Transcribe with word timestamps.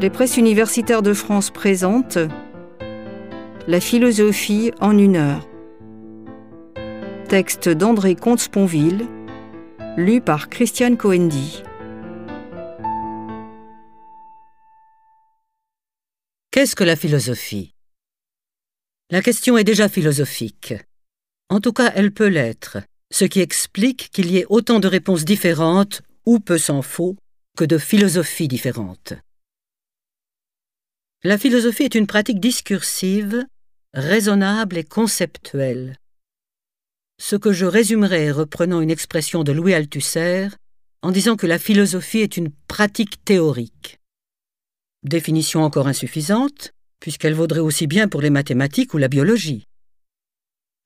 Les 0.00 0.10
presses 0.10 0.36
universitaires 0.36 1.02
de 1.02 1.12
France 1.12 1.50
présentent 1.50 2.18
La 3.68 3.80
philosophie 3.80 4.72
en 4.80 4.98
une 4.98 5.14
heure. 5.14 5.48
Texte 7.28 7.68
d'André 7.68 8.16
Comte-Sponville, 8.16 9.06
lu 9.96 10.20
par 10.20 10.48
Christiane 10.48 10.96
Coendi. 10.96 11.62
Qu'est-ce 16.50 16.74
que 16.74 16.84
la 16.84 16.96
philosophie? 16.96 17.72
La 19.10 19.22
question 19.22 19.56
est 19.56 19.64
déjà 19.64 19.88
philosophique. 19.88 20.74
En 21.48 21.60
tout 21.60 21.72
cas, 21.72 21.92
elle 21.94 22.10
peut 22.10 22.28
l'être, 22.28 22.78
ce 23.12 23.24
qui 23.24 23.40
explique 23.40 24.10
qu'il 24.10 24.30
y 24.32 24.38
ait 24.38 24.46
autant 24.48 24.80
de 24.80 24.88
réponses 24.88 25.24
différentes, 25.24 26.02
ou 26.26 26.40
peu 26.40 26.58
s'en 26.58 26.82
faut, 26.82 27.16
que 27.56 27.64
de 27.64 27.78
philosophies 27.78 28.48
différentes. 28.48 29.14
La 31.26 31.38
philosophie 31.38 31.84
est 31.84 31.94
une 31.94 32.06
pratique 32.06 32.38
discursive, 32.38 33.46
raisonnable 33.94 34.76
et 34.76 34.84
conceptuelle. 34.84 35.96
Ce 37.18 37.34
que 37.34 37.50
je 37.50 37.64
résumerai 37.64 38.30
reprenant 38.30 38.82
une 38.82 38.90
expression 38.90 39.42
de 39.42 39.50
Louis 39.50 39.72
Althusser 39.72 40.48
en 41.00 41.10
disant 41.10 41.36
que 41.36 41.46
la 41.46 41.58
philosophie 41.58 42.18
est 42.18 42.36
une 42.36 42.50
pratique 42.68 43.24
théorique. 43.24 44.00
Définition 45.02 45.62
encore 45.62 45.88
insuffisante, 45.88 46.72
puisqu'elle 47.00 47.32
vaudrait 47.32 47.60
aussi 47.60 47.86
bien 47.86 48.06
pour 48.06 48.20
les 48.20 48.28
mathématiques 48.28 48.92
ou 48.92 48.98
la 48.98 49.08
biologie. 49.08 49.66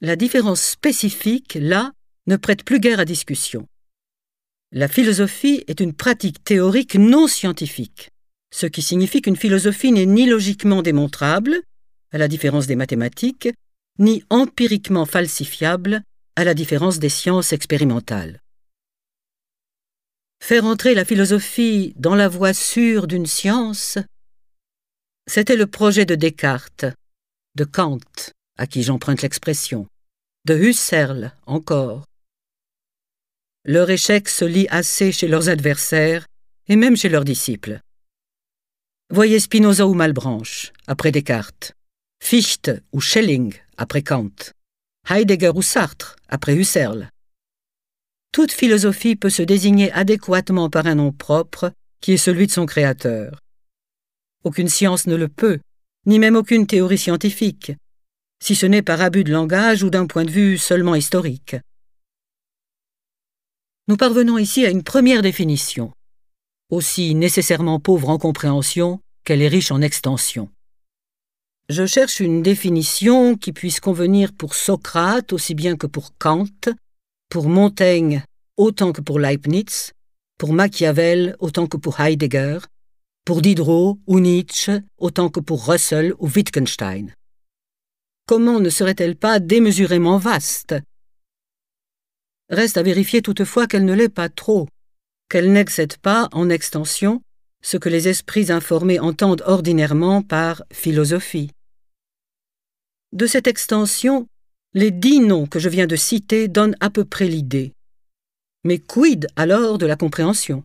La 0.00 0.14
différence 0.14 0.62
spécifique, 0.62 1.58
là, 1.60 1.90
ne 2.28 2.36
prête 2.36 2.62
plus 2.62 2.78
guère 2.78 3.00
à 3.00 3.04
discussion. 3.04 3.66
La 4.70 4.86
philosophie 4.86 5.64
est 5.66 5.80
une 5.80 5.94
pratique 5.94 6.44
théorique 6.44 6.94
non 6.94 7.26
scientifique 7.26 8.12
ce 8.50 8.66
qui 8.66 8.82
signifie 8.82 9.22
qu'une 9.22 9.36
philosophie 9.36 9.92
n'est 9.92 10.06
ni 10.06 10.26
logiquement 10.26 10.82
démontrable, 10.82 11.60
à 12.12 12.18
la 12.18 12.28
différence 12.28 12.66
des 12.66 12.76
mathématiques, 12.76 13.48
ni 13.98 14.24
empiriquement 14.30 15.06
falsifiable, 15.06 16.02
à 16.36 16.44
la 16.44 16.54
différence 16.54 16.98
des 16.98 17.08
sciences 17.08 17.52
expérimentales. 17.52 18.40
Faire 20.40 20.64
entrer 20.64 20.94
la 20.94 21.04
philosophie 21.04 21.92
dans 21.96 22.14
la 22.14 22.28
voie 22.28 22.54
sûre 22.54 23.06
d'une 23.06 23.26
science, 23.26 23.98
c'était 25.26 25.56
le 25.56 25.66
projet 25.66 26.06
de 26.06 26.14
Descartes, 26.14 26.86
de 27.56 27.64
Kant, 27.64 27.98
à 28.56 28.66
qui 28.66 28.82
j'emprunte 28.82 29.22
l'expression, 29.22 29.86
de 30.46 30.54
Husserl 30.54 31.32
encore. 31.46 32.04
Leur 33.64 33.90
échec 33.90 34.28
se 34.28 34.44
lit 34.44 34.68
assez 34.70 35.12
chez 35.12 35.28
leurs 35.28 35.48
adversaires 35.48 36.26
et 36.68 36.76
même 36.76 36.96
chez 36.96 37.08
leurs 37.08 37.24
disciples. 37.24 37.80
Voyez 39.10 39.40
Spinoza 39.40 39.86
ou 39.86 39.94
Malbranche, 39.94 40.70
après 40.86 41.10
Descartes. 41.10 41.72
Fichte 42.22 42.70
ou 42.92 43.00
Schelling, 43.00 43.54
après 43.78 44.02
Kant. 44.02 44.52
Heidegger 45.08 45.52
ou 45.54 45.62
Sartre, 45.62 46.16
après 46.28 46.54
Husserl. 46.54 47.08
Toute 48.32 48.52
philosophie 48.52 49.16
peut 49.16 49.30
se 49.30 49.42
désigner 49.42 49.90
adéquatement 49.92 50.68
par 50.68 50.86
un 50.86 50.96
nom 50.96 51.10
propre, 51.10 51.72
qui 52.02 52.12
est 52.12 52.18
celui 52.18 52.48
de 52.48 52.52
son 52.52 52.66
créateur. 52.66 53.40
Aucune 54.44 54.68
science 54.68 55.06
ne 55.06 55.16
le 55.16 55.28
peut, 55.28 55.58
ni 56.04 56.18
même 56.18 56.36
aucune 56.36 56.66
théorie 56.66 56.98
scientifique, 56.98 57.72
si 58.44 58.54
ce 58.54 58.66
n'est 58.66 58.82
par 58.82 59.00
abus 59.00 59.24
de 59.24 59.32
langage 59.32 59.82
ou 59.82 59.88
d'un 59.88 60.06
point 60.06 60.26
de 60.26 60.30
vue 60.30 60.58
seulement 60.58 60.94
historique. 60.94 61.56
Nous 63.88 63.96
parvenons 63.96 64.36
ici 64.36 64.66
à 64.66 64.70
une 64.70 64.82
première 64.82 65.22
définition 65.22 65.94
aussi 66.70 67.14
nécessairement 67.14 67.80
pauvre 67.80 68.10
en 68.10 68.18
compréhension 68.18 69.00
qu'elle 69.28 69.42
est 69.42 69.48
riche 69.48 69.70
en 69.70 69.82
extension. 69.82 70.48
Je 71.68 71.84
cherche 71.84 72.20
une 72.20 72.42
définition 72.42 73.36
qui 73.36 73.52
puisse 73.52 73.78
convenir 73.78 74.32
pour 74.32 74.54
Socrate 74.54 75.34
aussi 75.34 75.54
bien 75.54 75.76
que 75.76 75.86
pour 75.86 76.16
Kant, 76.16 76.72
pour 77.28 77.50
Montaigne 77.50 78.24
autant 78.56 78.90
que 78.90 79.02
pour 79.02 79.18
Leibniz, 79.18 79.92
pour 80.38 80.54
Machiavel 80.54 81.36
autant 81.40 81.66
que 81.66 81.76
pour 81.76 82.00
Heidegger, 82.00 82.60
pour 83.26 83.42
Diderot 83.42 83.98
ou 84.06 84.18
Nietzsche 84.18 84.80
autant 84.96 85.28
que 85.28 85.40
pour 85.40 85.68
Russell 85.68 86.14
ou 86.18 86.26
Wittgenstein. 86.26 87.12
Comment 88.24 88.60
ne 88.60 88.70
serait-elle 88.70 89.16
pas 89.16 89.40
démesurément 89.40 90.16
vaste? 90.16 90.74
Reste 92.48 92.78
à 92.78 92.82
vérifier 92.82 93.20
toutefois 93.20 93.66
qu'elle 93.66 93.84
ne 93.84 93.92
l'est 93.92 94.08
pas 94.08 94.30
trop, 94.30 94.68
qu'elle 95.28 95.52
n'excède 95.52 95.98
pas, 95.98 96.30
en 96.32 96.48
extension, 96.48 97.20
ce 97.62 97.76
que 97.76 97.88
les 97.88 98.08
esprits 98.08 98.52
informés 98.52 99.00
entendent 99.00 99.42
ordinairement 99.46 100.22
par 100.22 100.62
philosophie. 100.72 101.50
De 103.12 103.26
cette 103.26 103.46
extension, 103.46 104.28
les 104.74 104.90
dix 104.90 105.20
noms 105.20 105.46
que 105.46 105.58
je 105.58 105.68
viens 105.68 105.86
de 105.86 105.96
citer 105.96 106.46
donnent 106.48 106.76
à 106.80 106.90
peu 106.90 107.04
près 107.04 107.26
l'idée. 107.26 107.72
Mais 108.64 108.78
quid 108.78 109.26
alors 109.36 109.78
de 109.78 109.86
la 109.86 109.96
compréhension? 109.96 110.62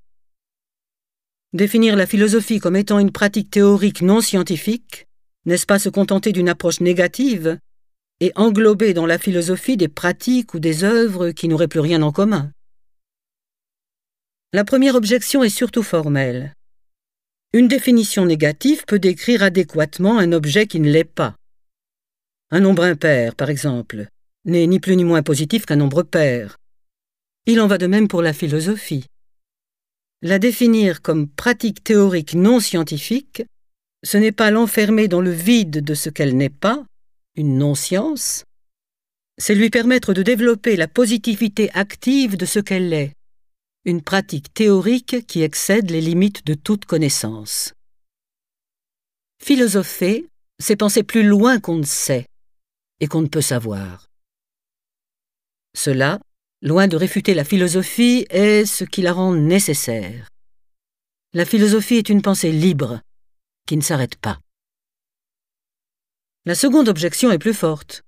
Définir 1.54 1.96
la 1.96 2.08
philosophie 2.08 2.60
comme 2.60 2.76
étant 2.76 3.00
une 3.00 3.12
pratique 3.12 3.52
théorique 3.52 4.02
non 4.02 4.22
scientifique, 4.22 5.08
n'est-ce 5.46 5.66
pas 5.66 5.80
se 5.80 5.90
contenter 5.90 6.32
d'une 6.32 6.50
approche 6.50 6.82
négative 6.82 7.60
et 8.20 8.32
englober 8.36 8.94
dans 8.94 9.06
la 9.06 9.20
philosophie 9.20 9.78
des 9.78 9.88
pratiques 9.88 10.54
ou 10.54 10.60
des 10.60 10.84
œuvres 10.84 11.32
qui 11.32 11.48
n'auraient 11.48 11.68
plus 11.68 11.80
rien 11.80 12.02
en 12.02 12.12
commun? 12.12 12.52
La 14.52 14.64
première 14.64 14.96
objection 14.96 15.44
est 15.44 15.50
surtout 15.50 15.84
formelle. 15.84 16.54
Une 17.56 17.68
définition 17.68 18.26
négative 18.26 18.84
peut 18.88 18.98
décrire 18.98 19.44
adéquatement 19.44 20.18
un 20.18 20.32
objet 20.32 20.66
qui 20.66 20.80
ne 20.80 20.90
l'est 20.90 21.04
pas. 21.04 21.36
Un 22.50 22.62
nombre 22.62 22.84
impair, 22.84 23.36
par 23.36 23.52
exemple, 23.52 24.08
n'est 24.46 24.66
ni 24.66 24.80
plus 24.80 24.96
ni 24.96 25.04
moins 25.04 25.22
positif 25.22 25.68
qu'un 25.68 25.76
nombre 25.76 26.02
pair. 26.02 26.58
Il 27.46 27.62
en 27.62 27.68
va 27.68 27.78
de 27.78 27.86
même 27.86 28.08
pour 28.08 28.24
la 28.24 28.34
philosophie. 28.34 29.06
La 30.24 30.40
définir 30.40 31.04
comme 31.04 31.28
pratique 31.28 31.84
théorique 31.84 32.34
non 32.34 32.60
scientifique, 32.60 33.44
ce 34.04 34.18
n'est 34.18 34.32
pas 34.32 34.50
l'enfermer 34.50 35.08
dans 35.08 35.22
le 35.22 35.32
vide 35.32 35.84
de 35.84 35.94
ce 35.94 36.10
qu'elle 36.10 36.36
n'est 36.36 36.50
pas, 36.50 36.84
une 37.36 37.58
non-science, 37.60 38.46
c'est 39.38 39.56
lui 39.56 39.70
permettre 39.70 40.14
de 40.14 40.24
développer 40.24 40.76
la 40.76 40.88
positivité 40.88 41.70
active 41.74 42.36
de 42.36 42.46
ce 42.46 42.60
qu'elle 42.60 42.94
est, 42.94 43.14
une 43.86 44.02
pratique 44.02 44.54
théorique 44.54 45.28
qui 45.28 45.42
excède 45.42 45.92
les 45.92 46.00
limites 46.00 46.46
de 46.46 46.54
toute 46.54 46.86
connaissance. 46.86 47.74
Philosopher, 49.42 50.26
c'est 50.60 50.78
penser 50.78 51.04
plus 51.04 51.24
loin 51.24 51.60
qu'on 51.60 51.78
ne 51.78 51.84
sait 51.84 52.26
et 53.02 53.08
qu'on 53.08 53.22
ne 53.22 53.28
peut 53.28 53.42
savoir. 53.42 54.08
Cela, 55.76 56.20
loin 56.62 56.88
de 56.88 56.96
réfuter 56.96 57.34
la 57.34 57.44
philosophie, 57.44 58.26
est 58.30 58.66
ce 58.66 58.86
qui 58.86 59.02
la 59.02 59.12
rend 59.12 59.34
nécessaire. 59.34 60.30
La 61.34 61.46
philosophie 61.46 61.96
est 61.96 62.10
une 62.10 62.22
pensée 62.22 62.52
libre, 62.52 63.02
qui 63.68 63.76
ne 63.76 63.82
s'arrête 63.82 64.16
pas. 64.16 64.40
La 66.46 66.56
seconde 66.56 66.90
objection 66.90 67.32
est 67.32 67.40
plus 67.40 67.54
forte. 67.54 68.04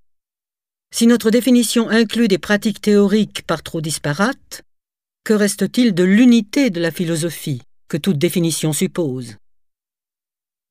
Si 0.94 1.08
notre 1.08 1.32
définition 1.32 1.90
inclut 1.90 2.28
des 2.28 2.38
pratiques 2.38 2.82
théoriques 2.82 3.44
par 3.48 3.64
trop 3.64 3.82
disparates, 3.82 4.62
que 5.26 5.34
reste-t-il 5.34 5.96
de 5.96 6.04
l'unité 6.04 6.70
de 6.70 6.80
la 6.80 6.92
philosophie 6.92 7.64
que 7.88 7.98
toute 7.98 8.20
définition 8.20 8.74
suppose? 8.74 9.38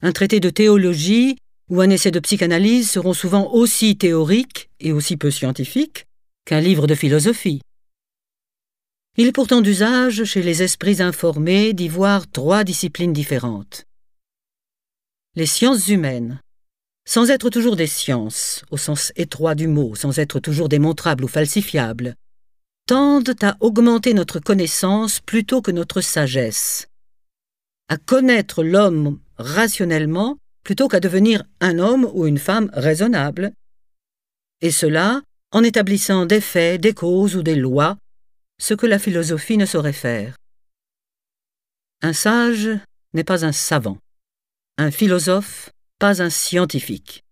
Un 0.00 0.12
traité 0.12 0.38
de 0.38 0.48
théologie 0.48 1.36
ou 1.70 1.80
un 1.80 1.90
essai 1.90 2.12
de 2.12 2.20
psychanalyse 2.20 2.88
seront 2.88 3.14
souvent 3.14 3.52
aussi 3.52 3.96
théoriques 3.96 4.70
et 4.78 4.92
aussi 4.92 5.16
peu 5.16 5.32
scientifiques 5.32 6.06
qu'un 6.44 6.60
livre 6.60 6.86
de 6.86 6.94
philosophie. 6.94 7.62
Il 9.16 9.26
est 9.26 9.32
pourtant 9.32 9.60
d'usage 9.60 10.22
chez 10.22 10.42
les 10.42 10.62
esprits 10.62 11.02
informés 11.02 11.72
d'y 11.72 11.88
voir 11.88 12.30
trois 12.30 12.62
disciplines 12.62 13.12
différentes. 13.12 13.86
Les 15.34 15.46
sciences 15.46 15.88
humaines, 15.88 16.40
sans 17.04 17.30
être 17.30 17.50
toujours 17.50 17.74
des 17.74 17.88
sciences, 17.88 18.64
au 18.70 18.76
sens 18.76 19.12
étroit 19.16 19.56
du 19.56 19.66
mot, 19.66 19.96
sans 19.96 20.20
être 20.20 20.38
toujours 20.38 20.68
démontrables 20.68 21.24
ou 21.24 21.28
falsifiables, 21.28 22.14
tendent 22.86 23.36
à 23.42 23.56
augmenter 23.60 24.14
notre 24.14 24.40
connaissance 24.40 25.20
plutôt 25.20 25.62
que 25.62 25.70
notre 25.70 26.00
sagesse, 26.00 26.88
à 27.88 27.96
connaître 27.96 28.62
l'homme 28.62 29.20
rationnellement 29.36 30.38
plutôt 30.62 30.88
qu'à 30.88 31.00
devenir 31.00 31.44
un 31.60 31.78
homme 31.78 32.10
ou 32.14 32.26
une 32.26 32.38
femme 32.38 32.70
raisonnable, 32.72 33.52
et 34.60 34.70
cela 34.70 35.22
en 35.52 35.62
établissant 35.62 36.26
des 36.26 36.40
faits, 36.40 36.80
des 36.80 36.94
causes 36.94 37.36
ou 37.36 37.42
des 37.42 37.54
lois, 37.54 37.96
ce 38.58 38.74
que 38.74 38.86
la 38.86 38.98
philosophie 38.98 39.58
ne 39.58 39.66
saurait 39.66 39.92
faire. 39.92 40.36
Un 42.02 42.12
sage 42.12 42.70
n'est 43.12 43.24
pas 43.24 43.44
un 43.44 43.52
savant, 43.52 43.98
un 44.78 44.90
philosophe 44.90 45.70
pas 45.98 46.22
un 46.22 46.30
scientifique. 46.30 47.22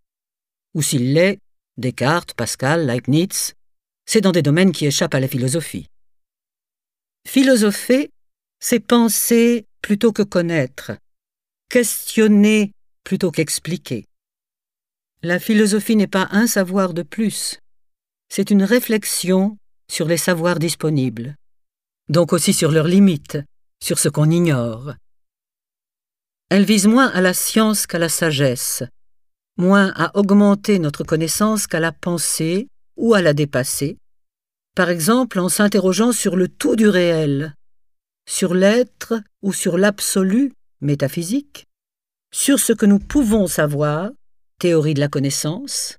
Ou 0.74 0.82
s'il 0.82 1.14
l'est, 1.14 1.38
Descartes, 1.78 2.34
Pascal, 2.34 2.86
Leibniz, 2.86 3.54
c'est 4.12 4.20
dans 4.20 4.32
des 4.32 4.42
domaines 4.42 4.72
qui 4.72 4.84
échappent 4.84 5.14
à 5.14 5.20
la 5.20 5.26
philosophie. 5.26 5.88
Philosopher, 7.26 8.10
c'est 8.60 8.78
penser 8.78 9.64
plutôt 9.80 10.12
que 10.12 10.20
connaître, 10.20 10.92
questionner 11.70 12.72
plutôt 13.04 13.30
qu'expliquer. 13.30 14.04
La 15.22 15.38
philosophie 15.38 15.96
n'est 15.96 16.14
pas 16.18 16.28
un 16.30 16.46
savoir 16.46 16.92
de 16.92 17.00
plus, 17.02 17.58
c'est 18.28 18.50
une 18.50 18.64
réflexion 18.64 19.56
sur 19.90 20.06
les 20.06 20.18
savoirs 20.18 20.58
disponibles, 20.58 21.34
donc 22.10 22.34
aussi 22.34 22.52
sur 22.52 22.70
leurs 22.70 22.88
limites, 22.88 23.38
sur 23.82 23.98
ce 23.98 24.10
qu'on 24.10 24.30
ignore. 24.30 24.92
Elle 26.50 26.66
vise 26.66 26.86
moins 26.86 27.08
à 27.08 27.22
la 27.22 27.32
science 27.32 27.86
qu'à 27.86 27.98
la 27.98 28.10
sagesse, 28.10 28.82
moins 29.56 29.90
à 29.96 30.14
augmenter 30.18 30.78
notre 30.78 31.02
connaissance 31.02 31.66
qu'à 31.66 31.80
la 31.80 31.92
penser 31.92 32.68
ou 32.98 33.14
à 33.14 33.22
la 33.22 33.32
dépasser, 33.32 33.96
par 34.74 34.90
exemple 34.90 35.38
en 35.38 35.48
s'interrogeant 35.48 36.12
sur 36.12 36.36
le 36.36 36.48
tout 36.48 36.76
du 36.76 36.88
réel, 36.88 37.54
sur 38.26 38.54
l'être 38.54 39.14
ou 39.42 39.52
sur 39.52 39.76
l'absolu 39.76 40.52
métaphysique, 40.80 41.66
sur 42.32 42.58
ce 42.58 42.72
que 42.72 42.86
nous 42.86 42.98
pouvons 42.98 43.46
savoir, 43.46 44.10
théorie 44.58 44.94
de 44.94 45.00
la 45.00 45.08
connaissance, 45.08 45.98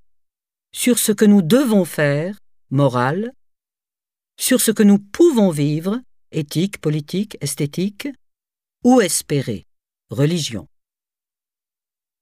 sur 0.72 0.98
ce 0.98 1.12
que 1.12 1.25
nous 1.25 1.42
devons 1.42 1.86
faire, 1.86 2.38
morale, 2.72 3.31
sur 4.40 4.60
ce 4.60 4.72
que 4.72 4.84
nous 4.84 4.98
pouvons 4.98 5.52
vivre, 5.52 6.02
éthique, 6.31 6.80
politique, 6.81 7.38
esthétique, 7.42 8.08
ou 8.84 9.00
espérer, 9.00 9.68
religion. 10.10 10.68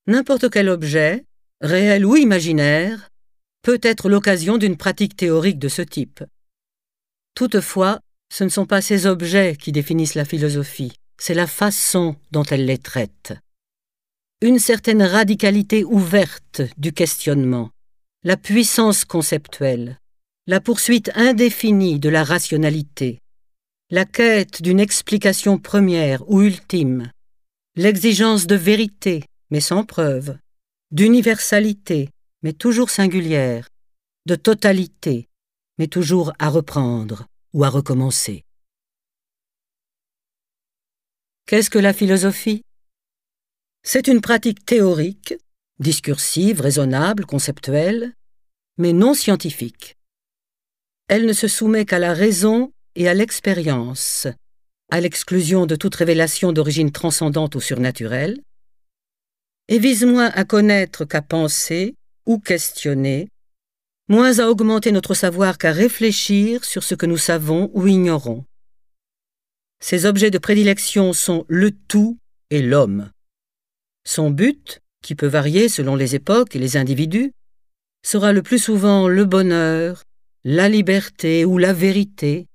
N'importe 0.08 0.50
quel 0.50 0.68
objet, 0.68 1.26
réel 1.62 2.06
ou 2.06 2.18
imaginaire, 2.18 3.10
peut 3.62 3.80
être 3.82 4.10
l'occasion 4.10 4.58
d'une 4.58 4.78
pratique 4.78 5.16
théorique 5.16 5.60
de 5.60 5.70
ce 5.70 5.82
type. 5.82 6.24
Toutefois, 7.36 8.00
ce 8.32 8.44
ne 8.44 8.50
sont 8.50 8.66
pas 8.66 8.82
ces 8.82 9.06
objets 9.06 9.56
qui 9.56 9.72
définissent 9.72 10.16
la 10.16 10.26
philosophie, 10.26 10.94
c'est 11.20 11.34
la 11.34 11.48
façon 11.48 12.16
dont 12.32 12.44
elle 12.44 12.66
les 12.66 12.78
traite. 12.78 13.34
Une 14.42 14.60
certaine 14.60 15.04
radicalité 15.04 15.84
ouverte 15.84 16.62
du 16.78 16.94
questionnement, 16.94 17.70
la 18.24 18.38
puissance 18.38 19.06
conceptuelle, 19.06 20.00
la 20.48 20.60
poursuite 20.60 21.12
indéfinie 21.16 22.00
de 22.00 22.10
la 22.10 22.24
rationalité, 22.24 23.20
la 23.92 24.06
quête 24.06 24.62
d'une 24.62 24.80
explication 24.80 25.58
première 25.58 26.28
ou 26.30 26.42
ultime, 26.42 27.12
l'exigence 27.76 28.48
de 28.48 28.56
vérité, 28.56 29.24
mais 29.50 29.60
sans 29.60 29.84
preuve, 29.84 30.38
d'universalité, 30.92 32.10
mais 32.42 32.54
toujours 32.54 32.90
singulière, 32.90 33.68
de 34.26 34.36
totalité, 34.36 35.28
mais 35.78 35.88
toujours 35.88 36.34
à 36.40 36.50
reprendre 36.50 37.26
ou 37.54 37.64
à 37.64 37.70
recommencer. 37.70 38.44
Qu'est-ce 41.46 41.70
que 41.70 41.80
la 41.80 41.94
philosophie? 41.94 42.64
C'est 43.84 44.08
une 44.08 44.22
pratique 44.22 44.66
théorique, 44.66 45.34
discursive, 45.80 46.62
raisonnable, 46.62 47.26
conceptuelle, 47.26 48.14
mais 48.78 48.94
non 48.94 49.14
scientifique. 49.14 49.98
Elle 51.08 51.26
ne 51.26 51.34
se 51.34 51.48
soumet 51.48 51.86
qu'à 51.86 52.00
la 52.00 52.14
raison 52.14 52.72
et 52.96 53.10
à 53.10 53.14
l'expérience, 53.14 54.28
à 54.92 55.02
l'exclusion 55.02 55.66
de 55.66 55.76
toute 55.76 55.96
révélation 55.96 56.54
d'origine 56.54 56.92
transcendante 56.92 57.56
ou 57.56 57.62
surnaturelle, 57.62 58.42
et 59.68 59.80
vise 59.80 60.06
moins 60.06 60.30
à 60.32 60.46
connaître 60.46 61.06
qu'à 61.06 61.22
penser 61.22 61.96
ou 62.26 62.40
questionner, 62.40 63.30
moins 64.12 64.40
à 64.40 64.48
augmenter 64.50 64.92
notre 64.92 65.14
savoir 65.14 65.58
qu'à 65.58 65.72
réfléchir 65.72 66.66
sur 66.66 66.84
ce 66.84 66.96
que 66.96 67.06
nous 67.06 67.18
savons 67.18 67.72
ou 67.74 67.88
ignorons. 67.88 68.44
Ses 69.80 70.06
objets 70.06 70.32
de 70.32 70.38
prédilection 70.38 71.14
sont 71.14 71.46
le 71.48 71.72
tout 71.72 72.20
et 72.50 72.62
l'homme. 72.62 73.10
Son 74.06 74.30
but, 74.30 74.82
qui 75.02 75.16
peut 75.16 75.28
varier 75.28 75.70
selon 75.70 75.96
les 75.96 76.14
époques 76.14 76.58
et 76.58 76.60
les 76.60 76.76
individus, 76.76 77.32
sera 78.06 78.34
le 78.34 78.44
plus 78.44 78.60
souvent 78.60 79.08
le 79.08 79.24
bonheur, 79.24 80.04
la 80.44 80.68
liberté 80.68 81.46
ou 81.46 81.58
la 81.58 81.72
vérité, 81.72 82.48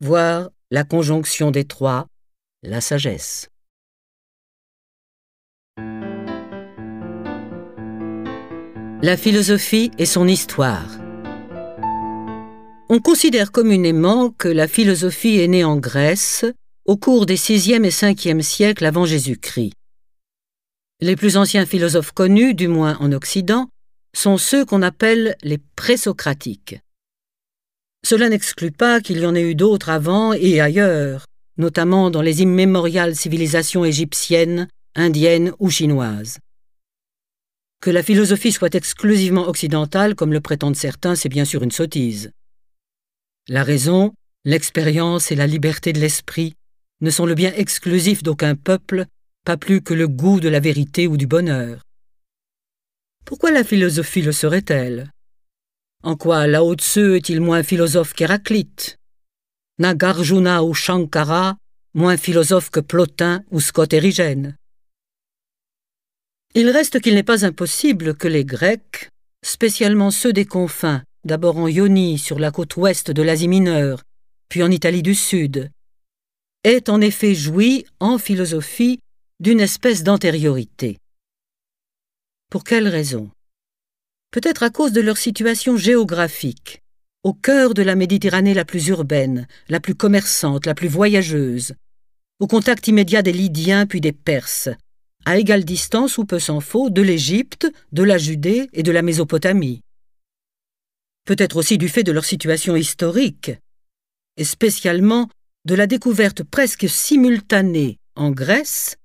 voire 0.00 0.50
la 0.70 0.84
conjonction 0.84 1.50
des 1.50 1.64
trois, 1.64 2.06
la 2.62 2.82
sagesse. 2.82 3.48
La 9.00 9.16
philosophie 9.16 9.90
et 9.96 10.06
son 10.06 10.28
histoire. 10.28 10.97
On 12.90 13.00
considère 13.00 13.52
communément 13.52 14.30
que 14.30 14.48
la 14.48 14.66
philosophie 14.66 15.40
est 15.40 15.48
née 15.48 15.62
en 15.62 15.76
Grèce 15.76 16.46
au 16.86 16.96
cours 16.96 17.26
des 17.26 17.36
6e 17.36 17.84
et 17.84 17.90
5e 17.90 18.40
siècles 18.40 18.86
avant 18.86 19.04
Jésus-Christ. 19.04 19.74
Les 21.02 21.14
plus 21.14 21.36
anciens 21.36 21.66
philosophes 21.66 22.12
connus, 22.12 22.54
du 22.54 22.66
moins 22.66 22.96
en 23.00 23.12
Occident, 23.12 23.68
sont 24.16 24.38
ceux 24.38 24.64
qu'on 24.64 24.80
appelle 24.80 25.36
les 25.42 25.58
présocratiques. 25.76 26.80
Cela 28.06 28.30
n'exclut 28.30 28.72
pas 28.72 29.02
qu'il 29.02 29.18
y 29.18 29.26
en 29.26 29.34
ait 29.34 29.50
eu 29.50 29.54
d'autres 29.54 29.90
avant 29.90 30.32
et 30.32 30.58
ailleurs, 30.58 31.26
notamment 31.58 32.08
dans 32.08 32.22
les 32.22 32.40
immémoriales 32.40 33.16
civilisations 33.16 33.84
égyptiennes, 33.84 34.66
indiennes 34.94 35.52
ou 35.58 35.68
chinoises. 35.68 36.38
Que 37.82 37.90
la 37.90 38.02
philosophie 38.02 38.50
soit 38.50 38.74
exclusivement 38.74 39.46
occidentale, 39.46 40.14
comme 40.14 40.32
le 40.32 40.40
prétendent 40.40 40.74
certains, 40.74 41.16
c'est 41.16 41.28
bien 41.28 41.44
sûr 41.44 41.62
une 41.62 41.70
sottise. 41.70 42.32
La 43.48 43.64
raison, 43.64 44.12
l'expérience 44.44 45.32
et 45.32 45.34
la 45.34 45.46
liberté 45.46 45.92
de 45.92 46.00
l'esprit 46.00 46.54
ne 47.00 47.10
sont 47.10 47.26
le 47.26 47.34
bien 47.34 47.52
exclusif 47.54 48.22
d'aucun 48.22 48.54
peuple, 48.54 49.06
pas 49.44 49.56
plus 49.56 49.80
que 49.80 49.94
le 49.94 50.08
goût 50.08 50.40
de 50.40 50.48
la 50.48 50.60
vérité 50.60 51.06
ou 51.06 51.16
du 51.16 51.26
bonheur. 51.26 51.82
Pourquoi 53.24 53.50
la 53.50 53.64
philosophie 53.64 54.22
le 54.22 54.32
serait-elle? 54.32 55.10
En 56.02 56.16
quoi 56.16 56.46
Lao 56.46 56.74
Tzu 56.74 57.16
est-il 57.16 57.40
moins 57.40 57.62
philosophe 57.62 58.14
qu'Héraclite? 58.14 58.98
Nagarjuna 59.78 60.62
ou 60.62 60.74
Shankara 60.74 61.56
moins 61.94 62.16
philosophe 62.16 62.70
que 62.70 62.80
Plotin 62.80 63.42
ou 63.50 63.60
Scott 63.60 63.92
Érigène 63.92 64.56
il 66.54 66.70
reste 66.70 67.00
qu'il 67.00 67.14
n'est 67.14 67.22
pas 67.22 67.44
impossible 67.44 68.16
que 68.16 68.26
les 68.26 68.44
Grecs, 68.44 69.10
spécialement 69.44 70.10
ceux 70.10 70.32
des 70.32 70.46
confins, 70.46 71.02
d'abord 71.24 71.56
en 71.56 71.68
Ionie 71.68 72.18
sur 72.18 72.38
la 72.38 72.50
côte 72.50 72.76
ouest 72.76 73.10
de 73.10 73.22
l'Asie 73.22 73.48
mineure, 73.48 74.02
puis 74.48 74.62
en 74.62 74.70
Italie 74.70 75.02
du 75.02 75.14
Sud, 75.14 75.70
aient 76.64 76.90
en 76.90 77.00
effet 77.00 77.34
joui, 77.34 77.86
en 78.00 78.18
philosophie, 78.18 79.00
d'une 79.40 79.60
espèce 79.60 80.02
d'antériorité. 80.02 80.98
Pour 82.50 82.64
quelle 82.64 82.88
raison? 82.88 83.30
Peut-être 84.30 84.62
à 84.62 84.70
cause 84.70 84.92
de 84.92 85.00
leur 85.00 85.16
situation 85.16 85.76
géographique, 85.76 86.82
au 87.22 87.32
cœur 87.32 87.74
de 87.74 87.82
la 87.82 87.94
Méditerranée 87.94 88.54
la 88.54 88.64
plus 88.64 88.88
urbaine, 88.88 89.46
la 89.68 89.80
plus 89.80 89.94
commerçante, 89.94 90.66
la 90.66 90.74
plus 90.74 90.88
voyageuse, 90.88 91.74
au 92.40 92.46
contact 92.46 92.88
immédiat 92.88 93.22
des 93.22 93.32
Lydiens 93.32 93.86
puis 93.86 94.00
des 94.00 94.12
Perses, 94.12 94.68
à 95.24 95.38
égale 95.38 95.64
distance 95.64 96.18
ou 96.18 96.24
peu 96.24 96.38
s'en 96.38 96.60
faut 96.60 96.90
de 96.90 97.02
l'Égypte, 97.02 97.70
de 97.92 98.02
la 98.02 98.18
Judée 98.18 98.68
et 98.72 98.82
de 98.82 98.92
la 98.92 99.02
Mésopotamie. 99.02 99.80
Peut-être 101.28 101.56
aussi 101.56 101.76
du 101.76 101.90
fait 101.90 102.04
de 102.04 102.12
leur 102.12 102.24
situation 102.24 102.74
historique, 102.74 103.50
et 104.38 104.44
spécialement 104.44 105.28
de 105.66 105.74
la 105.74 105.86
découverte 105.86 106.42
presque 106.42 106.88
simultanée 106.88 107.98
en 108.16 108.30
Grèce 108.30 108.96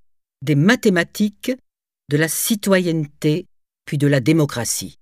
des 0.41 0.55
mathématiques, 0.55 1.51
de 2.09 2.15
la 2.15 2.29
citoyenneté, 2.29 3.45
puis 3.83 3.97
de 3.97 4.07
la 4.07 4.21
démocratie. 4.21 4.95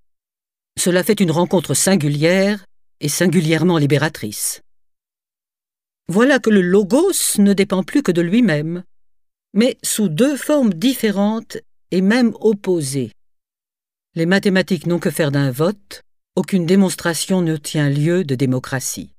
Cela 0.79 1.03
fait 1.03 1.19
une 1.19 1.29
rencontre 1.29 1.75
singulière 1.75 2.65
et 3.01 3.07
singulièrement 3.07 3.77
libératrice. 3.77 4.63
Voilà 6.07 6.39
que 6.39 6.49
le 6.49 6.61
logos 6.61 7.37
ne 7.37 7.53
dépend 7.53 7.83
plus 7.83 8.01
que 8.01 8.11
de 8.11 8.21
lui-même, 8.21 8.83
mais 9.53 9.77
sous 9.83 10.09
deux 10.09 10.37
formes 10.37 10.73
différentes 10.73 11.57
et 11.91 12.01
même 12.01 12.33
opposées. 12.39 13.11
Les 14.15 14.25
mathématiques 14.25 14.87
n'ont 14.87 14.97
que 14.97 15.11
faire 15.11 15.29
d'un 15.29 15.51
vote, 15.51 16.01
aucune 16.35 16.65
démonstration 16.65 17.41
ne 17.41 17.57
tient 17.57 17.89
lieu 17.89 18.23
de 18.23 18.35
démocratie. 18.35 19.11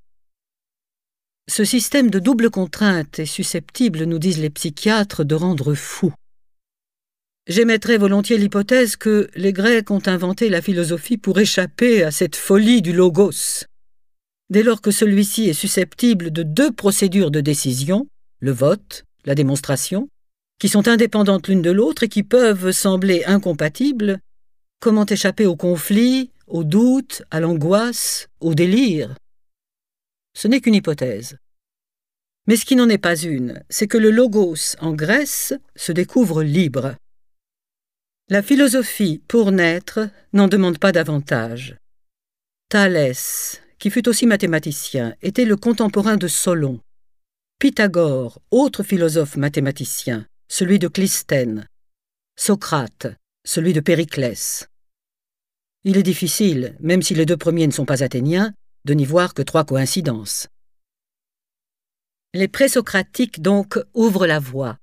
Ce 1.49 1.65
système 1.65 2.11
de 2.11 2.19
double 2.19 2.51
contrainte 2.51 3.19
est 3.19 3.27
susceptible, 3.27 4.05
nous 4.05 4.19
disent 4.19 4.39
les 4.39 4.51
psychiatres, 4.51 5.25
de 5.25 5.35
rendre 5.35 5.75
fou. 5.75 6.13
J'émettrais 7.49 7.99
volontiers 7.99 8.39
l'hypothèse 8.39 8.97
que 8.97 9.29
les 9.35 9.53
Grecs 9.53 9.91
ont 9.91 10.03
inventé 10.07 10.49
la 10.49 10.63
philosophie 10.63 11.19
pour 11.19 11.39
échapper 11.39 12.05
à 12.05 12.13
cette 12.13 12.37
folie 12.37 12.81
du 12.81 12.93
logos. 12.93 13.67
Dès 14.49 14.63
lors 14.63 14.81
que 14.81 14.93
celui-ci 14.93 15.49
est 15.49 15.55
susceptible 15.55 16.31
de 16.31 16.45
deux 16.45 16.71
procédures 16.71 17.31
de 17.31 17.41
décision, 17.41 18.07
le 18.39 18.53
vote, 18.53 19.05
la 19.25 19.35
démonstration, 19.35 20.09
qui 20.61 20.69
sont 20.69 20.87
indépendantes 20.87 21.49
l'une 21.49 21.63
de 21.63 21.73
l'autre 21.73 22.05
et 22.05 22.09
qui 22.09 22.23
peuvent 22.23 22.71
sembler 22.71 23.25
incompatibles, 23.25 24.21
comment 24.79 25.07
échapper 25.07 25.47
au 25.47 25.57
conflit, 25.57 26.31
au 26.53 26.65
doute, 26.65 27.23
à 27.31 27.41
l'angoisse, 27.41 28.29
au 28.41 28.55
délire 28.55 29.17
Ce 30.35 30.47
n'est 30.49 30.61
qu'une 30.61 30.75
hypothèse. 30.75 31.39
Mais 32.47 32.57
ce 32.57 32.67
qui 32.67 32.77
n'en 32.77 32.91
est 32.91 32.99
pas 32.99 33.17
une, 33.17 33.65
c'est 33.71 33.89
que 33.89 33.97
le 33.97 34.11
logos 34.11 34.77
en 34.81 34.93
Grèce 34.93 35.55
se 35.77 35.93
découvre 35.93 36.43
libre, 36.43 36.95
La 38.29 38.43
philosophie, 38.43 39.23
pour 39.29 39.51
naître, 39.51 40.11
n'en 40.35 40.47
demande 40.47 40.79
pas 40.79 40.93
davantage. 40.93 41.77
Thalès, 42.69 43.63
qui 43.79 43.91
fut 43.91 44.07
aussi 44.09 44.27
mathématicien, 44.27 45.15
était 45.23 45.47
le 45.47 45.57
contemporain 45.57 46.19
de 46.19 46.29
Solon. 46.29 46.81
Pythagore, 47.59 48.41
autre 48.51 48.83
philosophe 48.83 49.37
mathématicien, 49.37 50.27
celui 50.49 50.79
de 50.79 50.89
Clisthène. 50.89 51.67
Socrate, 52.37 53.07
celui 53.45 53.73
de 53.73 53.81
Périclès. 53.81 54.69
Il 55.85 55.97
est 55.97 56.03
difficile, 56.03 56.77
même 56.81 57.03
si 57.03 57.15
les 57.15 57.27
deux 57.27 57.37
premiers 57.37 57.67
ne 57.67 57.73
sont 57.73 57.85
pas 57.85 58.05
athéniens, 58.05 58.55
de 58.85 58.95
n'y 58.95 59.05
voir 59.05 59.35
que 59.35 59.43
trois 59.43 59.65
coïncidences. 59.65 60.49
Les 62.35 62.49
présocratiques 62.49 63.43
donc 63.43 63.79
ouvrent 63.95 64.27
la 64.27 64.39
voie. 64.39 64.79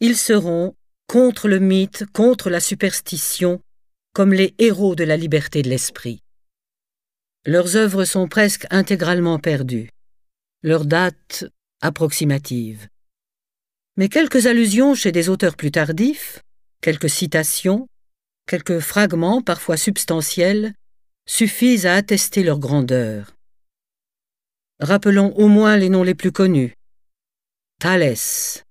Ils 0.00 0.16
seront 0.16 0.74
contre 1.06 1.48
le 1.48 1.58
mythe, 1.58 2.04
contre 2.12 2.50
la 2.50 2.60
superstition, 2.60 3.60
comme 4.14 4.32
les 4.32 4.54
héros 4.58 4.94
de 4.94 5.04
la 5.04 5.16
liberté 5.16 5.62
de 5.62 5.68
l'esprit. 5.68 6.20
Leurs 7.44 7.76
œuvres 7.76 8.04
sont 8.04 8.28
presque 8.28 8.66
intégralement 8.70 9.38
perdues, 9.38 9.90
leur 10.62 10.84
date 10.84 11.46
approximative. 11.80 12.88
Mais 13.96 14.08
quelques 14.08 14.46
allusions 14.46 14.94
chez 14.94 15.10
des 15.10 15.28
auteurs 15.28 15.56
plus 15.56 15.72
tardifs, 15.72 16.42
quelques 16.80 17.10
citations, 17.10 17.88
quelques 18.46 18.80
fragments 18.80 19.42
parfois 19.42 19.76
substantiels, 19.76 20.74
suffisent 21.26 21.86
à 21.86 21.94
attester 21.94 22.42
leur 22.42 22.58
grandeur. 22.58 23.36
Rappelons 24.80 25.32
au 25.36 25.48
moins 25.48 25.76
les 25.76 25.88
noms 25.88 26.02
les 26.02 26.14
plus 26.14 26.32
connus. 26.32 26.74
Thalès, 27.78 28.64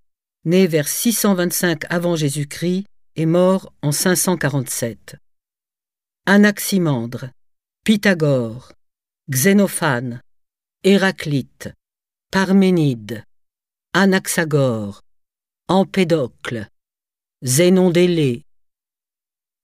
né 0.46 0.68
vers 0.68 0.88
625 0.88 1.84
avant 1.90 2.16
Jésus-Christ 2.16 2.86
et 3.16 3.26
mort 3.26 3.74
en 3.82 3.92
547. 3.92 5.16
Anaximandre, 6.26 7.30
Pythagore, 7.84 8.74
Xénophane, 9.30 10.22
Héraclite, 10.84 11.70
Parménide, 12.32 13.24
Anaxagore, 13.94 15.02
Empédocle, 15.68 16.68
Zénon 17.42 17.90
d'Élée. 17.90 18.44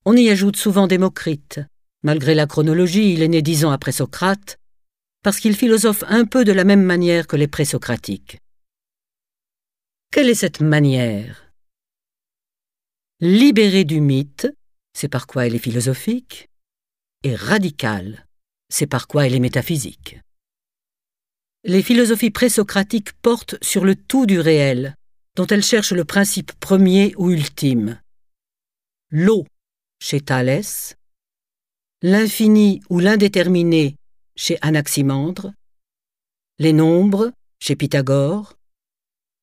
On 0.09 0.15
y 0.15 0.29
ajoute 0.29 0.55
souvent 0.55 0.87
Démocrite. 0.87 1.59
Malgré 2.01 2.33
la 2.33 2.47
chronologie, 2.47 3.11
il 3.11 3.21
est 3.23 3.27
né 3.27 3.41
dix 3.41 3.65
ans 3.65 3.71
après 3.71 3.91
Socrate, 3.91 4.57
parce 5.21 5.41
qu'il 5.41 5.53
philosophe 5.53 6.05
un 6.07 6.23
peu 6.23 6.45
de 6.45 6.53
la 6.53 6.63
même 6.63 6.81
manière 6.81 7.27
que 7.27 7.35
les 7.35 7.49
présocratiques. 7.49 8.39
Quelle 10.09 10.29
est 10.29 10.33
cette 10.33 10.61
manière? 10.61 11.51
Libérée 13.19 13.83
du 13.83 13.99
mythe, 13.99 14.47
c'est 14.93 15.09
par 15.09 15.27
quoi 15.27 15.45
elle 15.45 15.55
est 15.55 15.59
philosophique, 15.59 16.47
et 17.23 17.35
radicale, 17.35 18.27
c'est 18.69 18.87
par 18.87 19.09
quoi 19.09 19.27
elle 19.27 19.35
est 19.35 19.41
métaphysique. 19.41 20.21
Les 21.65 21.83
philosophies 21.83 22.31
présocratiques 22.31 23.11
portent 23.21 23.61
sur 23.61 23.83
le 23.83 23.97
tout 23.97 24.25
du 24.25 24.39
réel, 24.39 24.95
dont 25.35 25.47
elles 25.47 25.65
cherchent 25.65 25.91
le 25.91 26.05
principe 26.05 26.53
premier 26.61 27.13
ou 27.17 27.29
ultime. 27.29 27.99
L'eau, 29.09 29.45
chez 29.99 30.21
Thalès, 30.21 30.95
l'infini 32.01 32.81
ou 32.89 32.99
l'indéterminé, 32.99 33.95
chez 34.35 34.57
Anaximandre, 34.61 35.53
les 36.59 36.73
nombres, 36.73 37.31
chez 37.59 37.75
Pythagore, 37.75 38.53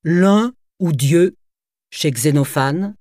l'un 0.04 0.52
ou 0.78 0.92
Dieu, 0.92 1.36
chez 1.90 2.10
Xénophane, 2.10 2.94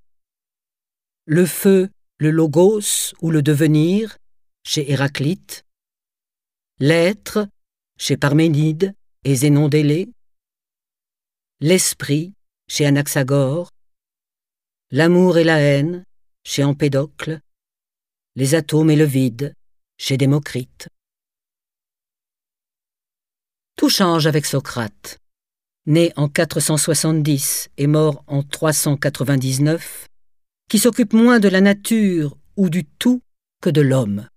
le 1.25 1.45
feu, 1.45 1.89
le 2.17 2.31
logos 2.31 3.13
ou 3.22 3.31
le 3.31 3.41
devenir, 3.41 4.17
chez 4.65 4.91
Héraclite, 4.91 5.63
l'être, 6.79 7.48
chez 7.98 8.17
Parménide 8.17 8.93
et 9.24 9.36
Zénon 9.36 9.69
d'Élée, 9.69 10.10
l'esprit, 11.60 12.33
chez 12.67 12.86
Anaxagore, 12.86 13.69
l'amour 14.91 15.38
et 15.38 15.43
la 15.43 15.60
haine, 15.60 16.05
chez 16.43 16.63
Empédocle, 16.63 17.39
les 18.35 18.55
atomes 18.55 18.89
et 18.89 18.95
le 18.95 19.05
vide, 19.05 19.53
chez 19.97 20.17
Démocrite. 20.17 20.88
Tout 23.75 23.89
change 23.89 24.27
avec 24.27 24.45
Socrate. 24.45 25.19
Né 25.85 26.13
en 26.15 26.29
470 26.29 27.69
et 27.77 27.88
mort 27.88 28.23
en 28.27 28.41
399, 28.41 30.07
qui 30.69 30.79
s'occupe 30.79 31.13
moins 31.13 31.39
de 31.39 31.50
la 31.50 31.59
nature 31.59 32.38
ou 32.55 32.69
du 32.69 32.85
tout 32.85 33.21
que 33.62 33.69
de 33.69 33.81
l'homme. 33.81 34.29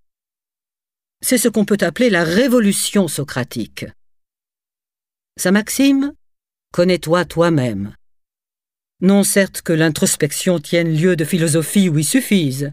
C'est 1.21 1.39
ce 1.39 1.49
qu'on 1.49 1.65
peut 1.65 1.79
appeler 1.81 2.11
la 2.11 2.25
révolution 2.25 3.07
socratique. 3.07 3.87
Sa 5.37 5.53
maxime 5.53 6.13
Connais-toi 6.73 7.25
toi-même. 7.25 7.95
Non 9.03 9.25
certes 9.25 9.61
que 9.61 9.75
l'introspection 9.75 10.59
tienne 10.59 10.97
lieu 10.97 11.17
de 11.17 11.25
philosophie 11.25 11.91
où 11.91 11.99
il 11.99 12.05
suffise. 12.05 12.73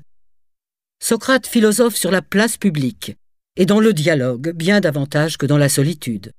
Socrate 1.02 1.48
philosophe 1.48 1.98
sur 1.98 2.12
la 2.12 2.22
place 2.22 2.56
publique, 2.56 3.18
et 3.58 3.66
dans 3.66 3.82
le 3.82 3.92
dialogue 3.92 4.52
bien 4.52 4.80
davantage 4.80 5.38
que 5.38 5.46
dans 5.46 5.58
la 5.58 5.68
solitude. 5.68 6.32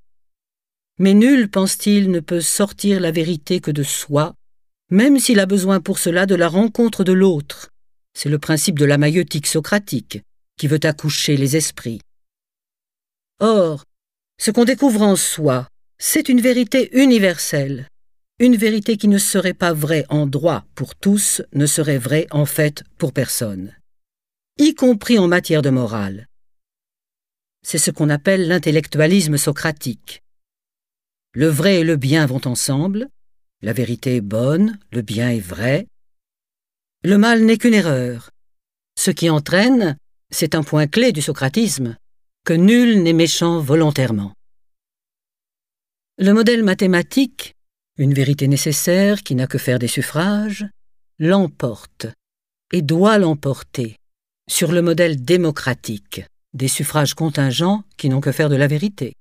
Mais 0.98 1.12
nul, 1.12 1.50
pense-t-il, 1.50 2.10
ne 2.10 2.20
peut 2.20 2.40
sortir 2.40 2.98
la 2.98 3.10
vérité 3.10 3.60
que 3.60 3.70
de 3.70 3.82
soi, 3.82 4.34
même 4.90 5.18
s'il 5.18 5.38
a 5.38 5.46
besoin 5.46 5.80
pour 5.80 5.98
cela 5.98 6.24
de 6.24 6.34
la 6.34 6.48
rencontre 6.48 7.04
de 7.04 7.12
l'autre. 7.12 7.68
C'est 8.14 8.30
le 8.30 8.38
principe 8.38 8.78
de 8.78 8.86
la 8.86 8.96
maïeutique 8.96 9.46
socratique, 9.46 10.22
qui 10.56 10.66
veut 10.66 10.80
accoucher 10.82 11.36
les 11.36 11.56
esprits. 11.56 12.00
Or, 13.40 13.84
ce 14.40 14.50
qu'on 14.50 14.64
découvre 14.64 15.02
en 15.02 15.16
soi, 15.16 15.68
c'est 15.98 16.28
une 16.30 16.40
vérité 16.40 16.88
universelle, 16.96 17.88
une 18.40 18.56
vérité 18.56 18.96
qui 18.96 19.06
ne 19.06 19.18
serait 19.18 19.54
pas 19.54 19.72
vraie 19.72 20.06
en 20.08 20.26
droit 20.26 20.64
pour 20.74 20.96
tous, 20.96 21.42
ne 21.52 21.66
serait 21.66 21.98
vraie 21.98 22.26
en 22.30 22.46
fait 22.46 22.82
pour 22.98 23.12
personne, 23.12 23.72
y 24.58 24.74
compris 24.74 25.18
en 25.18 25.28
matière 25.28 25.62
de 25.62 25.70
morale. 25.70 26.26
C'est 27.62 27.78
ce 27.78 27.90
qu'on 27.90 28.10
appelle 28.10 28.48
l'intellectualisme 28.48 29.36
socratique. 29.36 30.22
Le 31.32 31.46
vrai 31.46 31.80
et 31.80 31.84
le 31.84 31.96
bien 31.96 32.26
vont 32.26 32.40
ensemble, 32.46 33.08
la 33.62 33.72
vérité 33.72 34.16
est 34.16 34.20
bonne, 34.20 34.78
le 34.92 35.02
bien 35.02 35.30
est 35.30 35.40
vrai. 35.40 35.86
Le 37.04 37.16
mal 37.18 37.44
n'est 37.44 37.56
qu'une 37.56 37.74
erreur. 37.74 38.30
Ce 38.98 39.10
qui 39.10 39.30
entraîne, 39.30 39.96
c'est 40.30 40.54
un 40.54 40.62
point 40.62 40.86
clé 40.86 41.12
du 41.12 41.22
socratisme, 41.22 41.96
que 42.44 42.52
nul 42.52 43.02
n'est 43.02 43.12
méchant 43.12 43.60
volontairement. 43.60 44.34
Le 46.18 46.32
modèle 46.32 46.62
mathématique 46.62 47.54
une 47.96 48.14
vérité 48.14 48.48
nécessaire 48.48 49.22
qui 49.22 49.34
n'a 49.34 49.46
que 49.46 49.58
faire 49.58 49.78
des 49.78 49.88
suffrages, 49.88 50.66
l'emporte 51.18 52.06
et 52.72 52.82
doit 52.82 53.18
l'emporter 53.18 53.96
sur 54.50 54.72
le 54.72 54.82
modèle 54.82 55.22
démocratique 55.22 56.24
des 56.54 56.68
suffrages 56.68 57.14
contingents 57.14 57.84
qui 57.96 58.08
n'ont 58.08 58.20
que 58.20 58.32
faire 58.32 58.48
de 58.48 58.56
la 58.56 58.66
vérité. 58.66 59.14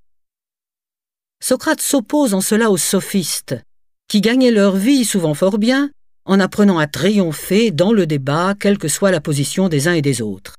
Socrate 1.42 1.80
s'oppose 1.80 2.34
en 2.34 2.40
cela 2.40 2.70
aux 2.70 2.76
sophistes, 2.76 3.56
qui 4.08 4.20
gagnaient 4.20 4.50
leur 4.50 4.76
vie 4.76 5.04
souvent 5.04 5.34
fort 5.34 5.58
bien 5.58 5.90
en 6.24 6.40
apprenant 6.40 6.78
à 6.78 6.86
triompher 6.86 7.70
dans 7.70 7.92
le 7.92 8.06
débat 8.06 8.54
quelle 8.58 8.78
que 8.78 8.88
soit 8.88 9.10
la 9.10 9.20
position 9.20 9.68
des 9.68 9.88
uns 9.88 9.92
et 9.92 10.02
des 10.02 10.22
autres. 10.22 10.56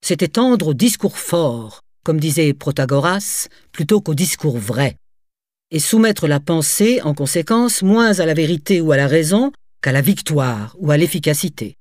C'est 0.00 0.22
étendre 0.22 0.68
au 0.68 0.74
discours 0.74 1.18
fort, 1.18 1.80
comme 2.04 2.20
disait 2.20 2.54
Protagoras, 2.54 3.48
plutôt 3.72 4.00
qu'au 4.00 4.14
discours 4.14 4.56
vrai 4.56 4.96
et 5.70 5.78
soumettre 5.78 6.26
la 6.26 6.40
pensée, 6.40 7.00
en 7.02 7.14
conséquence, 7.14 7.82
moins 7.82 8.18
à 8.18 8.26
la 8.26 8.34
vérité 8.34 8.80
ou 8.80 8.92
à 8.92 8.96
la 8.96 9.06
raison 9.06 9.52
qu'à 9.82 9.92
la 9.92 10.00
victoire 10.00 10.76
ou 10.78 10.90
à 10.90 10.96
l'efficacité. 10.96 11.76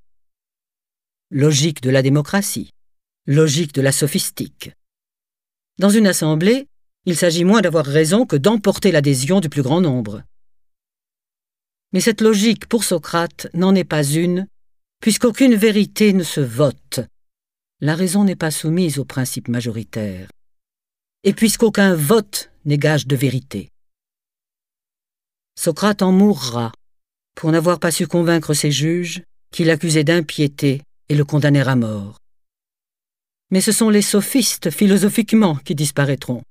Logique 1.29 1.82
de 1.82 1.89
la 1.89 2.01
démocratie, 2.01 2.72
logique 3.25 3.74
de 3.74 3.82
la 3.82 3.91
sophistique. 3.91 4.72
Dans 5.79 5.89
une 5.89 6.08
assemblée, 6.08 6.67
il 7.06 7.15
s'agit 7.15 7.44
moins 7.44 7.62
d'avoir 7.62 7.86
raison 7.86 8.25
que 8.25 8.36
d'emporter 8.36 8.91
l'adhésion 8.91 9.39
du 9.39 9.50
plus 9.50 9.62
grand 9.62 9.82
nombre. 9.82 10.24
Mais 11.94 12.01
cette 12.01 12.22
logique, 12.22 12.67
pour 12.67 12.84
Socrate, 12.84 13.48
n'en 13.53 13.74
est 13.75 13.86
pas 13.86 14.03
une, 14.03 14.48
puisqu'aucune 15.00 15.56
vérité 15.56 16.12
ne 16.13 16.24
se 16.24 16.41
vote. 16.41 17.00
La 17.79 17.96
raison 17.96 18.24
n'est 18.24 18.36
pas 18.36 18.51
soumise 18.51 19.00
au 19.00 19.06
principe 19.06 19.48
majoritaire. 19.48 20.29
Et 21.24 21.34
puisqu'aucun 21.34 21.96
vote 21.96 22.51
n'est 22.65 22.77
gage 22.77 23.08
de 23.08 23.15
vérité. 23.15 23.70
Socrate 25.59 26.03
en 26.03 26.11
mourra, 26.11 26.71
pour 27.33 27.51
n'avoir 27.51 27.79
pas 27.79 27.89
su 27.89 28.05
convaincre 28.05 28.53
ses 28.53 28.71
juges, 28.71 29.23
qui 29.51 29.63
l'accusaient 29.63 30.03
d'impiété 30.03 30.83
et 31.09 31.15
le 31.15 31.25
condamnèrent 31.25 31.69
à 31.69 31.75
mort. 31.75 32.19
Mais 33.49 33.61
ce 33.61 33.71
sont 33.71 33.89
les 33.89 34.03
sophistes 34.03 34.69
philosophiquement 34.69 35.55
qui 35.55 35.73
disparaîtront. 35.73 36.43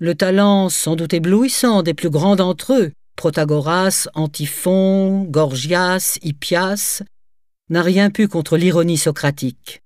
Le 0.00 0.14
talent 0.14 0.70
sans 0.70 0.96
doute 0.96 1.12
éblouissant 1.12 1.82
des 1.82 1.92
plus 1.92 2.08
grands 2.08 2.36
d'entre 2.36 2.72
eux, 2.72 2.92
Protagoras, 3.16 4.08
Antiphon, 4.14 5.24
Gorgias, 5.24 6.18
Hippias, 6.22 7.02
n'a 7.68 7.82
rien 7.82 8.10
pu 8.10 8.26
contre 8.26 8.56
l'ironie 8.56 8.96
socratique. 8.96 9.82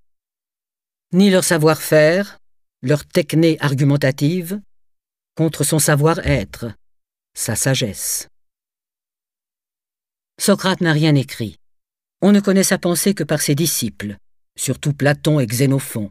Ni 1.12 1.31
leur 1.31 1.43
savoir-faire, 1.43 2.38
leur 2.83 3.05
techné 3.05 3.57
argumentative, 3.61 4.61
contre 5.35 5.64
son 5.64 5.79
savoir-être, 5.81 6.67
sa 7.35 7.57
sagesse. 7.57 8.29
Socrate 10.39 10.81
n'a 10.81 10.93
rien 10.93 11.15
écrit. 11.15 11.57
On 12.21 12.33
ne 12.33 12.41
connaît 12.41 12.62
sa 12.62 12.79
pensée 12.79 13.15
que 13.15 13.25
par 13.25 13.41
ses 13.41 13.55
disciples, 13.55 14.17
surtout 14.57 14.93
Platon 14.93 15.41
et 15.41 15.47
Xénophon, 15.47 16.11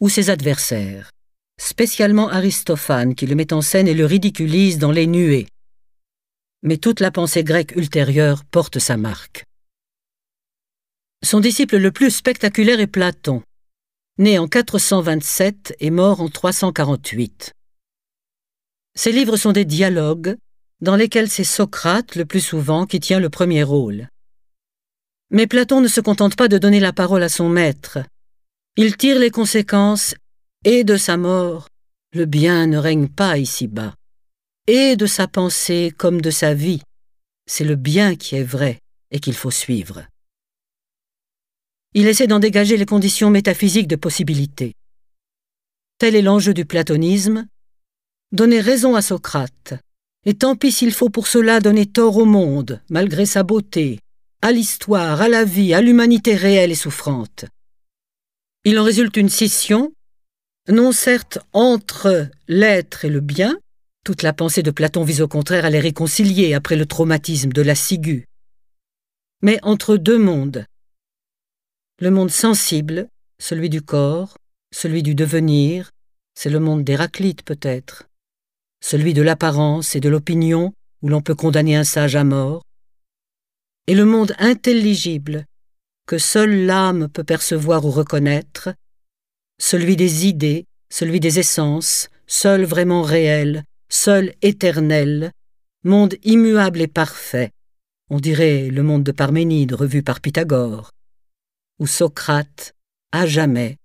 ou 0.00 0.08
ses 0.08 0.30
adversaires, 0.30 1.10
spécialement 1.58 2.28
Aristophane 2.28 3.14
qui 3.14 3.26
le 3.26 3.34
met 3.34 3.52
en 3.52 3.60
scène 3.60 3.88
et 3.88 3.94
le 3.94 4.06
ridiculise 4.06 4.78
dans 4.78 4.92
Les 4.92 5.06
Nuées. 5.06 5.46
Mais 6.62 6.78
toute 6.78 7.00
la 7.00 7.10
pensée 7.10 7.44
grecque 7.44 7.76
ultérieure 7.76 8.44
porte 8.44 8.78
sa 8.78 8.96
marque. 8.96 9.44
Son 11.22 11.40
disciple 11.40 11.76
le 11.76 11.92
plus 11.92 12.10
spectaculaire 12.10 12.80
est 12.80 12.86
Platon, 12.86 13.42
né 14.18 14.38
en 14.38 14.48
427 14.48 15.76
et 15.80 15.90
mort 15.90 16.20
en 16.20 16.28
348. 16.28 17.52
Ses 18.94 19.12
livres 19.12 19.36
sont 19.36 19.52
des 19.52 19.64
dialogues 19.64 20.36
dans 20.80 20.96
lesquels 20.96 21.30
c'est 21.30 21.44
Socrate 21.44 22.16
le 22.16 22.26
plus 22.26 22.40
souvent 22.40 22.86
qui 22.86 23.00
tient 23.00 23.20
le 23.20 23.30
premier 23.30 23.62
rôle. 23.62 24.08
Mais 25.30 25.46
Platon 25.46 25.80
ne 25.80 25.88
se 25.88 26.00
contente 26.00 26.36
pas 26.36 26.48
de 26.48 26.58
donner 26.58 26.80
la 26.80 26.92
parole 26.92 27.22
à 27.22 27.28
son 27.28 27.48
maître. 27.48 27.98
Il 28.76 28.96
tire 28.96 29.18
les 29.18 29.30
conséquences 29.30 30.14
et 30.64 30.84
de 30.84 30.96
sa 30.96 31.16
mort, 31.16 31.68
le 32.12 32.26
bien 32.26 32.66
ne 32.66 32.78
règne 32.78 33.08
pas 33.08 33.38
ici-bas, 33.38 33.94
et 34.66 34.96
de 34.96 35.06
sa 35.06 35.28
pensée 35.28 35.92
comme 35.96 36.20
de 36.20 36.30
sa 36.30 36.54
vie, 36.54 36.82
c'est 37.46 37.64
le 37.64 37.76
bien 37.76 38.16
qui 38.16 38.36
est 38.36 38.44
vrai 38.44 38.80
et 39.10 39.20
qu'il 39.20 39.34
faut 39.34 39.50
suivre. 39.50 40.04
Il 41.94 42.06
essaie 42.06 42.26
d'en 42.26 42.40
dégager 42.40 42.76
les 42.76 42.84
conditions 42.84 43.30
métaphysiques 43.30 43.88
de 43.88 43.96
possibilité. 43.96 44.74
Tel 45.98 46.14
est 46.14 46.22
l'enjeu 46.22 46.52
du 46.52 46.66
platonisme, 46.66 47.46
donner 48.32 48.60
raison 48.60 48.96
à 48.96 49.02
Socrate, 49.02 49.74
et 50.26 50.34
tant 50.34 50.56
pis 50.56 50.72
s'il 50.72 50.92
faut 50.92 51.08
pour 51.08 51.28
cela 51.28 51.60
donner 51.60 51.86
tort 51.86 52.16
au 52.16 52.24
monde, 52.24 52.82
malgré 52.90 53.24
sa 53.24 53.44
beauté, 53.44 54.00
à 54.42 54.52
l'histoire, 54.52 55.22
à 55.22 55.28
la 55.28 55.44
vie, 55.44 55.72
à 55.72 55.80
l'humanité 55.80 56.34
réelle 56.34 56.72
et 56.72 56.74
souffrante. 56.74 57.46
Il 58.64 58.78
en 58.78 58.84
résulte 58.84 59.16
une 59.16 59.28
scission, 59.28 59.92
non 60.68 60.90
certes 60.90 61.38
entre 61.52 62.28
l'être 62.48 63.04
et 63.04 63.08
le 63.08 63.20
bien, 63.20 63.56
toute 64.04 64.22
la 64.22 64.32
pensée 64.32 64.62
de 64.62 64.72
Platon 64.72 65.04
vise 65.04 65.22
au 65.22 65.28
contraire 65.28 65.64
à 65.64 65.70
les 65.70 65.80
réconcilier 65.80 66.54
après 66.54 66.76
le 66.76 66.86
traumatisme 66.86 67.50
de 67.52 67.62
la 67.62 67.76
ciguë, 67.76 68.26
mais 69.42 69.60
entre 69.62 69.96
deux 69.96 70.18
mondes, 70.18 70.66
le 72.00 72.10
monde 72.10 72.30
sensible, 72.30 73.08
celui 73.38 73.70
du 73.70 73.80
corps, 73.80 74.36
celui 74.70 75.02
du 75.02 75.14
devenir, 75.14 75.92
c'est 76.34 76.50
le 76.50 76.60
monde 76.60 76.84
d'Héraclite 76.84 77.42
peut-être. 77.42 78.08
Celui 78.82 79.14
de 79.14 79.22
l'apparence 79.22 79.96
et 79.96 80.00
de 80.00 80.08
l'opinion, 80.08 80.72
où 81.02 81.08
l'on 81.08 81.22
peut 81.22 81.34
condamner 81.34 81.76
un 81.76 81.84
sage 81.84 82.16
à 82.16 82.24
mort. 82.24 82.62
Et 83.86 83.94
le 83.94 84.04
monde 84.04 84.34
intelligible, 84.38 85.44
que 86.06 86.18
seule 86.18 86.66
l'âme 86.66 87.08
peut 87.08 87.24
percevoir 87.24 87.84
ou 87.84 87.90
reconnaître, 87.90 88.74
celui 89.58 89.96
des 89.96 90.26
idées, 90.26 90.66
celui 90.90 91.20
des 91.20 91.38
essences, 91.38 92.08
seul 92.26 92.64
vraiment 92.64 93.02
réel, 93.02 93.64
seul 93.88 94.34
éternel, 94.42 95.32
monde 95.84 96.14
immuable 96.24 96.80
et 96.80 96.88
parfait, 96.88 97.50
on 98.10 98.20
dirait 98.20 98.68
le 98.68 98.82
monde 98.82 99.02
de 99.02 99.12
Parménide 99.12 99.72
revu 99.72 100.02
par 100.02 100.20
Pythagore 100.20 100.90
où 101.78 101.86
Socrate, 101.86 102.74
à 103.12 103.26
jamais, 103.26 103.76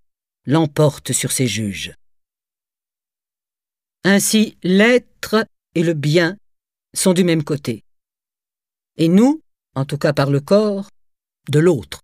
l'emporte 0.45 1.11
sur 1.11 1.31
ses 1.31 1.47
juges. 1.47 1.93
Ainsi, 4.03 4.57
l'être 4.63 5.45
et 5.75 5.83
le 5.83 5.93
bien 5.93 6.37
sont 6.93 7.13
du 7.13 7.23
même 7.23 7.43
côté. 7.43 7.83
Et 8.97 9.07
nous, 9.07 9.41
en 9.75 9.85
tout 9.85 9.97
cas 9.97 10.13
par 10.13 10.29
le 10.29 10.39
corps, 10.39 10.89
de 11.49 11.59
l'autre. 11.59 12.01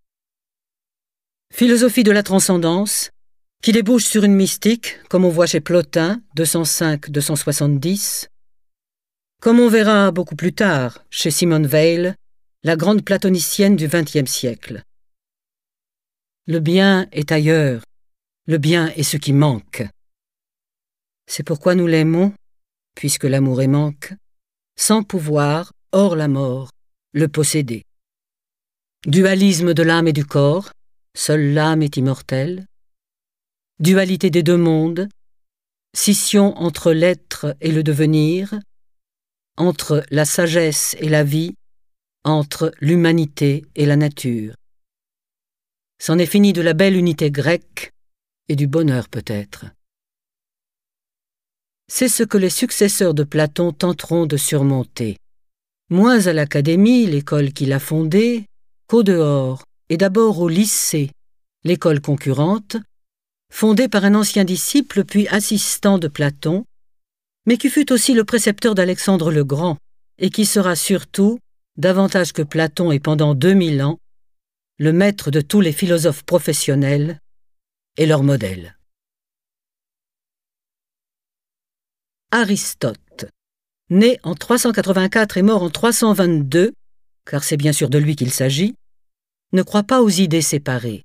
Philosophie 1.52 2.04
de 2.04 2.12
la 2.12 2.22
transcendance, 2.22 3.10
qui 3.62 3.72
débouche 3.72 4.04
sur 4.04 4.24
une 4.24 4.34
mystique, 4.34 4.98
comme 5.08 5.24
on 5.24 5.30
voit 5.30 5.46
chez 5.46 5.60
Plotin, 5.60 6.22
205-270, 6.36 8.28
comme 9.40 9.60
on 9.60 9.68
verra 9.68 10.10
beaucoup 10.10 10.36
plus 10.36 10.52
tard 10.52 11.04
chez 11.10 11.30
Simone 11.30 11.66
Weil, 11.66 12.16
la 12.62 12.76
grande 12.76 13.04
platonicienne 13.04 13.76
du 13.76 13.88
XXe 13.88 14.30
siècle. 14.30 14.82
Le 16.46 16.60
bien 16.60 17.08
est 17.12 17.32
ailleurs, 17.32 17.82
le 18.46 18.58
bien 18.58 18.88
est 18.96 19.02
ce 19.02 19.16
qui 19.16 19.32
manque. 19.32 19.86
C'est 21.30 21.42
pourquoi 21.42 21.74
nous 21.74 21.86
l'aimons, 21.86 22.32
puisque 22.94 23.24
l'amour 23.24 23.60
est 23.60 23.68
manque, 23.68 24.14
sans 24.76 25.02
pouvoir, 25.02 25.72
hors 25.92 26.16
la 26.16 26.26
mort, 26.26 26.70
le 27.12 27.28
posséder. 27.28 27.84
Dualisme 29.06 29.74
de 29.74 29.82
l'âme 29.82 30.08
et 30.08 30.14
du 30.14 30.24
corps, 30.24 30.70
seule 31.14 31.52
l'âme 31.52 31.82
est 31.82 31.98
immortelle. 31.98 32.64
Dualité 33.78 34.30
des 34.30 34.42
deux 34.42 34.56
mondes, 34.56 35.08
scission 35.94 36.56
entre 36.56 36.92
l'être 36.92 37.54
et 37.60 37.72
le 37.72 37.82
devenir, 37.82 38.58
entre 39.58 40.04
la 40.10 40.24
sagesse 40.24 40.96
et 40.98 41.10
la 41.10 41.24
vie, 41.24 41.54
entre 42.24 42.72
l'humanité 42.80 43.66
et 43.74 43.84
la 43.84 43.96
nature. 43.96 44.54
C'en 46.00 46.18
est 46.18 46.26
fini 46.26 46.54
de 46.54 46.62
la 46.62 46.72
belle 46.72 46.96
unité 46.96 47.30
grecque 47.30 47.92
et 48.48 48.56
du 48.56 48.66
bonheur 48.66 49.08
peut-être. 49.08 49.66
C'est 51.90 52.08
ce 52.08 52.22
que 52.22 52.38
les 52.38 52.50
successeurs 52.50 53.14
de 53.14 53.24
Platon 53.24 53.72
tenteront 53.72 54.26
de 54.26 54.36
surmonter, 54.36 55.16
moins 55.90 56.26
à 56.26 56.32
l'Académie, 56.32 57.06
l'école 57.06 57.52
qu'il 57.52 57.72
a 57.72 57.80
fondée, 57.80 58.44
qu'au 58.86 59.02
dehors, 59.02 59.64
et 59.88 59.96
d'abord 59.96 60.38
au 60.40 60.48
lycée, 60.48 61.10
l'école 61.64 62.00
concurrente, 62.00 62.76
fondée 63.50 63.88
par 63.88 64.04
un 64.04 64.14
ancien 64.14 64.44
disciple 64.44 65.04
puis 65.04 65.26
assistant 65.28 65.98
de 65.98 66.08
Platon, 66.08 66.64
mais 67.46 67.56
qui 67.56 67.70
fut 67.70 67.90
aussi 67.90 68.12
le 68.12 68.24
précepteur 68.24 68.74
d'Alexandre 68.74 69.32
le 69.32 69.44
Grand, 69.44 69.78
et 70.18 70.28
qui 70.30 70.44
sera 70.44 70.76
surtout, 70.76 71.38
davantage 71.78 72.32
que 72.32 72.42
Platon 72.42 72.92
et 72.92 73.00
pendant 73.00 73.34
deux 73.34 73.54
mille 73.54 73.82
ans, 73.82 73.98
le 74.78 74.92
maître 74.92 75.30
de 75.30 75.40
tous 75.40 75.62
les 75.62 75.72
philosophes 75.72 76.24
professionnels 76.24 77.18
et 77.96 78.06
leur 78.06 78.22
modèle. 78.22 78.77
Aristote, 82.30 83.24
né 83.88 84.20
en 84.22 84.34
384 84.34 85.38
et 85.38 85.42
mort 85.42 85.62
en 85.62 85.70
322, 85.70 86.74
car 87.24 87.42
c'est 87.42 87.56
bien 87.56 87.72
sûr 87.72 87.88
de 87.88 87.96
lui 87.96 88.16
qu'il 88.16 88.30
s'agit, 88.30 88.74
ne 89.54 89.62
croit 89.62 89.82
pas 89.84 90.02
aux 90.02 90.10
idées 90.10 90.42
séparées. 90.42 91.04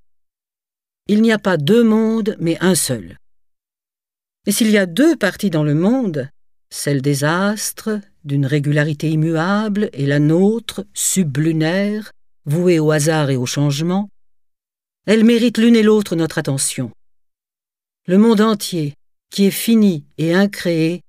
Il 1.07 1.21
n'y 1.21 1.31
a 1.31 1.39
pas 1.39 1.55
deux 1.55 1.81
mondes, 1.81 2.35
mais 2.41 2.57
un 2.59 2.75
seul. 2.75 3.17
Et 4.45 4.51
s'il 4.51 4.69
y 4.69 4.77
a 4.77 4.85
deux 4.85 5.15
parties 5.15 5.49
dans 5.49 5.63
le 5.63 5.75
monde, 5.75 6.29
celle 6.69 7.01
des 7.01 7.23
astres, 7.23 8.01
d'une 8.25 8.45
régularité 8.45 9.09
immuable, 9.09 9.89
et 9.93 10.05
la 10.05 10.19
nôtre, 10.19 10.85
sublunaire, 10.93 12.11
vouées 12.45 12.79
au 12.79 12.91
hasard 12.91 13.29
et 13.29 13.37
au 13.37 13.45
changement, 13.45 14.09
elles 15.05 15.23
méritent 15.23 15.57
l'une 15.57 15.77
et 15.77 15.83
l'autre 15.83 16.17
notre 16.17 16.37
attention. 16.37 16.91
Le 18.07 18.17
monde 18.17 18.41
entier, 18.41 18.95
qui 19.29 19.45
est 19.45 19.51
fini 19.51 20.03
et 20.17 20.33
incréé, 20.33 21.01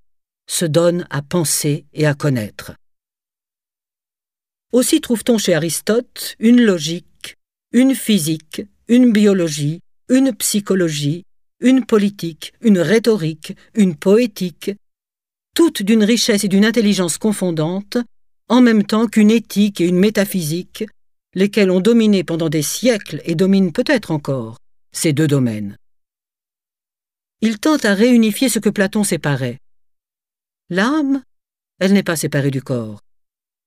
se 0.47 0.65
donne 0.65 1.07
à 1.11 1.23
penser 1.23 1.87
et 1.93 2.07
à 2.07 2.15
connaître. 2.15 2.73
Aussi 4.73 5.01
trouve-t-on 5.01 5.39
chez 5.39 5.55
Aristote 5.55 6.35
une 6.39 6.61
logique, 6.61 7.37
une 7.73 7.95
physique, 7.95 8.63
une 8.89 9.13
biologie, 9.13 9.81
une 10.09 10.35
psychologie, 10.35 11.25
une 11.61 11.87
politique, 11.87 12.53
une 12.61 12.79
rhétorique, 12.79 13.57
une 13.75 13.95
poétique, 13.95 14.73
toutes 15.55 15.83
d'une 15.83 16.05
richesse 16.05 16.45
et 16.45 16.49
d'une 16.49 16.65
intelligence 16.65 17.19
confondantes, 17.19 17.99
en 18.49 18.61
même 18.61 18.85
temps 18.85 19.07
qu'une 19.07 19.31
éthique 19.31 19.81
et 19.81 19.87
une 19.87 19.99
métaphysique, 19.99 20.85
lesquels 21.35 21.71
ont 21.71 21.81
dominé 21.81 22.25
pendant 22.25 22.49
des 22.49 22.63
siècles 22.63 23.23
et 23.25 23.35
dominent 23.35 23.73
peut-être 23.73 24.11
encore 24.11 24.59
ces 24.93 25.13
deux 25.13 25.27
domaines. 25.27 25.77
Il 27.41 27.59
tente 27.59 27.85
à 27.85 27.95
réunifier 27.95 28.49
ce 28.49 28.59
que 28.59 28.71
Platon 28.71 29.05
séparait. 29.05 29.59
L'âme, 30.75 31.23
elle 31.79 31.93
n'est 31.93 32.03
pas 32.03 32.17
séparée 32.17 32.51
du 32.51 32.61
corps. 32.61 32.99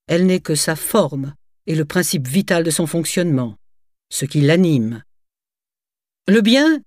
Elle 0.07 0.25
n'est 0.25 0.41
que 0.41 0.55
sa 0.55 0.75
forme 0.75 1.35
et 1.65 1.73
le 1.73 1.85
principe 1.85 2.27
vital 2.27 2.65
de 2.65 2.69
son 2.69 2.85
fonctionnement, 2.85 3.55
ce 4.09 4.25
qui 4.25 4.41
l'anime. 4.41 5.03
Le 6.27 6.41
bien, 6.41 6.81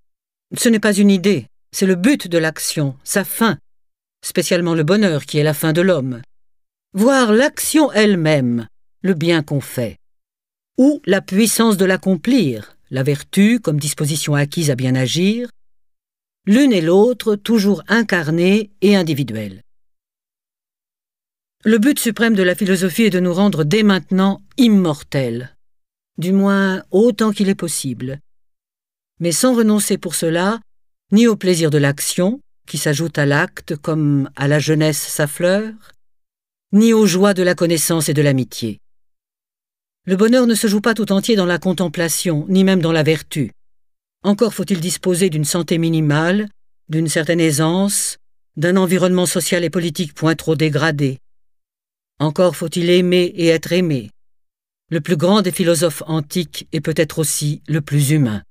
ce 0.55 0.69
n'est 0.69 0.79
pas 0.79 0.93
une 0.93 1.09
idée, 1.09 1.47
c'est 1.71 1.87
le 1.87 1.95
but 1.95 2.27
de 2.27 2.37
l'action, 2.37 2.95
sa 3.03 3.23
fin, 3.23 3.57
spécialement 4.23 4.75
le 4.75 4.83
bonheur 4.83 5.25
qui 5.25 5.39
est 5.39 5.43
la 5.43 5.55
fin 5.55 5.73
de 5.73 5.81
l'homme. 5.81 6.21
Voir 6.93 7.33
l'action 7.33 7.91
elle-même, 7.91 8.67
le 9.01 9.15
bien 9.15 9.41
qu'on 9.41 9.59
fait 9.59 9.97
ou 10.77 11.01
la 11.07 11.21
puissance 11.21 11.77
de 11.77 11.85
l'accomplir, 11.85 12.77
la 12.91 13.01
vertu 13.01 13.59
comme 13.59 13.79
disposition 13.79 14.35
acquise 14.35 14.69
à 14.69 14.75
bien 14.75 14.93
agir, 14.93 15.49
l'une 16.45 16.73
et 16.73 16.81
l'autre 16.81 17.35
toujours 17.35 17.81
incarnées 17.87 18.69
et 18.81 18.95
individuelles. 18.95 19.63
Le 21.63 21.77
but 21.77 21.99
suprême 21.99 22.33
de 22.33 22.41
la 22.41 22.55
philosophie 22.55 23.03
est 23.03 23.11
de 23.11 23.19
nous 23.19 23.35
rendre 23.35 23.63
dès 23.63 23.83
maintenant 23.83 24.41
immortels, 24.57 25.55
du 26.17 26.31
moins 26.31 26.81
autant 26.89 27.31
qu'il 27.31 27.49
est 27.49 27.55
possible, 27.55 28.19
mais 29.19 29.31
sans 29.31 29.53
renoncer 29.53 29.99
pour 29.99 30.15
cela 30.15 30.59
ni 31.11 31.27
au 31.27 31.35
plaisir 31.35 31.69
de 31.69 31.77
l'action, 31.77 32.39
qui 32.65 32.79
s'ajoute 32.79 33.19
à 33.19 33.27
l'acte 33.27 33.75
comme 33.75 34.29
à 34.35 34.47
la 34.47 34.57
jeunesse 34.57 34.97
sa 34.97 35.27
fleur, 35.27 35.71
ni 36.71 36.93
aux 36.93 37.05
joies 37.05 37.35
de 37.35 37.43
la 37.43 37.53
connaissance 37.53 38.09
et 38.09 38.15
de 38.15 38.23
l'amitié. 38.23 38.79
Le 40.07 40.15
bonheur 40.15 40.47
ne 40.47 40.55
se 40.55 40.65
joue 40.65 40.81
pas 40.81 40.95
tout 40.95 41.11
entier 41.11 41.35
dans 41.35 41.45
la 41.45 41.59
contemplation, 41.59 42.47
ni 42.49 42.63
même 42.63 42.81
dans 42.81 42.91
la 42.91 43.03
vertu. 43.03 43.51
Encore 44.23 44.55
faut-il 44.55 44.79
disposer 44.79 45.29
d'une 45.29 45.45
santé 45.45 45.77
minimale, 45.77 46.49
d'une 46.89 47.07
certaine 47.09 47.39
aisance, 47.39 48.17
d'un 48.57 48.77
environnement 48.77 49.27
social 49.27 49.63
et 49.63 49.69
politique 49.69 50.15
point 50.15 50.33
trop 50.33 50.55
dégradé. 50.55 51.19
Encore 52.21 52.55
faut-il 52.55 52.89
aimer 52.89 53.33
et 53.35 53.47
être 53.47 53.73
aimé. 53.73 54.11
Le 54.89 55.01
plus 55.01 55.17
grand 55.17 55.41
des 55.41 55.51
philosophes 55.51 56.03
antiques 56.07 56.69
est 56.71 56.79
peut-être 56.79 57.19
aussi 57.19 57.61
le 57.67 57.81
plus 57.81 58.11
humain. 58.11 58.43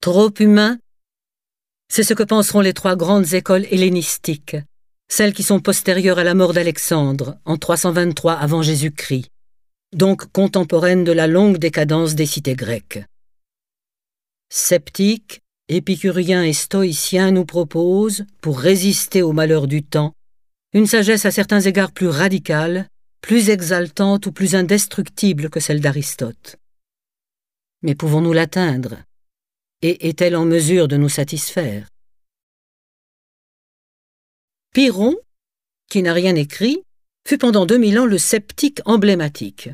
Trop 0.00 0.32
humain? 0.40 0.78
C'est 1.88 2.02
ce 2.02 2.14
que 2.14 2.24
penseront 2.24 2.62
les 2.62 2.74
trois 2.74 2.96
grandes 2.96 3.32
écoles 3.32 3.66
hellénistiques, 3.70 4.56
celles 5.06 5.32
qui 5.32 5.44
sont 5.44 5.60
postérieures 5.60 6.18
à 6.18 6.24
la 6.24 6.34
mort 6.34 6.52
d'Alexandre 6.52 7.38
en 7.44 7.56
323 7.56 8.32
avant 8.32 8.62
Jésus-Christ 8.62 9.30
donc 9.96 10.30
contemporaine 10.32 11.04
de 11.04 11.12
la 11.12 11.26
longue 11.26 11.58
décadence 11.58 12.14
des 12.14 12.26
cités 12.26 12.54
grecques. 12.54 13.02
Sceptiques, 14.50 15.40
épicuriens 15.68 16.44
et 16.44 16.52
stoïciens 16.52 17.30
nous 17.30 17.44
proposent, 17.44 18.24
pour 18.40 18.60
résister 18.60 19.22
aux 19.22 19.32
malheurs 19.32 19.66
du 19.66 19.82
temps, 19.82 20.12
une 20.76 20.86
sagesse 20.86 21.24
à 21.24 21.30
certains 21.30 21.62
égards 21.62 21.90
plus 21.90 22.08
radicale, 22.08 22.86
plus 23.22 23.48
exaltante 23.48 24.26
ou 24.26 24.32
plus 24.32 24.54
indestructible 24.54 25.48
que 25.48 25.58
celle 25.58 25.80
d'Aristote. 25.80 26.56
Mais 27.80 27.94
pouvons-nous 27.94 28.34
l'atteindre? 28.34 28.98
Et 29.80 30.06
est-elle 30.06 30.36
en 30.36 30.44
mesure 30.44 30.86
de 30.86 30.98
nous 30.98 31.08
satisfaire? 31.08 31.88
Pyrrhon, 34.74 35.16
qui 35.88 36.02
n'a 36.02 36.12
rien 36.12 36.34
écrit, 36.34 36.82
fut 37.26 37.38
pendant 37.38 37.64
2000 37.64 37.98
ans 38.00 38.04
le 38.04 38.18
sceptique 38.18 38.82
emblématique. 38.84 39.70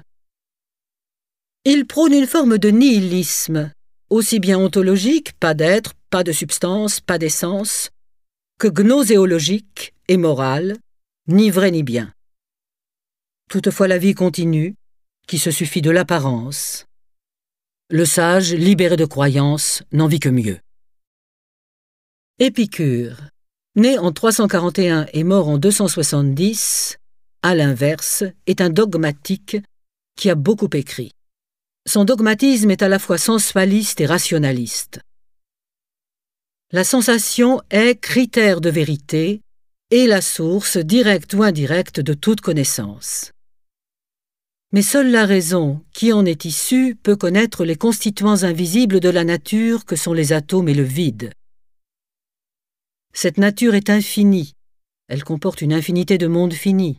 Il 1.65 1.89
prône 1.89 2.13
une 2.13 2.29
forme 2.29 2.59
de 2.59 2.69
nihilisme, 2.69 3.73
aussi 4.09 4.39
bien 4.39 4.57
ontologique, 4.57 5.33
pas 5.41 5.55
d'être, 5.55 5.95
pas 6.11 6.23
de 6.23 6.31
substance, 6.31 7.01
pas 7.01 7.19
d'essence, 7.19 7.91
que 8.61 8.69
gnoséologique 8.69 9.95
et 10.07 10.17
moral, 10.17 10.79
ni 11.29 11.51
vrai 11.51 11.71
ni 11.71 11.83
bien. 11.83 12.13
Toutefois 13.49 13.87
la 13.87 13.99
vie 13.99 14.15
continue, 14.15 14.75
qui 15.27 15.39
se 15.39 15.51
suffit 15.51 15.83
de 15.83 15.91
l'apparence. 15.91 16.87
Le 17.91 18.05
sage, 18.05 18.55
libéré 18.55 18.97
de 18.97 19.05
croyance, 19.05 19.83
n'en 19.93 20.09
vit 20.09 20.21
que 20.21 20.29
mieux. 20.29 20.59
Épicure, 22.39 23.17
né 23.77 23.99
en 23.99 24.11
341 24.11 25.07
et 25.13 25.23
mort 25.23 25.49
en 25.49 25.59
270, 25.59 26.99
à 27.43 27.55
l'inverse, 27.55 28.25
est 28.47 28.61
un 28.61 28.71
dogmatique 28.71 29.59
qui 30.17 30.31
a 30.31 30.35
beaucoup 30.35 30.71
écrit. 30.73 31.13
Son 31.87 32.05
dogmatisme 32.05 32.71
est 32.71 32.83
à 32.83 32.89
la 32.89 32.99
fois 32.99 33.19
sensualiste 33.19 34.01
et 34.01 34.07
rationaliste. 34.07 35.01
La 36.71 36.85
sensation 36.85 37.61
est 37.71 38.01
critère 38.01 38.61
de 38.61 38.71
vérité 38.71 39.43
et 39.93 40.07
la 40.07 40.23
source, 40.23 40.79
directe 40.79 41.35
ou 41.35 41.43
indirecte, 41.43 42.01
de 42.01 42.15
toute 42.15 42.41
connaissance. 42.41 43.31
Mais 44.73 44.81
seule 44.81 45.11
la 45.11 45.27
raison, 45.27 45.85
qui 45.93 46.15
en 46.15 46.25
est 46.25 46.47
issue, 46.47 46.95
peut 46.95 47.15
connaître 47.15 47.67
les 47.67 47.77
constituants 47.77 48.43
invisibles 48.43 49.01
de 49.01 49.11
la 49.11 49.23
nature 49.23 49.85
que 49.85 49.95
sont 49.95 50.15
les 50.15 50.33
atomes 50.33 50.71
et 50.71 50.75
le 50.75 50.83
vide. 50.83 51.35
Cette 53.13 53.37
nature 53.37 53.75
est 53.75 53.91
infinie, 53.91 54.55
elle 55.09 55.25
comporte 55.25 55.61
une 55.61 55.75
infinité 55.75 56.17
de 56.17 56.27
mondes 56.27 56.55
finis 56.55 56.97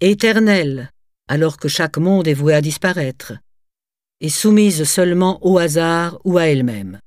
éternelle, 0.00 0.90
alors 1.28 1.58
que 1.58 1.68
chaque 1.68 1.98
monde 1.98 2.26
est 2.26 2.32
voué 2.32 2.54
à 2.54 2.62
disparaître, 2.62 3.34
et 4.22 4.30
soumise 4.30 4.84
seulement 4.84 5.38
au 5.44 5.58
hasard 5.58 6.18
ou 6.24 6.38
à 6.38 6.46
elle-même. 6.46 6.98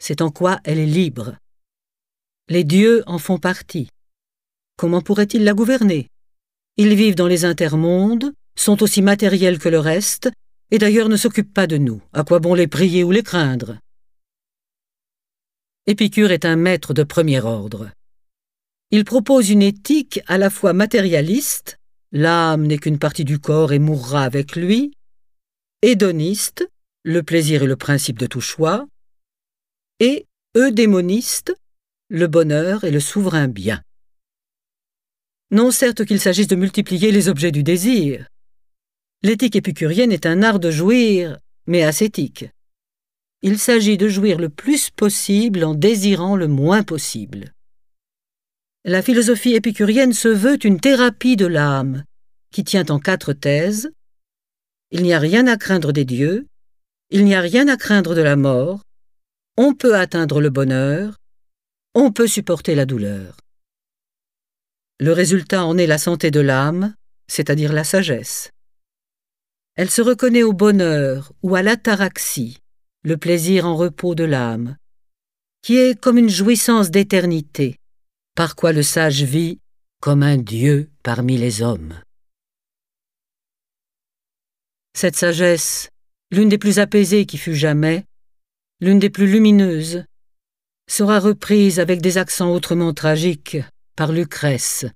C'est 0.00 0.22
en 0.22 0.30
quoi 0.30 0.60
elle 0.64 0.78
est 0.78 0.86
libre. 0.86 1.36
Les 2.50 2.64
dieux 2.64 3.02
en 3.06 3.18
font 3.18 3.38
partie. 3.38 3.88
Comment 4.76 5.00
pourraient-ils 5.00 5.44
la 5.44 5.54
gouverner? 5.54 6.08
Ils 6.76 6.94
vivent 6.94 7.14
dans 7.14 7.26
les 7.26 7.46
intermondes, 7.46 8.34
sont 8.54 8.82
aussi 8.82 9.00
matériels 9.00 9.58
que 9.58 9.70
le 9.70 9.78
reste, 9.78 10.30
et 10.70 10.78
d'ailleurs 10.78 11.08
ne 11.08 11.16
s'occupent 11.16 11.54
pas 11.54 11.66
de 11.66 11.78
nous. 11.78 12.02
À 12.12 12.22
quoi 12.22 12.40
bon 12.40 12.52
les 12.52 12.66
prier 12.66 13.02
ou 13.02 13.12
les 13.12 13.22
craindre? 13.22 13.78
Épicure 15.86 16.32
est 16.32 16.44
un 16.44 16.56
maître 16.56 16.92
de 16.92 17.02
premier 17.02 17.40
ordre. 17.40 17.90
Il 18.90 19.04
propose 19.04 19.48
une 19.48 19.62
éthique 19.62 20.20
à 20.26 20.36
la 20.36 20.50
fois 20.50 20.74
matérialiste, 20.74 21.78
l'âme 22.12 22.66
n'est 22.66 22.78
qu'une 22.78 22.98
partie 22.98 23.24
du 23.24 23.38
corps 23.38 23.72
et 23.72 23.78
mourra 23.78 24.24
avec 24.24 24.54
lui, 24.54 24.92
hédoniste, 25.80 26.68
le 27.04 27.22
plaisir 27.22 27.62
est 27.62 27.66
le 27.66 27.76
principe 27.76 28.18
de 28.18 28.26
tout 28.26 28.42
choix, 28.42 28.86
et 30.00 30.26
eudémoniste, 30.56 31.54
le 32.14 32.28
bonheur 32.28 32.84
est 32.84 32.92
le 32.92 33.00
souverain 33.00 33.48
bien. 33.48 33.82
Non 35.50 35.72
certes 35.72 36.04
qu'il 36.04 36.20
s'agisse 36.20 36.46
de 36.46 36.54
multiplier 36.54 37.10
les 37.10 37.28
objets 37.28 37.50
du 37.50 37.64
désir. 37.64 38.28
L'éthique 39.24 39.56
épicurienne 39.56 40.12
est 40.12 40.24
un 40.24 40.44
art 40.44 40.60
de 40.60 40.70
jouir, 40.70 41.40
mais 41.66 41.82
ascétique. 41.82 42.46
Il 43.42 43.58
s'agit 43.58 43.98
de 43.98 44.08
jouir 44.08 44.38
le 44.38 44.48
plus 44.48 44.90
possible 44.90 45.64
en 45.64 45.74
désirant 45.74 46.36
le 46.36 46.46
moins 46.46 46.84
possible. 46.84 47.52
La 48.84 49.02
philosophie 49.02 49.54
épicurienne 49.54 50.12
se 50.12 50.28
veut 50.28 50.64
une 50.64 50.78
thérapie 50.78 51.34
de 51.34 51.46
l'âme, 51.46 52.04
qui 52.52 52.62
tient 52.62 52.86
en 52.90 53.00
quatre 53.00 53.32
thèses. 53.32 53.90
Il 54.92 55.02
n'y 55.02 55.14
a 55.14 55.18
rien 55.18 55.48
à 55.48 55.56
craindre 55.56 55.90
des 55.90 56.04
dieux, 56.04 56.46
il 57.10 57.24
n'y 57.24 57.34
a 57.34 57.40
rien 57.40 57.66
à 57.66 57.76
craindre 57.76 58.14
de 58.14 58.22
la 58.22 58.36
mort, 58.36 58.84
on 59.56 59.74
peut 59.74 59.96
atteindre 59.96 60.40
le 60.40 60.50
bonheur, 60.50 61.16
on 61.94 62.12
peut 62.12 62.26
supporter 62.26 62.74
la 62.74 62.86
douleur. 62.86 63.36
Le 65.00 65.12
résultat 65.12 65.64
en 65.64 65.78
est 65.78 65.86
la 65.86 65.98
santé 65.98 66.30
de 66.30 66.40
l'âme, 66.40 66.94
c'est-à-dire 67.28 67.72
la 67.72 67.84
sagesse. 67.84 68.50
Elle 69.76 69.90
se 69.90 70.02
reconnaît 70.02 70.42
au 70.42 70.52
bonheur 70.52 71.32
ou 71.42 71.54
à 71.54 71.62
l'ataraxie, 71.62 72.58
le 73.02 73.16
plaisir 73.16 73.66
en 73.66 73.76
repos 73.76 74.14
de 74.14 74.24
l'âme, 74.24 74.76
qui 75.62 75.76
est 75.76 75.98
comme 75.98 76.18
une 76.18 76.28
jouissance 76.28 76.90
d'éternité, 76.90 77.78
par 78.34 78.56
quoi 78.56 78.72
le 78.72 78.82
sage 78.82 79.22
vit 79.22 79.60
comme 80.00 80.22
un 80.22 80.36
Dieu 80.36 80.90
parmi 81.02 81.38
les 81.38 81.62
hommes. 81.62 82.00
Cette 84.96 85.16
sagesse, 85.16 85.88
l'une 86.30 86.48
des 86.48 86.58
plus 86.58 86.78
apaisées 86.78 87.26
qui 87.26 87.38
fut 87.38 87.54
jamais, 87.54 88.04
l'une 88.80 88.98
des 88.98 89.10
plus 89.10 89.26
lumineuses, 89.26 90.04
sera 90.88 91.18
reprise 91.20 91.80
avec 91.80 92.00
des 92.00 92.18
accents 92.18 92.52
autrement 92.52 92.92
tragiques 92.92 93.56
par 93.96 94.12
Lucrèce, 94.12 94.86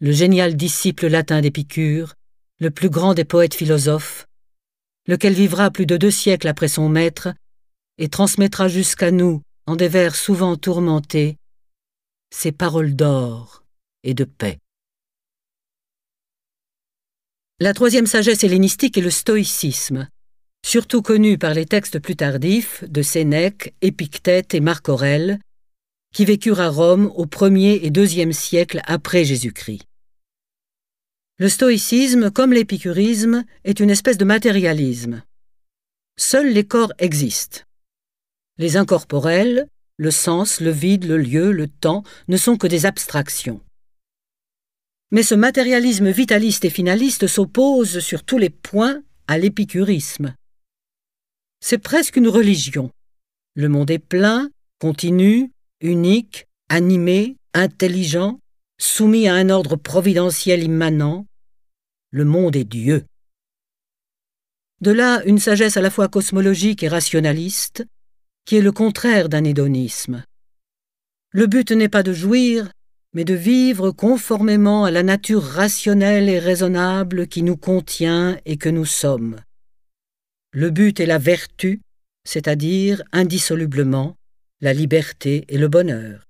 le 0.00 0.12
génial 0.12 0.56
disciple 0.56 1.06
latin 1.06 1.40
d'Épicure, 1.40 2.14
le 2.58 2.70
plus 2.70 2.90
grand 2.90 3.14
des 3.14 3.24
poètes 3.24 3.54
philosophes, 3.54 4.26
lequel 5.06 5.32
vivra 5.32 5.70
plus 5.70 5.86
de 5.86 5.96
deux 5.96 6.10
siècles 6.10 6.48
après 6.48 6.68
son 6.68 6.88
maître 6.88 7.32
et 7.98 8.08
transmettra 8.08 8.68
jusqu'à 8.68 9.10
nous, 9.10 9.42
en 9.66 9.76
des 9.76 9.88
vers 9.88 10.14
souvent 10.14 10.56
tourmentés, 10.56 11.36
ces 12.30 12.52
paroles 12.52 12.96
d'or 12.96 13.62
et 14.02 14.14
de 14.14 14.24
paix. 14.24 14.58
La 17.58 17.74
troisième 17.74 18.06
sagesse 18.06 18.42
hellénistique 18.42 18.96
est 18.96 19.02
le 19.02 19.10
stoïcisme, 19.10 20.08
surtout 20.64 21.02
connu 21.02 21.38
par 21.38 21.54
les 21.54 21.66
textes 21.66 21.98
plus 21.98 22.16
tardifs 22.16 22.84
de 22.88 23.02
Sénèque, 23.02 23.74
Épictète 23.80 24.54
et 24.54 24.60
Marc 24.60 24.88
Aurèle, 24.88 25.38
qui 26.12 26.24
vécurent 26.24 26.60
à 26.60 26.68
Rome 26.68 27.10
au 27.14 27.26
premier 27.26 27.80
et 27.82 27.90
deuxième 27.90 28.32
siècle 28.32 28.80
après 28.84 29.24
Jésus-Christ. 29.24 29.82
Le 31.38 31.48
stoïcisme, 31.48 32.30
comme 32.30 32.52
l'épicurisme, 32.52 33.44
est 33.64 33.80
une 33.80 33.90
espèce 33.90 34.18
de 34.18 34.24
matérialisme. 34.24 35.22
Seuls 36.18 36.52
les 36.52 36.64
corps 36.64 36.92
existent. 36.98 37.60
Les 38.58 38.76
incorporels, 38.76 39.66
le 39.96 40.10
sens, 40.10 40.60
le 40.60 40.70
vide, 40.70 41.04
le 41.04 41.16
lieu, 41.16 41.50
le 41.52 41.66
temps 41.66 42.02
ne 42.28 42.36
sont 42.36 42.56
que 42.56 42.66
des 42.66 42.84
abstractions. 42.84 43.60
Mais 45.10 45.22
ce 45.22 45.34
matérialisme 45.34 46.10
vitaliste 46.10 46.64
et 46.64 46.70
finaliste 46.70 47.26
s'oppose 47.26 48.00
sur 48.00 48.22
tous 48.22 48.38
les 48.38 48.50
points 48.50 49.02
à 49.26 49.38
l'épicurisme. 49.38 50.34
C'est 51.60 51.78
presque 51.78 52.16
une 52.16 52.28
religion. 52.28 52.90
Le 53.54 53.68
monde 53.68 53.90
est 53.90 53.98
plein, 53.98 54.50
continu, 54.80 55.52
unique, 55.80 56.46
animé, 56.68 57.36
intelligent, 57.52 58.40
soumis 58.78 59.28
à 59.28 59.34
un 59.34 59.50
ordre 59.50 59.76
providentiel 59.76 60.62
immanent. 60.62 61.26
Le 62.10 62.24
monde 62.24 62.56
est 62.56 62.64
Dieu. 62.64 63.04
De 64.80 64.90
là 64.90 65.22
une 65.24 65.38
sagesse 65.38 65.76
à 65.76 65.82
la 65.82 65.90
fois 65.90 66.08
cosmologique 66.08 66.82
et 66.82 66.88
rationaliste, 66.88 67.84
qui 68.46 68.56
est 68.56 68.62
le 68.62 68.72
contraire 68.72 69.28
d'un 69.28 69.44
hédonisme. 69.44 70.24
Le 71.32 71.46
but 71.46 71.70
n'est 71.70 71.90
pas 71.90 72.02
de 72.02 72.14
jouir, 72.14 72.72
mais 73.12 73.24
de 73.24 73.34
vivre 73.34 73.90
conformément 73.90 74.84
à 74.84 74.90
la 74.90 75.02
nature 75.02 75.42
rationnelle 75.42 76.28
et 76.28 76.38
raisonnable 76.38 77.26
qui 77.26 77.42
nous 77.42 77.56
contient 77.56 78.38
et 78.46 78.56
que 78.56 78.68
nous 78.68 78.86
sommes. 78.86 79.36
Le 80.52 80.70
but 80.70 80.98
est 80.98 81.06
la 81.06 81.18
vertu, 81.18 81.80
c'est-à-dire 82.24 83.02
indissolublement 83.12 84.16
la 84.60 84.72
liberté 84.72 85.44
et 85.48 85.58
le 85.58 85.68
bonheur. 85.68 86.24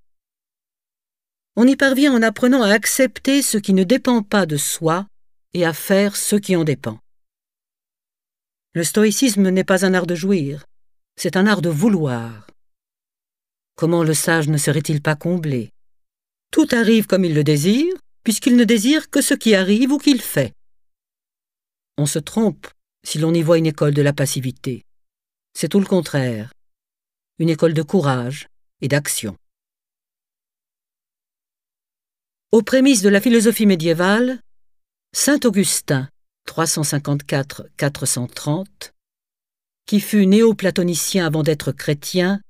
On 1.56 1.66
y 1.66 1.74
parvient 1.74 2.12
en 2.12 2.22
apprenant 2.22 2.62
à 2.62 2.70
accepter 2.70 3.40
ce 3.40 3.56
qui 3.56 3.72
ne 3.72 3.82
dépend 3.82 4.22
pas 4.22 4.44
de 4.44 4.58
soi 4.58 5.06
et 5.54 5.64
à 5.64 5.72
faire 5.72 6.16
ce 6.16 6.36
qui 6.36 6.54
en 6.54 6.64
dépend. 6.64 6.98
Le 8.74 8.84
stoïcisme 8.84 9.48
n'est 9.48 9.64
pas 9.64 9.86
un 9.86 9.94
art 9.94 10.06
de 10.06 10.14
jouir, 10.14 10.66
c'est 11.16 11.36
un 11.36 11.46
art 11.46 11.62
de 11.62 11.70
vouloir. 11.70 12.46
Comment 13.74 14.04
le 14.04 14.14
sage 14.14 14.48
ne 14.48 14.58
serait-il 14.58 15.00
pas 15.00 15.16
comblé? 15.16 15.70
Tout 16.52 16.68
arrive 16.72 17.06
comme 17.06 17.24
il 17.24 17.34
le 17.34 17.42
désire, 17.42 17.94
puisqu'il 18.22 18.56
ne 18.56 18.64
désire 18.64 19.08
que 19.08 19.22
ce 19.22 19.32
qui 19.32 19.54
arrive 19.54 19.92
ou 19.92 19.98
qu'il 19.98 20.20
fait. 20.20 20.52
On 21.96 22.06
se 22.06 22.18
trompe 22.18 22.68
si 23.04 23.18
l'on 23.18 23.34
y 23.34 23.42
voit 23.42 23.58
une 23.58 23.66
école 23.66 23.94
de 23.94 24.02
la 24.02 24.12
passivité. 24.12 24.84
C'est 25.54 25.68
tout 25.68 25.80
le 25.80 25.86
contraire, 25.86 26.52
une 27.38 27.48
école 27.48 27.74
de 27.74 27.82
courage 27.82 28.46
et 28.80 28.86
d'action. 28.88 29.36
Aux 32.52 32.62
prémices 32.62 33.02
de 33.02 33.08
la 33.08 33.20
philosophie 33.20 33.66
médiévale, 33.66 34.40
Saint 35.12 35.40
Augustin 35.44 36.08
354-430, 36.48 38.66
qui 39.86 40.00
fut 40.00 40.26
néo-platonicien 40.26 41.26
avant 41.26 41.42
d'être 41.42 41.72
chrétien, 41.72 42.40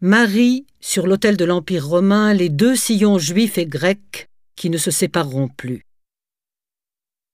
marie 0.00 0.66
sur 0.80 1.06
l'autel 1.06 1.36
de 1.36 1.44
l'Empire 1.44 1.86
romain 1.86 2.32
les 2.34 2.48
deux 2.48 2.76
sillons 2.76 3.18
juifs 3.18 3.58
et 3.58 3.66
grecs 3.66 4.28
qui 4.56 4.70
ne 4.70 4.78
se 4.78 4.90
sépareront 4.90 5.48
plus. 5.48 5.82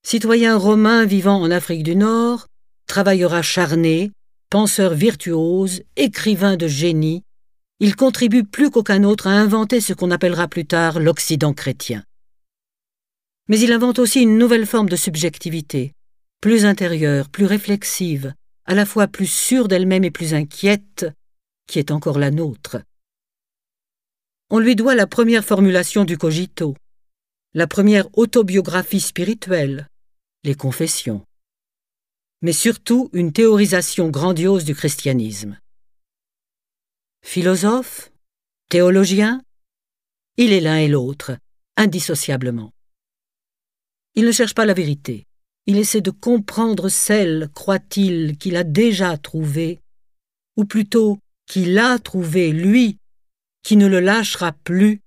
Citoyen 0.02 0.56
romain 0.56 1.04
vivant 1.04 1.40
en 1.40 1.50
Afrique 1.50 1.82
du 1.82 1.96
Nord, 1.96 2.46
travailleur 2.90 3.34
acharné, 3.34 4.10
penseur 4.50 4.94
virtuose, 4.94 5.82
écrivain 5.94 6.56
de 6.56 6.66
génie, 6.66 7.22
il 7.78 7.94
contribue 7.94 8.42
plus 8.42 8.68
qu'aucun 8.68 9.04
autre 9.04 9.28
à 9.28 9.30
inventer 9.30 9.80
ce 9.80 9.92
qu'on 9.92 10.10
appellera 10.10 10.48
plus 10.48 10.66
tard 10.66 10.98
l'Occident 10.98 11.54
chrétien. 11.54 12.02
Mais 13.48 13.60
il 13.60 13.72
invente 13.72 14.00
aussi 14.00 14.22
une 14.22 14.38
nouvelle 14.38 14.66
forme 14.66 14.88
de 14.88 14.96
subjectivité, 14.96 15.92
plus 16.40 16.64
intérieure, 16.64 17.28
plus 17.28 17.46
réflexive, 17.46 18.34
à 18.66 18.74
la 18.74 18.84
fois 18.84 19.06
plus 19.06 19.30
sûre 19.30 19.68
d'elle-même 19.68 20.02
et 20.02 20.10
plus 20.10 20.34
inquiète, 20.34 21.06
qui 21.68 21.78
est 21.78 21.92
encore 21.92 22.18
la 22.18 22.32
nôtre. 22.32 22.78
On 24.50 24.58
lui 24.58 24.74
doit 24.74 24.96
la 24.96 25.06
première 25.06 25.44
formulation 25.44 26.04
du 26.04 26.18
cogito, 26.18 26.74
la 27.54 27.68
première 27.68 28.08
autobiographie 28.18 28.98
spirituelle, 28.98 29.86
les 30.42 30.56
confessions, 30.56 31.24
mais 32.42 32.52
surtout 32.52 33.10
une 33.12 33.32
théorisation 33.32 34.08
grandiose 34.08 34.64
du 34.64 34.74
christianisme. 34.74 35.58
Philosophe, 37.22 38.10
théologien, 38.68 39.42
il 40.36 40.52
est 40.52 40.60
l'un 40.60 40.78
et 40.78 40.88
l'autre, 40.88 41.36
indissociablement. 41.76 42.72
Il 44.14 44.24
ne 44.24 44.32
cherche 44.32 44.54
pas 44.54 44.66
la 44.66 44.74
vérité. 44.74 45.26
Il 45.66 45.76
essaie 45.76 46.00
de 46.00 46.10
comprendre 46.10 46.88
celle, 46.88 47.50
croit-il, 47.54 48.38
qu'il 48.38 48.56
a 48.56 48.64
déjà 48.64 49.16
trouvée, 49.18 49.80
ou 50.56 50.64
plutôt 50.64 51.18
qu'il 51.46 51.78
a 51.78 51.98
trouvée, 51.98 52.52
lui, 52.52 52.98
qui 53.62 53.76
ne 53.76 53.86
le 53.86 54.00
lâchera 54.00 54.52
plus, 54.52 55.02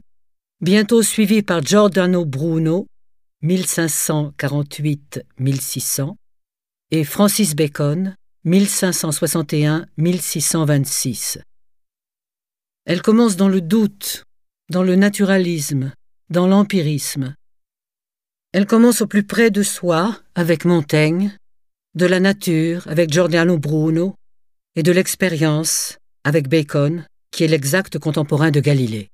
bientôt 0.60 1.02
suivi 1.02 1.42
par 1.42 1.60
Giordano 1.60 2.24
Bruno, 2.24 2.86
1548-1600, 3.42 6.14
et 6.92 7.02
Francis 7.02 7.56
Bacon, 7.56 8.14
1561-1626. 8.46 11.40
Elle 12.84 13.02
commence 13.02 13.34
dans 13.36 13.48
le 13.48 13.60
doute, 13.60 14.22
dans 14.70 14.84
le 14.84 14.94
naturalisme, 14.94 15.92
dans 16.30 16.46
l'empirisme. 16.46 17.34
Elle 18.52 18.66
commence 18.66 19.00
au 19.00 19.08
plus 19.08 19.24
près 19.24 19.50
de 19.50 19.64
soi 19.64 20.16
avec 20.36 20.64
Montaigne, 20.64 21.36
de 21.94 22.06
la 22.06 22.20
nature 22.20 22.86
avec 22.86 23.12
Giordano 23.12 23.58
Bruno, 23.58 24.14
et 24.76 24.82
de 24.82 24.92
l'expérience 24.92 25.98
avec 26.24 26.48
Bacon, 26.48 27.06
qui 27.30 27.44
est 27.44 27.48
l'exact 27.48 27.98
contemporain 27.98 28.50
de 28.50 28.60
Galilée. 28.60 29.08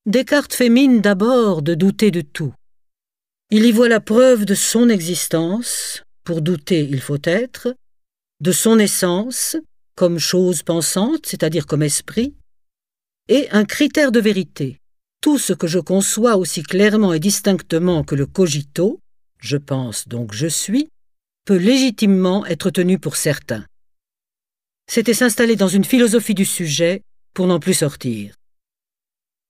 Descartes 0.07 0.55
fait 0.55 0.69
mine 0.69 1.01
d'abord 1.01 1.62
de 1.62 1.75
douter 1.75 2.12
de 2.12 2.21
tout. 2.21 2.55
Il 3.51 3.64
y 3.64 3.73
voit 3.73 3.88
la 3.88 3.99
preuve 3.99 4.45
de 4.45 4.55
son 4.55 4.88
existence, 4.88 6.05
pour 6.23 6.42
douter 6.42 6.87
il 6.88 7.01
faut 7.01 7.19
être, 7.25 7.75
de 8.40 8.53
son 8.53 8.79
essence, 8.79 9.57
comme 9.97 10.21
chose 10.21 10.62
pensante, 10.62 11.27
c'est-à-dire 11.27 11.66
comme 11.66 11.83
esprit, 11.83 12.37
et 13.29 13.51
un 13.51 13.64
critère 13.64 14.12
de 14.12 14.21
vérité. 14.21 14.79
Tout 15.21 15.38
ce 15.38 15.53
que 15.53 15.66
je 15.66 15.81
conçois 15.81 16.37
aussi 16.37 16.62
clairement 16.62 17.12
et 17.12 17.19
distinctement 17.19 18.05
que 18.05 18.14
le 18.14 18.27
cogito, 18.27 19.01
je 19.40 19.57
pense 19.57 20.07
donc 20.07 20.33
je 20.33 20.47
suis, 20.47 20.88
peut 21.47 21.57
légitimement 21.57 22.47
être 22.47 22.71
tenu 22.71 23.01
pour 23.01 23.16
certain. 23.16 23.66
C'était 24.88 25.14
s'installer 25.14 25.57
dans 25.57 25.66
une 25.66 25.85
philosophie 25.85 26.35
du 26.35 26.45
sujet 26.45 27.03
pour 27.35 27.49
n'en 27.49 27.59
plus 27.59 27.75
sortir 27.75 28.37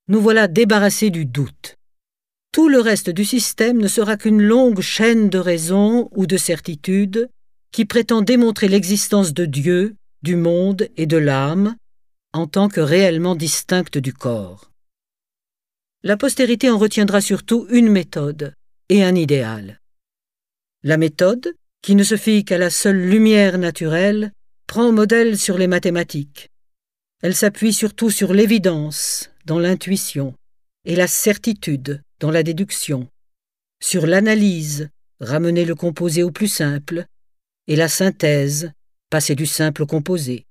nous 0.09 0.21
voilà 0.21 0.49
débarrassés 0.49 1.11
du 1.11 1.25
doute. 1.25 1.77
Tout 2.53 2.69
le 2.69 2.81
reste 2.81 3.11
du 3.11 3.25
système 3.25 3.79
ne 3.79 3.88
sera 3.88 4.16
qu'une 4.16 4.42
longue 4.42 4.81
chaîne 4.81 5.29
de 5.29 5.38
raisons 5.38 6.09
ou 6.12 6.27
de 6.27 6.37
certitudes 6.37 7.29
qui 7.73 7.85
prétend 7.85 8.23
démontrer 8.23 8.69
l'existence 8.69 9.35
de 9.35 9.45
Dieu, 9.45 9.97
du 10.23 10.37
monde 10.37 10.88
et 10.97 11.07
de 11.07 11.16
l'âme 11.16 11.77
en 12.33 12.47
tant 12.47 12.69
que 12.69 12.81
réellement 12.81 13.35
distincte 13.35 13.99
du 13.99 14.12
corps. 14.12 14.71
La 16.03 16.16
postérité 16.16 16.71
en 16.71 16.79
retiendra 16.79 17.21
surtout 17.21 17.66
une 17.71 17.88
méthode 17.88 18.55
et 18.88 19.03
un 19.03 19.14
idéal. 19.14 19.81
La 20.83 20.99
méthode, 20.99 21.55
qui 21.83 21.95
ne 21.95 22.05
se 22.05 22.16
fie 22.16 22.45
qu'à 22.45 22.59
la 22.59 22.71
seule 22.71 23.09
lumière 23.09 23.59
naturelle, 23.59 24.33
prend 24.66 24.92
modèle 24.92 25.38
sur 25.38 25.59
les 25.59 25.66
mathématiques. 25.66 26.51
Elle 27.23 27.35
s'appuie 27.35 27.73
surtout 27.73 28.11
sur 28.11 28.33
l'évidence, 28.33 29.31
dans 29.47 29.61
l'intuition, 29.61 30.35
et 30.85 30.97
la 30.97 31.07
certitude 31.07 32.03
dans 32.19 32.33
la 32.33 32.43
déduction, 32.43 33.09
sur 33.81 34.07
l'analyse, 34.07 34.89
ramener 35.21 35.65
le 35.65 35.75
composé 35.75 36.23
au 36.23 36.33
plus 36.33 36.49
simple, 36.49 37.07
et 37.69 37.77
la 37.77 37.89
synthèse, 37.89 38.73
passer 39.09 39.37
du 39.37 39.47
simple 39.47 39.83
au 39.83 39.87
composé. 39.87 40.47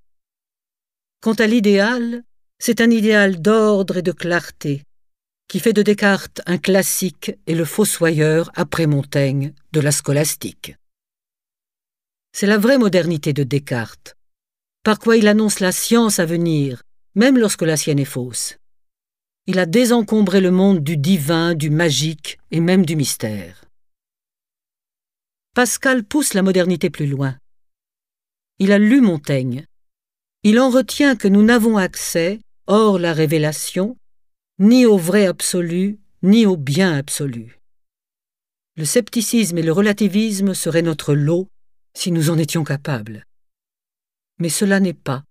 Quant 1.21 1.33
à 1.33 1.45
l'idéal, 1.45 2.23
c'est 2.57 2.79
un 2.79 2.89
idéal 2.89 3.41
d'ordre 3.41 3.97
et 3.97 4.01
de 4.01 4.13
clarté, 4.13 4.83
qui 5.49 5.59
fait 5.59 5.73
de 5.73 5.81
Descartes 5.81 6.41
un 6.45 6.57
classique 6.57 7.31
et 7.47 7.55
le 7.55 7.65
fossoyeur, 7.65 8.49
après 8.55 8.87
Montaigne, 8.87 9.53
de 9.73 9.81
la 9.81 9.91
scolastique. 9.91 10.75
C'est 12.31 12.47
la 12.47 12.57
vraie 12.57 12.77
modernité 12.77 13.33
de 13.33 13.43
Descartes, 13.43 14.15
par 14.83 14.99
quoi 14.99 15.17
il 15.17 15.27
annonce 15.27 15.59
la 15.59 15.73
science 15.73 16.19
à 16.19 16.25
venir, 16.25 16.83
même 17.13 17.37
lorsque 17.37 17.63
la 17.63 17.75
sienne 17.75 17.99
est 17.99 18.05
fausse 18.05 18.57
il 19.47 19.59
a 19.59 19.65
désencombré 19.65 20.41
le 20.41 20.51
monde 20.51 20.79
du 20.79 20.97
divin, 20.97 21.53
du 21.53 21.69
magique 21.69 22.39
et 22.51 22.59
même 22.59 22.85
du 22.85 22.95
mystère. 22.95 23.65
Pascal 25.53 26.03
pousse 26.03 26.33
la 26.33 26.41
modernité 26.41 26.89
plus 26.89 27.07
loin. 27.07 27.37
Il 28.59 28.71
a 28.71 28.79
lu 28.79 29.01
Montaigne. 29.01 29.65
Il 30.43 30.59
en 30.59 30.69
retient 30.69 31.15
que 31.15 31.27
nous 31.27 31.43
n'avons 31.43 31.77
accès, 31.77 32.39
hors 32.67 32.97
la 32.97 33.13
révélation, 33.13 33.97
ni 34.59 34.85
au 34.85 34.97
vrai 34.97 35.27
absolu, 35.27 35.99
ni 36.23 36.45
au 36.45 36.57
bien 36.57 36.93
absolu. 36.97 37.59
Le 38.77 38.85
scepticisme 38.85 39.57
et 39.57 39.63
le 39.63 39.71
relativisme 39.71 40.53
seraient 40.53 40.81
notre 40.81 41.13
lot 41.13 41.47
si 41.93 42.11
nous 42.11 42.29
en 42.29 42.37
étions 42.37 42.63
capables. 42.63 43.25
Mais 44.39 44.49
cela 44.49 44.79
n'est 44.79 44.93
pas. 44.93 45.23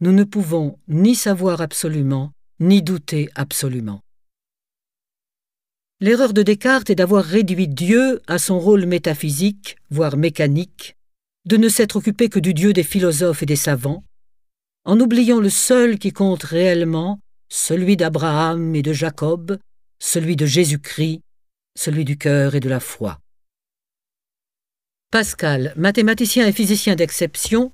Nous 0.00 0.12
ne 0.12 0.24
pouvons 0.24 0.78
ni 0.88 1.14
savoir 1.14 1.60
absolument, 1.60 2.32
ni 2.62 2.80
douter 2.80 3.28
absolument. 3.34 4.00
L'erreur 6.00 6.32
de 6.32 6.42
Descartes 6.42 6.90
est 6.90 6.94
d'avoir 6.94 7.24
réduit 7.24 7.68
Dieu 7.68 8.22
à 8.26 8.38
son 8.38 8.58
rôle 8.58 8.86
métaphysique, 8.86 9.76
voire 9.90 10.16
mécanique, 10.16 10.96
de 11.44 11.56
ne 11.56 11.68
s'être 11.68 11.96
occupé 11.96 12.28
que 12.28 12.38
du 12.38 12.54
Dieu 12.54 12.72
des 12.72 12.82
philosophes 12.82 13.42
et 13.42 13.46
des 13.46 13.56
savants, 13.56 14.04
en 14.84 14.98
oubliant 14.98 15.40
le 15.40 15.50
seul 15.50 15.98
qui 15.98 16.12
compte 16.12 16.42
réellement, 16.42 17.20
celui 17.48 17.96
d'Abraham 17.96 18.74
et 18.74 18.82
de 18.82 18.92
Jacob, 18.92 19.58
celui 20.00 20.36
de 20.36 20.46
Jésus-Christ, 20.46 21.20
celui 21.76 22.04
du 22.04 22.16
cœur 22.16 22.54
et 22.54 22.60
de 22.60 22.68
la 22.68 22.80
foi. 22.80 23.18
Pascal, 25.10 25.72
mathématicien 25.76 26.46
et 26.46 26.52
physicien 26.52 26.96
d'exception, 26.96 27.72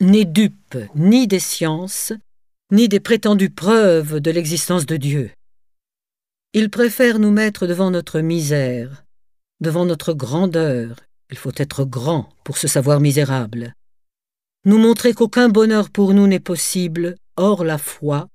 n'est 0.00 0.24
dupe 0.24 0.76
ni 0.94 1.26
des 1.26 1.40
sciences, 1.40 2.12
ni 2.70 2.88
des 2.88 3.00
prétendues 3.00 3.50
preuves 3.50 4.20
de 4.20 4.30
l'existence 4.30 4.84
de 4.84 4.96
Dieu. 4.96 5.30
Il 6.52 6.70
préfère 6.70 7.18
nous 7.18 7.30
mettre 7.30 7.66
devant 7.66 7.90
notre 7.90 8.20
misère, 8.20 9.04
devant 9.60 9.84
notre 9.84 10.12
grandeur, 10.12 10.96
il 11.30 11.36
faut 11.36 11.52
être 11.56 11.84
grand 11.84 12.30
pour 12.44 12.58
se 12.58 12.68
savoir 12.68 13.00
misérable, 13.00 13.74
nous 14.64 14.78
montrer 14.78 15.14
qu'aucun 15.14 15.48
bonheur 15.48 15.90
pour 15.90 16.14
nous 16.14 16.26
n'est 16.26 16.40
possible 16.40 17.16
hors 17.36 17.64
la 17.64 17.78
foi, 17.78 18.28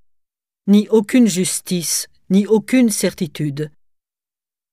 ni 0.67 0.87
aucune 0.89 1.27
justice, 1.27 2.07
ni 2.29 2.47
aucune 2.47 2.89
certitude, 2.89 3.71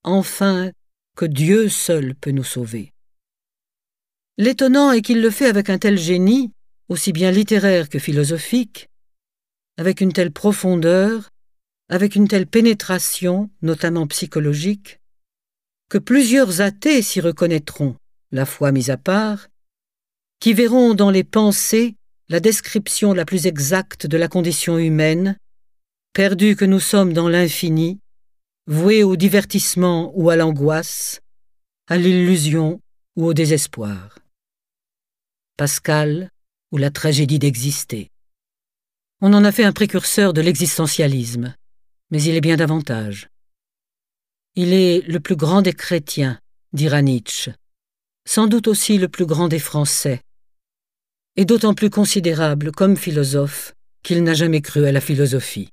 enfin 0.04 0.70
que 1.16 1.26
Dieu 1.26 1.68
seul 1.68 2.14
peut 2.14 2.30
nous 2.30 2.44
sauver. 2.44 2.92
L'étonnant 4.38 4.92
est 4.92 5.02
qu'il 5.02 5.20
le 5.20 5.30
fait 5.30 5.46
avec 5.46 5.68
un 5.68 5.78
tel 5.78 5.98
génie, 5.98 6.52
aussi 6.88 7.12
bien 7.12 7.30
littéraire 7.30 7.88
que 7.88 7.98
philosophique, 7.98 8.89
avec 9.80 10.02
une 10.02 10.12
telle 10.12 10.30
profondeur, 10.30 11.30
avec 11.88 12.14
une 12.14 12.28
telle 12.28 12.46
pénétration, 12.46 13.48
notamment 13.62 14.06
psychologique, 14.06 15.00
que 15.88 15.96
plusieurs 15.96 16.60
athées 16.60 17.00
s'y 17.00 17.18
reconnaîtront, 17.22 17.96
la 18.30 18.44
foi 18.44 18.72
mise 18.72 18.90
à 18.90 18.98
part, 18.98 19.48
qui 20.38 20.52
verront 20.52 20.92
dans 20.92 21.08
les 21.08 21.24
pensées 21.24 21.96
la 22.28 22.40
description 22.40 23.14
la 23.14 23.24
plus 23.24 23.46
exacte 23.46 24.06
de 24.06 24.18
la 24.18 24.28
condition 24.28 24.76
humaine, 24.76 25.38
perdus 26.12 26.56
que 26.56 26.66
nous 26.66 26.78
sommes 26.78 27.14
dans 27.14 27.30
l'infini, 27.30 28.00
voués 28.66 29.02
au 29.02 29.16
divertissement 29.16 30.12
ou 30.14 30.28
à 30.28 30.36
l'angoisse, 30.36 31.22
à 31.86 31.96
l'illusion 31.96 32.82
ou 33.16 33.24
au 33.24 33.32
désespoir. 33.32 34.18
Pascal 35.56 36.28
ou 36.70 36.76
la 36.76 36.90
tragédie 36.90 37.38
d'exister. 37.38 38.10
On 39.20 39.34
en 39.34 39.44
a 39.44 39.52
fait 39.52 39.64
un 39.64 39.72
précurseur 39.72 40.32
de 40.32 40.40
l'existentialisme, 40.40 41.54
mais 42.10 42.22
il 42.22 42.34
est 42.34 42.40
bien 42.40 42.56
davantage. 42.56 43.28
Il 44.54 44.72
est 44.72 45.06
le 45.06 45.20
plus 45.20 45.36
grand 45.36 45.60
des 45.60 45.74
chrétiens, 45.74 46.40
dira 46.72 47.02
Nietzsche, 47.02 47.52
sans 48.26 48.46
doute 48.46 48.66
aussi 48.66 48.96
le 48.96 49.08
plus 49.08 49.26
grand 49.26 49.48
des 49.48 49.58
Français, 49.58 50.22
et 51.36 51.44
d'autant 51.44 51.74
plus 51.74 51.90
considérable 51.90 52.72
comme 52.72 52.96
philosophe 52.96 53.74
qu'il 54.02 54.24
n'a 54.24 54.34
jamais 54.34 54.62
cru 54.62 54.86
à 54.86 54.92
la 54.92 55.00
philosophie. 55.00 55.70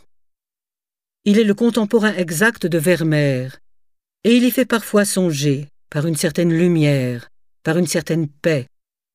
Il 1.25 1.39
est 1.39 1.45
le 1.45 1.53
contemporain 1.55 2.15
exact 2.15 2.67
de 2.67 2.79
Vermeer, 2.79 3.59
et 4.25 4.35
il 4.37 4.45
y 4.45 4.51
fait 4.51 4.65
parfois 4.65 5.05
songer, 5.05 5.69
par 5.91 6.07
une 6.07 6.17
certaine 6.17 6.57
lumière, 6.57 7.29
par 7.63 7.79
une 7.79 7.87
certaine 7.87 8.29
paix, 8.29 8.67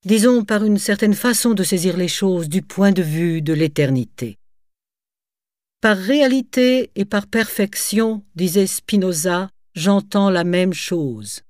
disons 0.05 0.43
par 0.43 0.63
une 0.63 0.77
certaine 0.77 1.13
façon 1.13 1.53
de 1.53 1.63
saisir 1.63 1.97
les 1.97 2.07
choses 2.07 2.49
du 2.49 2.61
point 2.61 2.91
de 2.91 3.01
vue 3.01 3.41
de 3.41 3.53
l'éternité. 3.53 4.37
Par 5.81 5.97
réalité 5.97 6.91
et 6.95 7.05
par 7.05 7.27
perfection, 7.27 8.23
disait 8.35 8.67
Spinoza, 8.67 9.49
j'entends 9.75 10.29
la 10.29 10.43
même 10.43 10.73
chose. 10.73 11.41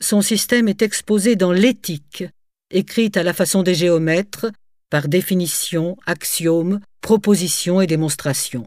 Son 0.00 0.22
système 0.22 0.68
est 0.68 0.82
exposé 0.82 1.36
dans 1.36 1.52
l'éthique, 1.52 2.24
écrite 2.70 3.16
à 3.16 3.22
la 3.22 3.34
façon 3.34 3.62
des 3.62 3.74
géomètres, 3.74 4.46
par 4.88 5.08
définition, 5.08 5.96
axiome, 6.06 6.80
proposition 7.00 7.80
et 7.80 7.86
démonstration. 7.86 8.66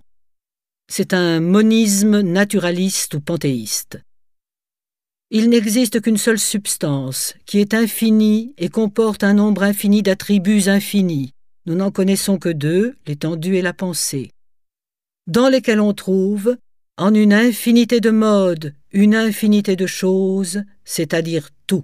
C'est 0.90 1.14
un 1.14 1.40
monisme 1.40 2.22
naturaliste 2.22 3.16
ou 3.16 3.20
panthéiste. 3.20 4.00
Il 5.36 5.50
n'existe 5.50 6.00
qu'une 6.00 6.18
seule 6.18 6.38
substance, 6.38 7.34
qui 7.48 7.58
est 7.58 7.74
infinie 7.74 8.54
et 8.60 8.70
comporte 8.70 9.24
un 9.24 9.34
nombre 9.34 9.64
infini 9.64 10.04
d'attributs 10.04 10.70
infinis. 10.70 11.34
Nous 11.66 11.74
n'en 11.74 11.90
connaissons 11.90 12.38
que 12.38 12.50
deux, 12.50 12.96
l'étendue 13.08 13.56
et 13.56 13.64
la 13.64 13.74
pensée, 13.74 14.30
dans 15.26 15.50
lesquels 15.50 15.82
on 15.82 15.94
trouve, 15.94 16.56
en 16.98 17.16
une 17.16 17.34
infinité 17.34 18.00
de 18.00 18.12
modes, 18.12 18.76
une 18.92 19.16
infinité 19.16 19.76
de 19.76 19.88
choses, 19.88 20.62
c'est-à-dire 20.86 21.50
tout. 21.66 21.84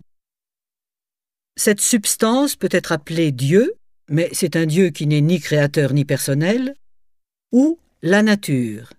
Cette 1.58 1.82
substance 1.82 2.56
peut 2.56 2.70
être 2.72 2.92
appelée 2.92 3.32
Dieu, 3.32 3.74
mais 4.12 4.30
c'est 4.32 4.58
un 4.58 4.68
Dieu 4.68 4.92
qui 4.92 5.08
n'est 5.08 5.22
ni 5.22 5.40
créateur 5.40 5.94
ni 5.94 6.06
personnel, 6.06 6.76
ou 7.52 7.80
la 8.04 8.22
nature. 8.22 8.94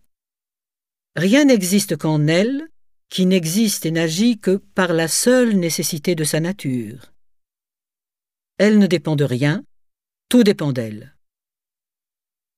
Rien 1.14 1.44
n'existe 1.44 1.96
qu'en 1.96 2.26
elle, 2.26 2.66
qui 3.10 3.26
n'existe 3.26 3.84
et 3.84 3.90
n'agit 3.90 4.38
que 4.38 4.56
par 4.74 4.92
la 4.92 5.08
seule 5.08 5.54
nécessité 5.54 6.14
de 6.14 6.24
sa 6.24 6.40
nature. 6.40 7.12
Elle 8.56 8.78
ne 8.78 8.86
dépend 8.86 9.16
de 9.16 9.24
rien, 9.24 9.62
tout 10.28 10.42
dépend 10.42 10.72
d'elle. 10.72 11.14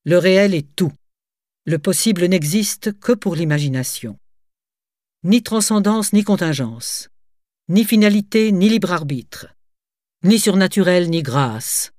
Le 0.05 0.19
réel 0.19 0.55
est 0.55 0.77
tout. 0.77 0.93
Le 1.65 1.79
possible 1.79 2.25
n'existe 2.27 2.99
que 3.01 3.13
pour 3.13 3.35
l'imagination. 3.35 4.19
Ni 5.25 5.43
transcendance 5.43 6.13
ni 6.13 6.23
contingence, 6.23 7.09
ni 7.69 7.85
finalité 7.85 8.53
ni 8.53 8.69
libre 8.69 8.93
arbitre, 8.93 9.47
ni 10.23 10.39
surnaturel 10.39 11.11
ni 11.11 11.23
grâce. 11.23 11.93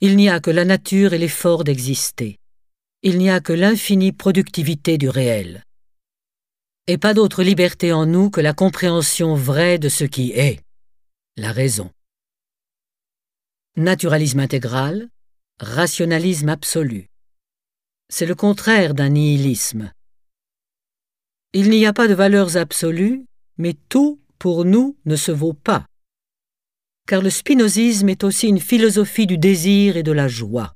Il 0.00 0.16
n'y 0.16 0.28
a 0.28 0.40
que 0.40 0.50
la 0.50 0.64
nature 0.64 1.12
et 1.12 1.18
l'effort 1.18 1.64
d'exister 1.64 2.38
il 3.06 3.18
n'y 3.18 3.28
a 3.28 3.40
que 3.40 3.52
l'infinie 3.52 4.12
productivité 4.12 4.96
du 4.96 5.10
réel. 5.10 5.62
Et 6.86 6.98
pas 6.98 7.14
d'autre 7.14 7.42
liberté 7.42 7.92
en 7.92 8.04
nous 8.04 8.28
que 8.28 8.42
la 8.42 8.52
compréhension 8.52 9.34
vraie 9.34 9.78
de 9.78 9.88
ce 9.88 10.04
qui 10.04 10.32
est, 10.32 10.60
la 11.38 11.50
raison. 11.50 11.90
Naturalisme 13.76 14.40
intégral, 14.40 15.08
rationalisme 15.60 16.50
absolu. 16.50 17.08
C'est 18.10 18.26
le 18.26 18.34
contraire 18.34 18.92
d'un 18.92 19.08
nihilisme. 19.08 19.94
Il 21.54 21.70
n'y 21.70 21.86
a 21.86 21.94
pas 21.94 22.06
de 22.06 22.12
valeurs 22.12 22.58
absolues, 22.58 23.24
mais 23.56 23.74
tout, 23.88 24.20
pour 24.38 24.66
nous, 24.66 24.94
ne 25.06 25.16
se 25.16 25.32
vaut 25.32 25.54
pas. 25.54 25.86
Car 27.08 27.22
le 27.22 27.30
spinozisme 27.30 28.10
est 28.10 28.24
aussi 28.24 28.46
une 28.48 28.60
philosophie 28.60 29.26
du 29.26 29.38
désir 29.38 29.96
et 29.96 30.02
de 30.02 30.12
la 30.12 30.28
joie. 30.28 30.74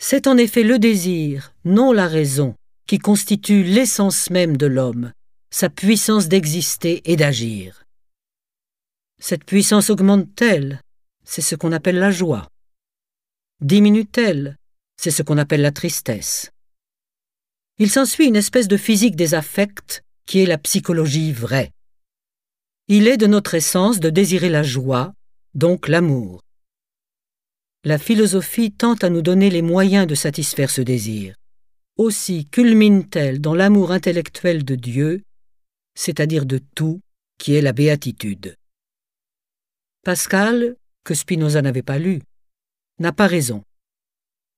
C'est 0.00 0.26
en 0.26 0.36
effet 0.36 0.64
le 0.64 0.80
désir, 0.80 1.54
non 1.64 1.92
la 1.92 2.08
raison, 2.08 2.56
qui 2.86 2.98
constitue 2.98 3.62
l'essence 3.62 4.30
même 4.30 4.56
de 4.56 4.66
l'homme, 4.66 5.12
sa 5.50 5.68
puissance 5.68 6.28
d'exister 6.28 7.02
et 7.10 7.16
d'agir. 7.16 7.84
Cette 9.20 9.44
puissance 9.44 9.90
augmente-t-elle? 9.90 10.80
C'est 11.24 11.42
ce 11.42 11.54
qu'on 11.54 11.72
appelle 11.72 11.98
la 11.98 12.10
joie. 12.10 12.48
Diminue-t-elle? 13.60 14.56
C'est 14.96 15.10
ce 15.10 15.22
qu'on 15.22 15.38
appelle 15.38 15.62
la 15.62 15.72
tristesse. 15.72 16.50
Il 17.78 17.90
s'ensuit 17.90 18.26
une 18.26 18.36
espèce 18.36 18.68
de 18.68 18.76
physique 18.76 19.16
des 19.16 19.34
affects 19.34 20.02
qui 20.26 20.40
est 20.40 20.46
la 20.46 20.58
psychologie 20.58 21.32
vraie. 21.32 21.72
Il 22.88 23.08
est 23.08 23.16
de 23.16 23.26
notre 23.26 23.54
essence 23.54 24.00
de 24.00 24.10
désirer 24.10 24.50
la 24.50 24.62
joie, 24.62 25.14
donc 25.54 25.88
l'amour 25.88 26.44
la 27.86 27.98
philosophie 27.98 28.72
tente 28.72 29.04
à 29.04 29.10
nous 29.10 29.20
donner 29.20 29.50
les 29.50 29.60
moyens 29.60 30.06
de 30.06 30.14
satisfaire 30.14 30.70
ce 30.70 30.80
désir. 30.80 31.34
Aussi 31.96 32.46
culmine-t-elle 32.46 33.40
dans 33.40 33.54
l'amour 33.54 33.92
intellectuel 33.92 34.64
de 34.64 34.74
Dieu, 34.74 35.22
c'est-à-dire 35.94 36.44
de 36.44 36.58
tout, 36.74 37.00
qui 37.38 37.54
est 37.54 37.62
la 37.62 37.72
béatitude. 37.72 38.56
Pascal, 40.02 40.76
que 41.04 41.14
Spinoza 41.14 41.62
n'avait 41.62 41.82
pas 41.82 41.98
lu, 41.98 42.20
n'a 42.98 43.12
pas 43.12 43.28
raison. 43.28 43.62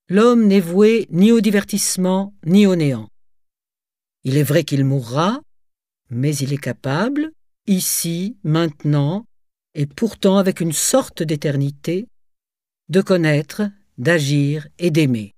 L'homme 0.08 0.46
n'est 0.46 0.60
voué 0.60 1.06
ni 1.10 1.30
au 1.30 1.40
divertissement 1.40 2.32
ni 2.46 2.66
au 2.66 2.74
néant. 2.74 3.08
Il 4.24 4.38
est 4.38 4.42
vrai 4.42 4.64
qu'il 4.64 4.84
mourra, 4.84 5.42
mais 6.08 6.34
il 6.36 6.52
est 6.52 6.58
capable, 6.58 7.32
ici, 7.66 8.38
maintenant, 8.44 9.26
et 9.74 9.86
pourtant 9.86 10.38
avec 10.38 10.60
une 10.60 10.72
sorte 10.72 11.22
d'éternité, 11.22 12.08
de 12.88 13.02
connaître, 13.02 13.62
d'agir 13.98 14.68
et 14.78 14.90
d'aimer. 14.90 15.35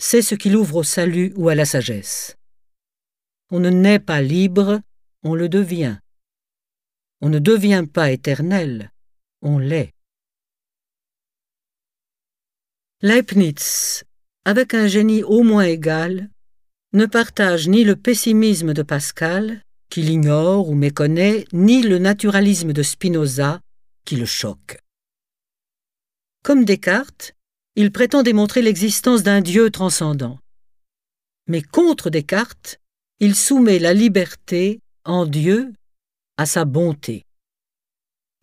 C'est 0.00 0.22
ce 0.22 0.34
qui 0.34 0.50
l'ouvre 0.50 0.76
au 0.76 0.82
salut 0.84 1.32
ou 1.36 1.48
à 1.48 1.54
la 1.54 1.64
sagesse. 1.64 2.36
On 3.50 3.58
ne 3.58 3.70
naît 3.70 3.98
pas 3.98 4.22
libre, 4.22 4.80
on 5.24 5.34
le 5.34 5.48
devient. 5.48 5.98
On 7.20 7.28
ne 7.28 7.40
devient 7.40 7.84
pas 7.92 8.12
éternel, 8.12 8.92
on 9.42 9.58
l'est. 9.58 9.92
Leibniz, 13.00 14.04
avec 14.44 14.74
un 14.74 14.86
génie 14.86 15.22
au 15.24 15.42
moins 15.42 15.64
égal, 15.64 16.30
ne 16.92 17.06
partage 17.06 17.68
ni 17.68 17.84
le 17.84 17.96
pessimisme 17.96 18.74
de 18.74 18.82
Pascal, 18.82 19.62
qui 19.90 20.02
l'ignore 20.02 20.68
ou 20.68 20.74
méconnaît, 20.74 21.44
ni 21.52 21.82
le 21.82 21.98
naturalisme 21.98 22.72
de 22.72 22.82
Spinoza, 22.82 23.60
qui 24.04 24.16
le 24.16 24.26
choque. 24.26 24.78
Comme 26.42 26.64
Descartes, 26.64 27.34
il 27.80 27.92
prétend 27.92 28.24
démontrer 28.24 28.60
l'existence 28.60 29.22
d'un 29.22 29.40
Dieu 29.40 29.70
transcendant. 29.70 30.40
Mais 31.46 31.62
contre 31.62 32.10
Descartes, 32.10 32.80
il 33.20 33.36
soumet 33.36 33.78
la 33.78 33.94
liberté 33.94 34.80
en 35.04 35.26
Dieu 35.26 35.72
à 36.38 36.44
sa 36.44 36.64
bonté. 36.64 37.24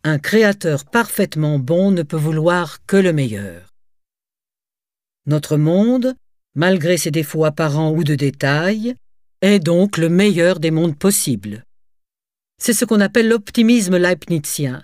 Un 0.04 0.18
créateur 0.18 0.86
parfaitement 0.86 1.58
bon 1.58 1.90
ne 1.90 2.02
peut 2.02 2.16
vouloir 2.16 2.78
que 2.86 2.96
le 2.96 3.12
meilleur. 3.12 3.74
Notre 5.26 5.58
monde, 5.58 6.14
malgré 6.54 6.96
ses 6.96 7.10
défauts 7.10 7.44
apparents 7.44 7.92
ou 7.92 8.04
de 8.04 8.14
détail, 8.14 8.96
est 9.42 9.58
donc 9.58 9.98
le 9.98 10.08
meilleur 10.08 10.60
des 10.60 10.70
mondes 10.70 10.98
possibles. 10.98 11.62
C'est 12.56 12.72
ce 12.72 12.86
qu'on 12.86 13.00
appelle 13.00 13.28
l'optimisme 13.28 13.98
leibnizien, 13.98 14.82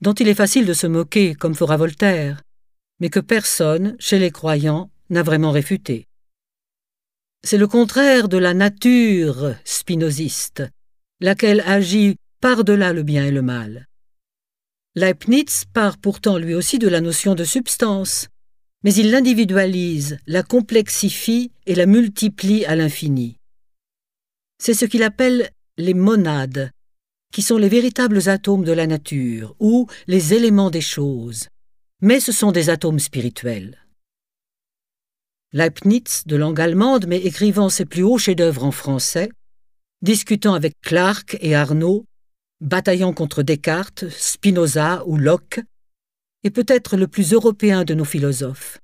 dont 0.00 0.14
il 0.14 0.26
est 0.26 0.34
facile 0.34 0.66
de 0.66 0.74
se 0.74 0.88
moquer, 0.88 1.36
comme 1.36 1.54
fera 1.54 1.76
Voltaire, 1.76 2.42
mais 3.02 3.10
que 3.10 3.18
personne, 3.18 3.96
chez 3.98 4.20
les 4.20 4.30
croyants, 4.30 4.88
n'a 5.10 5.24
vraiment 5.24 5.50
réfuté. 5.50 6.06
C'est 7.42 7.58
le 7.58 7.66
contraire 7.66 8.28
de 8.28 8.38
la 8.38 8.54
nature 8.54 9.56
spinoziste, 9.64 10.62
laquelle 11.18 11.62
agit 11.66 12.14
par-delà 12.40 12.92
le 12.92 13.02
bien 13.02 13.26
et 13.26 13.32
le 13.32 13.42
mal. 13.42 13.88
Leibniz 14.94 15.64
part 15.72 15.98
pourtant 15.98 16.38
lui 16.38 16.54
aussi 16.54 16.78
de 16.78 16.86
la 16.86 17.00
notion 17.00 17.34
de 17.34 17.42
substance, 17.42 18.28
mais 18.84 18.94
il 18.94 19.10
l'individualise, 19.10 20.18
la 20.28 20.44
complexifie 20.44 21.50
et 21.66 21.74
la 21.74 21.86
multiplie 21.86 22.64
à 22.66 22.76
l'infini. 22.76 23.36
C'est 24.62 24.74
ce 24.74 24.84
qu'il 24.84 25.02
appelle 25.02 25.50
les 25.76 25.94
monades, 25.94 26.70
qui 27.32 27.42
sont 27.42 27.58
les 27.58 27.68
véritables 27.68 28.28
atomes 28.28 28.64
de 28.64 28.72
la 28.72 28.86
nature, 28.86 29.56
ou 29.58 29.88
les 30.06 30.34
éléments 30.34 30.70
des 30.70 30.80
choses 30.80 31.48
mais 32.02 32.18
ce 32.18 32.32
sont 32.32 32.50
des 32.50 32.68
atomes 32.68 32.98
spirituels. 32.98 33.78
Leibniz, 35.52 36.24
de 36.26 36.34
langue 36.34 36.60
allemande, 36.60 37.06
mais 37.06 37.18
écrivant 37.18 37.68
ses 37.68 37.84
plus 37.84 38.02
hauts 38.02 38.18
chefs-d'œuvre 38.18 38.64
en 38.64 38.72
français, 38.72 39.30
discutant 40.02 40.54
avec 40.54 40.74
Clark 40.80 41.36
et 41.40 41.54
Arnaud, 41.54 42.04
bataillant 42.60 43.12
contre 43.12 43.44
Descartes, 43.44 44.08
Spinoza 44.08 45.04
ou 45.06 45.16
Locke, 45.16 45.60
est 46.42 46.50
peut-être 46.50 46.96
le 46.96 47.06
plus 47.06 47.32
européen 47.32 47.84
de 47.84 47.94
nos 47.94 48.04
philosophes. 48.04 48.80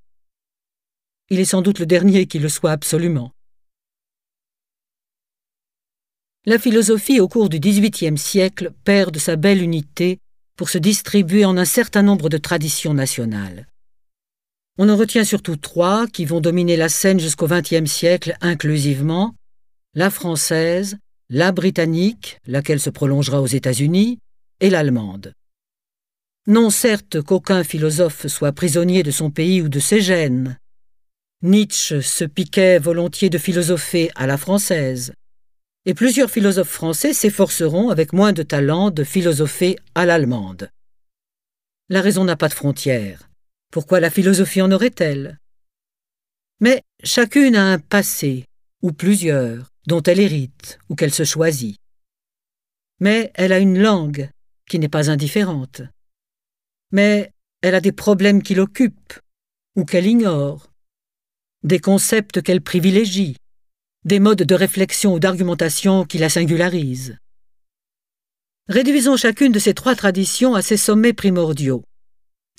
il 1.31 1.41
est 1.41 1.45
sans 1.45 1.61
doute 1.61 1.81
le 1.81 1.87
dernier 1.87 2.27
qui 2.27 2.39
le 2.39 2.49
soit 2.49 2.71
absolument. 2.71 3.33
La 6.47 6.59
philosophie 6.59 7.21
au 7.21 7.29
cours 7.29 7.49
du 7.49 7.59
XVIIIe 7.59 8.17
siècle 8.17 8.73
perd 8.85 9.13
de 9.13 9.19
sa 9.19 9.35
belle 9.35 9.61
unité 9.61 10.21
pour 10.59 10.69
se 10.69 10.77
distribuer 10.77 11.45
en 11.45 11.57
un 11.57 11.65
certain 11.65 12.03
nombre 12.03 12.29
de 12.29 12.37
traditions 12.37 12.93
nationales. 12.93 13.69
On 14.77 14.89
en 14.89 14.97
retient 14.97 15.25
surtout 15.25 15.57
trois 15.57 16.09
qui 16.09 16.25
vont 16.25 16.41
dominer 16.41 16.77
la 16.77 16.89
scène 16.89 17.21
jusqu'au 17.21 17.47
XXe 17.47 17.91
siècle 17.91 18.37
inclusivement, 18.41 19.37
la 19.95 20.11
française, 20.11 20.99
la 21.31 21.53
britannique, 21.53 22.41
laquelle 22.45 22.81
se 22.81 22.91
prolongera 22.91 23.41
aux 23.41 23.47
États-Unis, 23.47 24.19
et 24.61 24.69
l'allemande. 24.69 25.33
Non 26.49 26.71
certes 26.71 27.23
qu'aucun 27.23 27.63
philosophe 27.63 28.27
soit 28.27 28.53
prisonnier 28.53 29.05
de 29.05 29.13
son 29.13 29.31
pays 29.31 29.63
ou 29.63 29.69
de 29.69 29.79
ses 29.79 30.01
gènes. 30.01 30.59
Nietzsche 31.41 32.01
se 32.01 32.25
piquait 32.25 32.81
volontiers 32.81 33.31
de 33.31 33.39
philosopher 33.39 34.11
à 34.17 34.27
la 34.27 34.37
française, 34.37 35.13
et 35.89 35.95
plusieurs 35.95 36.31
philosophes 36.31 36.69
français 36.69 37.13
s'efforceront 37.13 37.89
avec 37.89 38.13
moins 38.13 38.33
de 38.33 38.45
talent 38.45 38.91
de 38.91 39.03
philosopher 39.03 39.77
à 39.97 40.07
l'allemande. 40.07 40.71
La 41.89 42.03
raison 42.03 42.25
n'a 42.25 42.37
pas 42.37 42.49
de 42.49 42.55
frontières. 42.55 43.29
Pourquoi 43.73 43.99
la 43.99 44.11
philosophie 44.11 44.63
en 44.63 44.71
aurait-elle? 44.71 45.41
Mais 46.61 46.83
chacune 47.03 47.57
a 47.57 47.73
un 47.73 47.79
passé, 47.79 48.45
ou 48.83 48.93
plusieurs, 48.93 49.71
dont 49.87 50.03
elle 50.03 50.21
hérite 50.21 50.79
ou 50.89 50.95
qu'elle 50.95 51.15
se 51.15 51.25
choisit. 51.25 51.77
Mais 53.01 53.33
elle 53.35 53.53
a 53.53 53.59
une 53.59 53.81
langue 53.81 54.31
qui 54.69 54.79
n'est 54.79 54.89
pas 54.89 55.11
indifférente 55.11 55.83
mais 56.91 57.33
elle 57.63 57.75
a 57.75 57.81
des 57.81 57.93
problèmes 57.93 58.43
qui 58.43 58.55
l'occupent 58.55 59.19
ou 59.77 59.85
qu'elle 59.85 60.07
ignore, 60.07 60.73
des 61.63 61.79
concepts 61.79 62.43
qu'elle 62.43 62.61
privilégie, 62.61 63.37
des 64.05 64.21
modes 64.21 64.43
de 64.43 64.55
réflexion 64.55 65.15
ou 65.15 65.19
d'argumentation 65.19 66.05
qui 66.05 66.19
la 66.19 66.29
singularisent. 66.29 67.17
Réduisons 68.69 69.17
chacune 69.17 69.53
de 69.53 69.59
ces 69.59 69.73
trois 69.73 69.95
traditions 69.95 70.55
à 70.55 70.63
ses 70.63 70.77
sommets 70.77 71.15
primordiaux. 71.15 71.85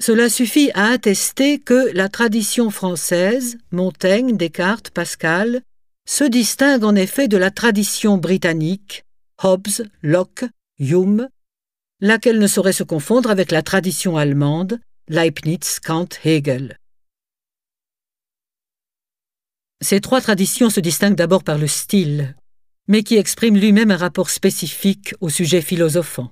Cela 0.02 0.30
suffit 0.30 0.72
à 0.74 0.88
attester 0.88 1.60
que 1.60 1.92
la 1.94 2.10
tradition 2.10 2.72
française, 2.72 3.58
Montaigne, 3.72 4.36
Descartes, 4.36 4.90
Pascal, 4.90 5.62
se 6.08 6.24
distingue 6.24 6.84
en 6.84 6.96
effet 6.96 7.28
de 7.28 7.38
la 7.38 7.52
tradition 7.52 8.18
britannique, 8.18 9.04
Hobbes, 9.44 9.86
Locke, 10.02 10.46
Hume, 10.80 11.30
laquelle 12.02 12.40
ne 12.40 12.48
saurait 12.48 12.74
se 12.74 12.84
confondre 12.84 13.30
avec 13.30 13.52
la 13.52 13.62
tradition 13.62 14.18
allemande, 14.18 14.80
Leibniz, 15.10 15.80
Kant, 15.80 16.10
Hegel. 16.24 16.79
Ces 19.82 20.02
trois 20.02 20.22
traditions 20.22 20.70
se 20.70 20.80
distinguent 20.80 21.16
d'abord 21.16 21.44
par 21.44 21.58
le 21.58 21.68
style, 21.68 22.36
mais 22.88 23.04
qui 23.04 23.16
exprime 23.16 23.56
lui-même 23.56 23.92
un 23.92 23.98
rapport 23.98 24.30
spécifique 24.30 25.14
au 25.22 25.30
sujet 25.30 25.62
philosophant. 25.62 26.30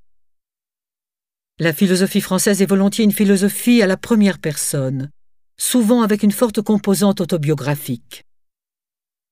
La 1.59 1.73
philosophie 1.73 2.21
française 2.21 2.61
est 2.61 2.67
volontiers 2.67 3.05
une 3.05 3.11
philosophie 3.11 3.81
à 3.81 3.87
la 3.87 3.97
première 3.97 4.39
personne, 4.39 5.09
souvent 5.57 6.01
avec 6.01 6.23
une 6.23 6.31
forte 6.31 6.61
composante 6.61 7.21
autobiographique. 7.21 8.23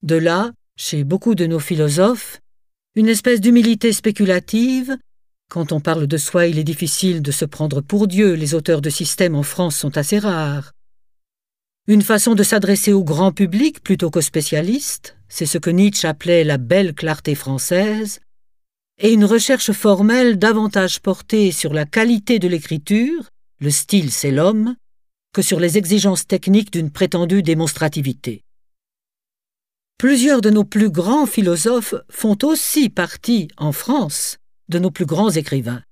De 0.01 0.15
là, 0.15 0.51
chez 0.75 1.03
beaucoup 1.03 1.35
de 1.35 1.45
nos 1.45 1.59
philosophes, 1.59 2.39
une 2.95 3.09
espèce 3.09 3.41
d'humilité 3.41 3.91
spéculative 3.93 4.97
quand 5.49 5.71
on 5.71 5.79
parle 5.79 6.07
de 6.07 6.17
soi, 6.17 6.47
il 6.47 6.57
est 6.57 6.63
difficile 6.63 7.21
de 7.21 7.31
se 7.31 7.45
prendre 7.45 7.81
pour 7.81 8.07
Dieu, 8.07 8.33
les 8.33 8.55
auteurs 8.55 8.81
de 8.81 8.89
systèmes 8.89 9.35
en 9.35 9.43
France 9.43 9.75
sont 9.75 9.97
assez 9.97 10.19
rares. 10.19 10.71
Une 11.87 12.01
façon 12.01 12.33
de 12.33 12.41
s'adresser 12.41 12.93
au 12.93 13.03
grand 13.03 13.31
public 13.31 13.83
plutôt 13.83 14.09
qu'aux 14.09 14.21
spécialistes, 14.21 15.17
c'est 15.29 15.45
ce 15.45 15.59
que 15.59 15.69
Nietzsche 15.69 16.07
appelait 16.07 16.43
la 16.43 16.57
belle 16.57 16.95
clarté 16.95 17.35
française, 17.35 18.21
et 18.97 19.13
une 19.13 19.25
recherche 19.25 19.71
formelle 19.71 20.39
davantage 20.39 20.99
portée 20.99 21.51
sur 21.51 21.73
la 21.73 21.85
qualité 21.85 22.39
de 22.39 22.47
l'écriture, 22.47 23.29
le 23.59 23.69
style 23.69 24.11
c'est 24.11 24.31
l'homme, 24.31 24.75
que 25.31 25.43
sur 25.43 25.59
les 25.59 25.77
exigences 25.77 26.25
techniques 26.25 26.73
d'une 26.73 26.89
prétendue 26.89 27.43
démonstrativité. 27.43 28.41
Plusieurs 29.99 30.41
de 30.41 30.49
nos 30.49 30.63
plus 30.63 30.89
grands 30.89 31.27
philosophes 31.27 31.93
font 32.09 32.37
aussi 32.41 32.89
partie, 32.89 33.47
en 33.57 33.71
France, 33.71 34.37
de 34.69 34.79
nos 34.79 34.91
plus 34.91 35.05
grands 35.05 35.29
écrivains. 35.29 35.83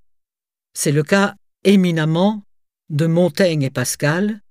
C'est 0.73 0.91
le 0.91 1.03
cas 1.03 1.35
éminemment 1.63 2.41
de 2.89 3.05
Montaigne 3.05 3.61
et 3.61 3.69
Pascal, 3.69 4.41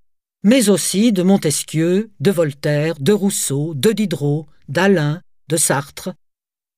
mais 0.42 0.68
aussi 0.68 1.12
de 1.12 1.22
Montesquieu, 1.22 2.10
de 2.20 2.30
Voltaire, 2.30 2.98
de 2.98 3.12
Rousseau, 3.12 3.74
de 3.74 3.92
Diderot, 3.92 4.46
d'Alain, 4.68 5.22
de 5.48 5.56
Sartre. 5.56 6.14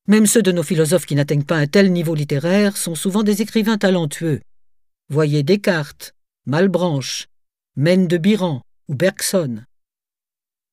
Même 0.06 0.26
ceux 0.26 0.42
de 0.42 0.52
nos 0.52 0.62
philosophes 0.62 1.06
qui 1.06 1.14
n'atteignent 1.14 1.44
pas 1.44 1.56
un 1.56 1.66
tel 1.66 1.92
niveau 1.92 2.14
littéraire 2.14 2.76
sont 2.76 2.94
souvent 2.94 3.22
des 3.22 3.40
écrivains 3.40 3.78
talentueux. 3.78 4.40
Voyez 5.08 5.42
Descartes, 5.42 6.14
Malbranche, 6.46 7.28
Maine 7.76 8.06
de 8.06 8.18
Biran 8.18 8.62
ou 8.88 8.94
Bergson. 8.94 9.64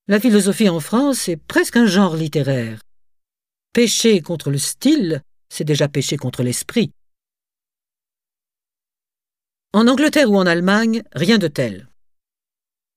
La 0.08 0.20
philosophie 0.20 0.68
en 0.68 0.80
France 0.80 1.28
est 1.28 1.36
presque 1.36 1.76
un 1.76 1.86
genre 1.86 2.16
littéraire. 2.16 2.80
Pécher 3.72 4.20
contre 4.20 4.50
le 4.50 4.58
style 4.58 5.22
c'est 5.52 5.64
déjà 5.64 5.86
péché 5.86 6.16
contre 6.16 6.42
l'esprit. 6.42 6.92
En 9.74 9.86
Angleterre 9.86 10.30
ou 10.30 10.38
en 10.38 10.46
Allemagne, 10.46 11.02
rien 11.12 11.36
de 11.36 11.46
tel. 11.46 11.91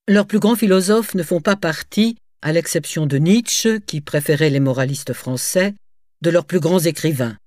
Leurs 0.08 0.28
plus 0.28 0.40
grands 0.40 0.56
philosophes 0.56 1.16
ne 1.16 1.24
font 1.24 1.42
pas 1.42 1.56
partie, 1.56 2.16
à 2.44 2.54
l'exception 2.54 3.08
de 3.08 3.18
Nietzsche, 3.18 3.80
qui 3.80 4.02
préférait 4.02 4.52
les 4.52 4.60
moralistes 4.60 5.14
français, 5.14 5.74
de 6.22 6.30
leurs 6.30 6.46
plus 6.46 6.60
grands 6.60 6.80
écrivains. 6.80 7.38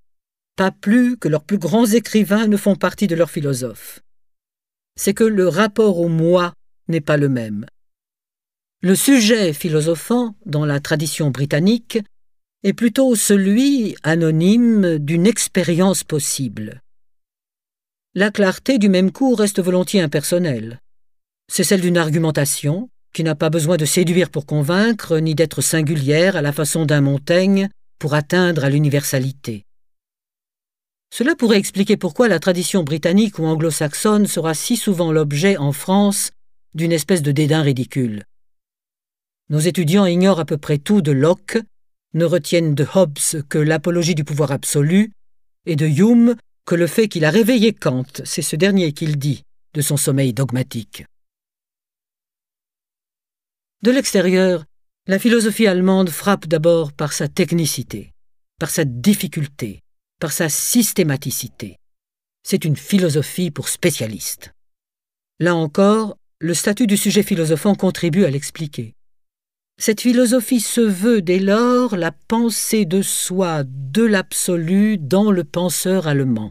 Pas 0.57 0.73
plus 0.73 1.17
que 1.17 1.29
leurs 1.29 1.45
plus 1.45 1.59
grands 1.59 1.87
écrivains 1.87 2.49
ne 2.49 2.57
font 2.57 2.75
partie 2.75 3.07
de 3.07 3.15
leurs 3.15 3.31
philosophes. 3.31 4.01
C'est 4.97 5.15
que 5.15 5.23
le 5.23 5.47
rapport 5.47 6.01
au 6.01 6.09
moi 6.09 6.53
n'est 6.89 7.01
pas 7.01 7.17
le 7.17 7.29
même. 7.29 7.65
Le 8.83 8.97
sujet 8.97 9.53
philosophant, 9.53 10.35
dans 10.45 10.65
la 10.65 10.81
tradition 10.81 11.31
britannique, 11.31 12.01
est 12.65 12.73
plutôt 12.73 13.15
celui, 13.15 13.95
anonyme, 14.03 14.99
d'une 14.99 15.29
expérience 15.29 16.03
possible. 16.03 16.83
La 18.17 18.33
clarté 18.33 18.79
du 18.79 18.89
même 18.89 19.13
coup 19.13 19.37
reste 19.37 19.63
volontiers 19.63 20.01
impersonnelle. 20.01 20.81
C'est 21.51 21.65
celle 21.65 21.81
d'une 21.81 21.97
argumentation, 21.97 22.89
qui 23.13 23.25
n'a 23.25 23.35
pas 23.35 23.51
besoin 23.51 23.77
de 23.77 23.85
séduire 23.85 24.31
pour 24.31 24.47
convaincre, 24.47 25.19
ni 25.19 25.35
d'être 25.35 25.61
singulière 25.63 26.37
à 26.37 26.43
la 26.43 26.53
façon 26.53 26.85
d'un 26.87 27.01
Montaigne 27.01 27.69
pour 27.99 28.15
atteindre 28.15 28.65
à 28.65 28.71
l'universalité. 28.71 29.65
Cela 31.13 31.35
pourrait 31.35 31.59
expliquer 31.59 31.97
pourquoi 31.97 32.29
la 32.29 32.39
tradition 32.39 32.85
britannique 32.85 33.39
ou 33.39 33.47
anglo-saxonne 33.47 34.27
sera 34.27 34.55
si 34.55 34.77
souvent 34.77 35.11
l'objet 35.11 35.57
en 35.57 35.73
France 35.73 36.31
d'une 36.75 36.93
espèce 36.93 37.23
de 37.23 37.33
dédain 37.33 37.63
ridicule. 37.63 38.25
Nos 39.49 39.59
étudiants 39.59 40.05
ignorent 40.05 40.41
à 40.41 40.45
peu 40.45 40.59
près 40.59 40.77
tout 40.77 41.01
de 41.01 41.13
Locke, 41.13 41.59
ne 42.13 42.27
retiennent 42.27 42.75
de 42.75 42.87
Hobbes 42.95 43.43
que 43.49 43.59
l'apologie 43.59 44.15
du 44.15 44.25
pouvoir 44.25 44.53
absolu, 44.53 45.13
et 45.65 45.77
de 45.77 45.87
Hume 45.87 46.37
que 46.67 46.75
le 46.75 46.87
fait 46.87 47.09
qu'il 47.09 47.25
a 47.25 47.31
réveillé 47.31 47.73
Kant, 47.73 48.05
c'est 48.25 48.43
ce 48.43 48.57
dernier 48.57 48.93
qu'il 48.93 49.19
dit, 49.19 49.43
de 49.75 49.81
son 49.81 49.97
sommeil 49.97 50.35
dogmatique. 50.35 51.05
De 53.81 53.93
l'extérieur, 53.93 54.65
la 55.07 55.21
philosophie 55.21 55.69
allemande 55.69 56.11
frappe 56.11 56.49
d'abord 56.49 56.93
par 56.93 57.13
sa 57.13 57.29
technicité, 57.29 58.13
par 58.59 58.71
sa 58.71 58.85
difficulté, 58.85 59.83
par 60.19 60.33
sa 60.33 60.49
systématicité. 60.49 61.77
C'est 62.43 62.65
une 62.65 62.75
philosophie 62.75 63.53
pour 63.53 63.69
spécialistes. 63.69 64.53
Là 65.39 65.55
encore, 65.55 66.17
le 66.41 66.55
statut 66.55 66.89
du 66.89 66.97
sujet 66.97 67.23
philosophant 67.23 67.77
contribue 67.77 68.25
à 68.25 68.31
l'expliquer. 68.31 68.95
Cette 69.81 70.01
philosophie 70.01 70.61
se 70.61 70.81
veut 70.81 71.23
dès 71.23 71.39
lors 71.39 71.97
la 71.97 72.11
pensée 72.11 72.85
de 72.85 73.01
soi 73.01 73.63
de 73.65 74.03
l'absolu 74.03 74.99
dans 74.99 75.31
le 75.31 75.45
penseur 75.45 76.09
allemand. 76.09 76.51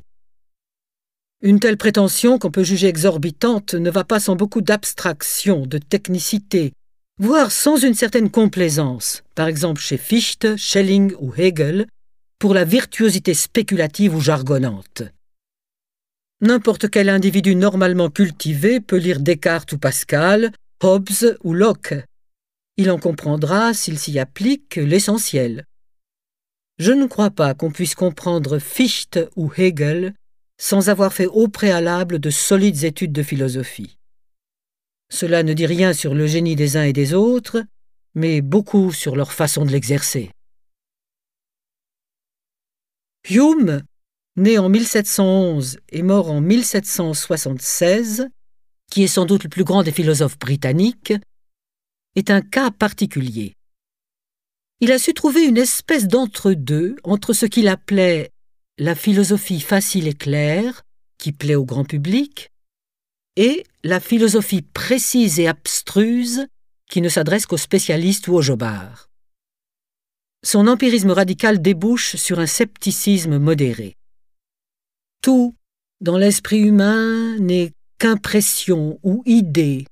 Une 1.41 1.59
telle 1.59 1.78
prétention 1.78 2.39
qu'on 2.39 2.51
peut 2.51 2.63
juger 2.63 2.88
exorbitante 2.88 3.73
ne 3.73 3.89
va 3.89 4.05
pas 4.05 4.21
sans 4.21 4.38
beaucoup 4.38 4.61
d'abstraction, 4.61 5.65
de 5.65 5.78
technicité, 5.78 6.71
voire 7.20 7.51
sans 7.51 7.78
une 7.78 7.93
certaine 7.93 8.30
complaisance, 8.30 9.24
par 9.36 9.47
exemple 9.47 9.82
chez 9.82 9.97
Fichte, 9.97 10.55
Schelling 10.57 11.13
ou 11.20 11.34
Hegel, 11.36 11.88
pour 12.39 12.53
la 12.53 12.63
virtuosité 12.63 13.34
spéculative 13.34 14.15
ou 14.15 14.22
jargonnante. 14.22 15.03
N'importe 16.41 16.89
quel 16.89 17.09
individu 17.09 17.55
normalement 17.55 18.09
cultivé 18.09 18.80
peut 18.80 18.97
lire 18.97 19.20
Descartes 19.20 19.72
ou 19.74 19.78
Pascal, 19.80 20.51
Hobbes 20.84 21.38
ou 21.43 21.53
Locke, 21.53 21.95
il 22.78 22.91
en 22.91 22.99
comprendra, 22.99 23.74
s'il 23.74 23.97
s'y 23.97 24.20
applique, 24.20 24.76
l'essentiel. 24.76 25.65
Je 26.78 26.91
ne 26.91 27.07
crois 27.07 27.32
pas 27.32 27.55
qu'on 27.55 27.72
puisse 27.72 27.95
comprendre 27.95 28.59
Fichte 28.59 29.20
ou 29.36 29.51
Hegel 29.57 30.13
sans 30.59 30.89
avoir 30.89 31.11
fait 31.11 31.26
au 31.26 31.47
préalable 31.47 32.20
de 32.20 32.30
solides 32.30 32.84
études 32.84 33.11
de 33.11 33.24
philosophie. 33.24 33.96
Cela 35.09 35.43
ne 35.43 35.53
dit 35.53 35.65
rien 35.65 35.93
sur 35.93 36.13
le 36.13 36.27
génie 36.27 36.55
des 36.55 36.77
uns 36.77 36.83
et 36.83 36.93
des 36.93 37.13
autres, 37.13 37.63
mais 38.13 38.41
beaucoup 38.41 38.91
sur 38.91 39.15
leur 39.15 39.31
façon 39.31 39.65
de 39.65 39.71
l'exercer. 39.71 40.31
Hume, 43.29 43.83
né 44.35 44.57
en 44.57 44.69
1711 44.69 45.79
et 45.89 46.01
mort 46.01 46.31
en 46.31 46.41
1776, 46.41 48.27
qui 48.89 49.03
est 49.03 49.07
sans 49.07 49.25
doute 49.25 49.43
le 49.43 49.49
plus 49.49 49.63
grand 49.63 49.83
des 49.83 49.91
philosophes 49.91 50.39
britanniques, 50.39 51.13
est 52.15 52.31
un 52.31 52.41
cas 52.41 52.71
particulier. 52.71 53.53
Il 54.79 54.91
a 54.91 54.99
su 54.99 55.13
trouver 55.13 55.43
une 55.45 55.57
espèce 55.57 56.07
d'entre-deux 56.07 56.95
entre 57.03 57.33
ce 57.33 57.45
qu'il 57.45 57.67
appelait 57.67 58.31
la 58.77 58.95
philosophie 58.95 59.59
facile 59.59 60.07
et 60.07 60.13
claire, 60.13 60.83
qui 61.17 61.31
plaît 61.31 61.55
au 61.55 61.65
grand 61.65 61.83
public, 61.83 62.51
et 63.38 63.63
la 63.83 64.01
philosophie 64.01 64.63
précise 64.63 65.39
et 65.39 65.47
abstruse, 65.47 66.47
qui 66.89 67.01
ne 67.01 67.07
s'adresse 67.07 67.45
qu'aux 67.45 67.55
spécialistes 67.55 68.27
ou 68.27 68.33
aux 68.33 68.41
jobards. 68.41 69.09
Son 70.43 70.67
empirisme 70.67 71.11
radical 71.11 71.61
débouche 71.61 72.15
sur 72.15 72.39
un 72.39 72.47
scepticisme 72.47 73.38
modéré. 73.38 73.95
Tout, 75.21 75.55
dans 76.01 76.17
l'esprit 76.17 76.59
humain, 76.59 77.38
n'est 77.38 77.73
qu'impression 77.99 78.99
ou 79.03 79.21
idée, 79.25 79.85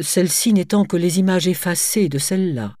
celle-ci 0.00 0.52
n'étant 0.52 0.84
que 0.84 0.96
les 0.96 1.18
images 1.18 1.48
effacées 1.48 2.08
de 2.08 2.18
celle-là. 2.18 2.74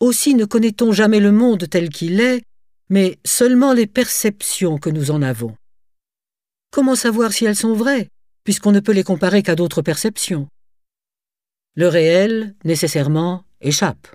Aussi 0.00 0.34
ne 0.34 0.44
connaît-on 0.44 0.92
jamais 0.92 1.20
le 1.20 1.32
monde 1.32 1.68
tel 1.68 1.90
qu'il 1.90 2.20
est, 2.20 2.42
mais 2.88 3.18
seulement 3.24 3.72
les 3.72 3.86
perceptions 3.86 4.78
que 4.78 4.90
nous 4.90 5.10
en 5.10 5.20
avons. 5.20 5.56
Comment 6.70 6.94
savoir 6.94 7.32
si 7.32 7.46
elles 7.46 7.56
sont 7.56 7.74
vraies, 7.74 8.08
puisqu'on 8.46 8.70
ne 8.70 8.78
peut 8.78 8.92
les 8.92 9.02
comparer 9.02 9.42
qu'à 9.42 9.56
d'autres 9.56 9.82
perceptions 9.82 10.46
Le 11.74 11.88
réel, 11.88 12.54
nécessairement, 12.64 13.44
échappe. 13.60 14.06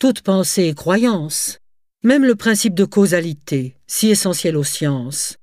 Toute 0.00 0.22
pensée 0.22 0.68
et 0.68 0.74
croyance, 0.74 1.58
même 2.02 2.24
le 2.24 2.34
principe 2.34 2.72
de 2.72 2.86
causalité, 2.86 3.76
si 3.86 4.08
essentiel 4.08 4.56
aux 4.56 4.64
sciences, 4.64 5.36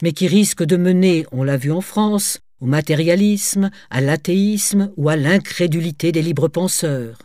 mais 0.03 0.11
qui 0.11 0.27
risquent 0.27 0.63
de 0.63 0.77
mener, 0.77 1.25
on 1.31 1.43
l'a 1.43 1.57
vu 1.57 1.71
en 1.71 1.81
France, 1.81 2.39
au 2.61 2.67
matérialisme, 2.67 3.71
à 3.89 3.99
l'athéisme 3.99 4.91
ou 4.95 5.09
à 5.09 5.15
l'incrédulité 5.15 6.11
des 6.11 6.21
libres 6.21 6.49
penseurs. 6.49 7.17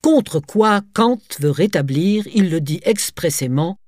Contre 0.00 0.38
quoi 0.38 0.82
Kant 0.92 1.18
veut 1.40 1.50
rétablir, 1.50 2.24
il 2.32 2.50
le 2.50 2.60
dit 2.60 2.80
expressément, 2.84 3.78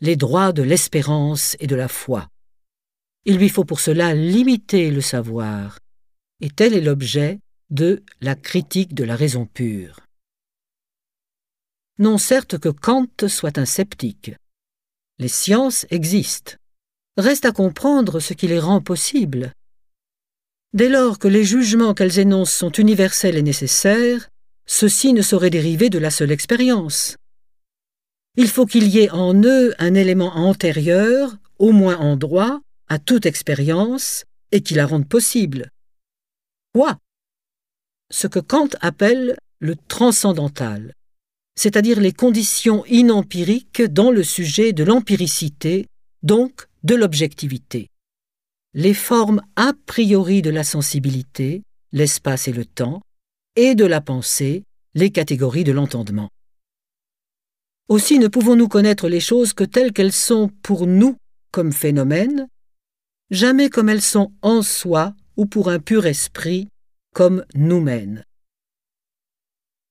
les 0.00 0.16
droits 0.16 0.52
de 0.52 0.62
l'espérance 0.62 1.56
et 1.60 1.68
de 1.68 1.76
la 1.76 1.86
foi. 1.86 2.26
Il 3.24 3.36
lui 3.36 3.50
faut 3.50 3.64
pour 3.64 3.78
cela 3.78 4.14
limiter 4.14 4.90
le 4.90 5.00
savoir, 5.00 5.78
et 6.40 6.50
tel 6.50 6.74
est 6.74 6.80
l'objet 6.80 7.38
de 7.70 8.02
la 8.20 8.34
critique 8.34 8.94
de 8.94 9.04
la 9.04 9.14
raison 9.14 9.46
pure. 9.46 10.05
Non 11.98 12.18
certes 12.18 12.58
que 12.58 12.68
Kant 12.68 13.08
soit 13.26 13.56
un 13.56 13.64
sceptique. 13.64 14.32
Les 15.18 15.28
sciences 15.28 15.86
existent. 15.88 16.56
Reste 17.16 17.46
à 17.46 17.52
comprendre 17.52 18.20
ce 18.20 18.34
qui 18.34 18.48
les 18.48 18.58
rend 18.58 18.82
possibles. 18.82 19.52
Dès 20.74 20.90
lors 20.90 21.18
que 21.18 21.28
les 21.28 21.44
jugements 21.44 21.94
qu'elles 21.94 22.18
énoncent 22.18 22.52
sont 22.52 22.72
universels 22.72 23.38
et 23.38 23.42
nécessaires, 23.42 24.28
ceux-ci 24.66 25.14
ne 25.14 25.22
sauraient 25.22 25.48
dériver 25.48 25.88
de 25.88 25.98
la 25.98 26.10
seule 26.10 26.32
expérience. 26.32 27.16
Il 28.36 28.48
faut 28.48 28.66
qu'il 28.66 28.88
y 28.88 28.98
ait 28.98 29.10
en 29.10 29.34
eux 29.42 29.74
un 29.78 29.94
élément 29.94 30.36
antérieur, 30.36 31.38
au 31.58 31.72
moins 31.72 31.96
en 31.96 32.16
droit, 32.16 32.60
à 32.88 32.98
toute 32.98 33.24
expérience, 33.24 34.24
et 34.52 34.60
qui 34.60 34.74
la 34.74 34.86
rende 34.86 35.08
possible. 35.08 35.70
Quoi? 36.74 36.98
Ce 38.10 38.26
que 38.26 38.38
Kant 38.38 38.68
appelle 38.82 39.38
le 39.60 39.76
transcendantal, 39.76 40.92
c'est-à-dire 41.56 42.00
les 42.00 42.12
conditions 42.12 42.84
inempiriques 42.86 43.82
dans 43.82 44.10
le 44.10 44.22
sujet 44.22 44.72
de 44.72 44.84
l'empiricité, 44.84 45.86
donc 46.22 46.68
de 46.84 46.94
l'objectivité 46.94 47.88
les 48.76 48.92
formes 48.92 49.40
a 49.56 49.72
priori 49.86 50.42
de 50.42 50.50
la 50.50 50.62
sensibilité, 50.62 51.62
l'espace 51.92 52.46
et 52.46 52.52
le 52.52 52.66
temps, 52.66 53.00
et 53.56 53.74
de 53.74 53.86
la 53.86 54.02
pensée, 54.02 54.64
les 54.94 55.10
catégories 55.10 55.64
de 55.64 55.72
l'entendement. 55.72 56.28
Aussi 57.88 58.18
ne 58.18 58.28
pouvons-nous 58.28 58.68
connaître 58.68 59.08
les 59.08 59.20
choses 59.20 59.54
que 59.54 59.64
telles 59.64 59.94
qu'elles 59.94 60.12
sont 60.12 60.50
pour 60.62 60.86
nous 60.86 61.16
comme 61.52 61.72
phénomènes, 61.72 62.48
jamais 63.30 63.70
comme 63.70 63.88
elles 63.88 64.02
sont 64.02 64.30
en 64.42 64.60
soi 64.60 65.14
ou 65.38 65.46
pour 65.46 65.70
un 65.70 65.78
pur 65.78 66.04
esprit 66.04 66.68
comme 67.14 67.46
nous-mêmes. 67.54 68.24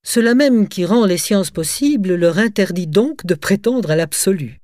Cela 0.08 0.36
même 0.36 0.68
qui 0.68 0.84
rend 0.84 1.04
les 1.04 1.18
sciences 1.18 1.50
possibles 1.50 2.14
leur 2.14 2.38
interdit 2.38 2.86
donc 2.86 3.26
de 3.26 3.34
prétendre 3.34 3.90
à 3.90 3.96
l'absolu. 3.96 4.60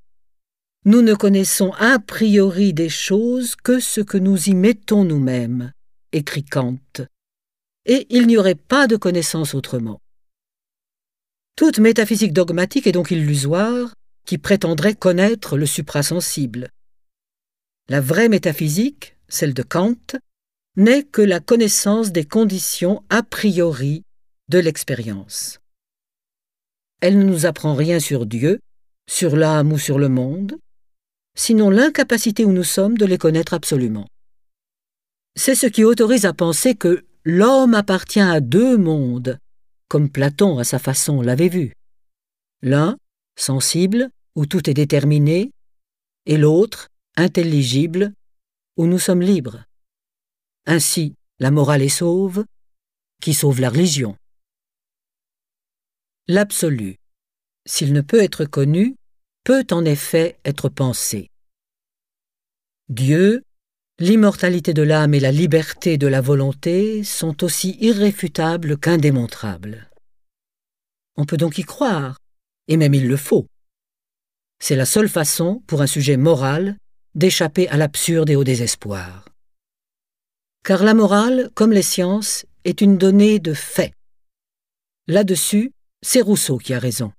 Nous 0.85 1.03
ne 1.03 1.15
connaissons 1.15 1.73
a 1.81 1.99
priori 1.99 2.73
des 2.73 2.89
choses 2.89 3.57
que 3.57 3.81
ce 3.81 4.01
que 4.01 4.19
nous 4.19 4.49
y 4.49 4.55
mettons 4.55 5.03
nous-mêmes, 5.03 5.73
écrit 6.13 6.45
Kant, 6.45 6.79
et 7.87 8.07
il 8.09 8.29
n'y 8.29 8.37
aurait 8.37 8.55
pas 8.55 8.87
de 8.87 8.95
connaissance 8.95 9.57
autrement. 9.57 10.01
Toute 11.57 11.81
métaphysique 11.81 12.33
dogmatique 12.33 12.87
est 12.87 12.93
donc 12.93 13.11
illusoire, 13.11 13.97
qui 14.25 14.39
prétendrait 14.39 14.95
connaître 14.95 15.57
le 15.57 15.67
suprasensible. 15.67 16.69
La 17.89 18.01
vraie 18.01 18.29
métaphysique, 18.29 19.17
celle 19.29 19.55
de 19.55 19.65
Kant, 19.65 20.21
n'est 20.77 21.03
que 21.03 21.21
la 21.21 21.41
connaissance 21.41 22.13
des 22.13 22.25
conditions 22.25 23.03
a 23.11 23.25
priori 23.25 24.05
de 24.49 24.59
l'expérience. 24.59 25.61
Elle 27.01 27.19
ne 27.19 27.25
nous 27.25 27.47
apprend 27.47 27.75
rien 27.75 28.01
sur 28.01 28.27
Dieu, 28.27 28.61
sur 29.09 29.37
l'âme 29.37 29.73
ou 29.73 29.79
sur 29.79 29.99
le 29.99 30.09
monde, 30.09 30.59
sinon 31.37 31.71
l'incapacité 31.71 32.45
où 32.45 32.53
nous 32.53 32.65
sommes 32.65 32.97
de 32.97 33.07
les 33.07 33.19
connaître 33.19 33.55
absolument. 33.55 34.07
C'est 35.35 35.55
ce 35.55 35.67
qui 35.67 35.85
autorise 35.85 36.27
à 36.27 36.33
penser 36.33 36.75
que 36.75 37.05
l'homme 37.25 37.75
appartient 37.75 38.21
à 38.21 38.41
deux 38.41 38.77
mondes, 38.77 39.39
comme 39.89 40.11
Platon 40.11 40.59
à 40.59 40.65
sa 40.65 40.79
façon 40.79 41.23
l'avait 41.23 41.49
vu. 41.49 41.73
L'un, 42.63 42.97
sensible, 43.37 44.11
où 44.37 44.47
tout 44.47 44.69
est 44.71 44.75
déterminé, 44.75 45.51
et 46.27 46.37
l'autre, 46.37 46.89
intelligible, 47.17 48.13
où 48.77 48.87
nous 48.87 48.99
sommes 48.99 49.23
libres. 49.23 49.65
Ainsi, 50.67 51.15
la 51.39 51.51
morale 51.51 51.83
est 51.83 51.89
sauve, 51.89 52.45
qui 53.21 53.35
sauve 53.35 53.61
la 53.61 53.71
religion. 53.71 54.17
L'absolu, 56.33 56.97
s'il 57.67 57.93
ne 57.93 58.01
peut 58.01 58.23
être 58.23 58.47
connu, 58.47 58.97
peut 59.45 59.67
en 59.71 59.85
effet 59.85 60.39
être 60.47 60.71
pensé. 60.71 61.29
Dieu, 62.89 63.43
l'immortalité 63.99 64.73
de 64.73 64.81
l'âme 64.81 65.13
et 65.13 65.21
la 65.21 65.31
liberté 65.31 65.99
de 65.99 66.07
la 66.07 66.23
volonté 66.23 67.05
sont 67.05 67.45
aussi 67.45 67.77
irréfutables 67.81 68.79
qu'indémontrables. 68.79 69.91
On 71.19 71.27
peut 71.27 71.37
donc 71.37 71.59
y 71.59 71.65
croire, 71.65 72.17
et 72.67 72.79
même 72.79 72.95
il 72.95 73.09
le 73.09 73.19
faut. 73.19 73.47
C'est 74.59 74.77
la 74.77 74.87
seule 74.87 75.11
façon, 75.11 75.63
pour 75.67 75.83
un 75.83 75.87
sujet 75.87 76.17
moral, 76.17 76.79
d'échapper 77.15 77.69
à 77.69 77.77
l'absurde 77.77 78.31
et 78.31 78.37
au 78.37 78.45
désespoir. 78.45 79.27
Car 80.65 80.83
la 80.83 80.95
morale, 80.95 81.51
comme 81.53 81.73
les 81.73 81.83
sciences, 81.83 82.47
est 82.65 82.81
une 82.81 82.97
donnée 82.97 83.39
de 83.39 83.53
fait. 83.53 83.93
Là-dessus, 85.09 85.73
c'est 86.03 86.21
Rousseau 86.21 86.59
qui 86.59 86.75
a 86.75 86.79
raison. 86.79 87.13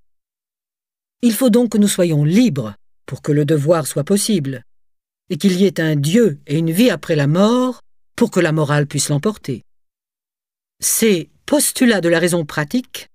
Il 1.22 1.34
faut 1.34 1.50
donc 1.50 1.72
que 1.72 1.78
nous 1.78 1.88
soyons 1.88 2.26
libres 2.26 2.76
pour 3.06 3.22
que 3.22 3.32
le 3.32 3.46
devoir 3.46 3.88
soit 3.88 4.04
possible, 4.04 4.64
et 5.30 5.38
qu'il 5.38 5.54
y 5.54 5.66
ait 5.66 5.80
un 5.80 5.96
Dieu 5.96 6.40
et 6.48 6.58
une 6.58 6.72
vie 6.72 6.90
après 6.90 7.16
la 7.16 7.28
mort 7.28 7.82
pour 8.16 8.30
que 8.30 8.40
la 8.40 8.52
morale 8.52 8.88
puisse 8.88 9.10
l'emporter. 9.10 9.64
Ces 10.82 11.30
postulats 11.46 12.02
de 12.02 12.10
la 12.10 12.20
raison 12.20 12.46
pratique 12.46 13.08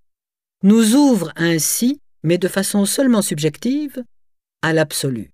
nous 0.62 0.95
ouvrent 0.95 1.33
ainsi, 1.37 2.01
mais 2.23 2.39
de 2.39 2.49
façon 2.49 2.85
seulement 2.87 3.23
subjective, 3.23 4.03
à 4.62 4.73
l'absolu. 4.73 5.31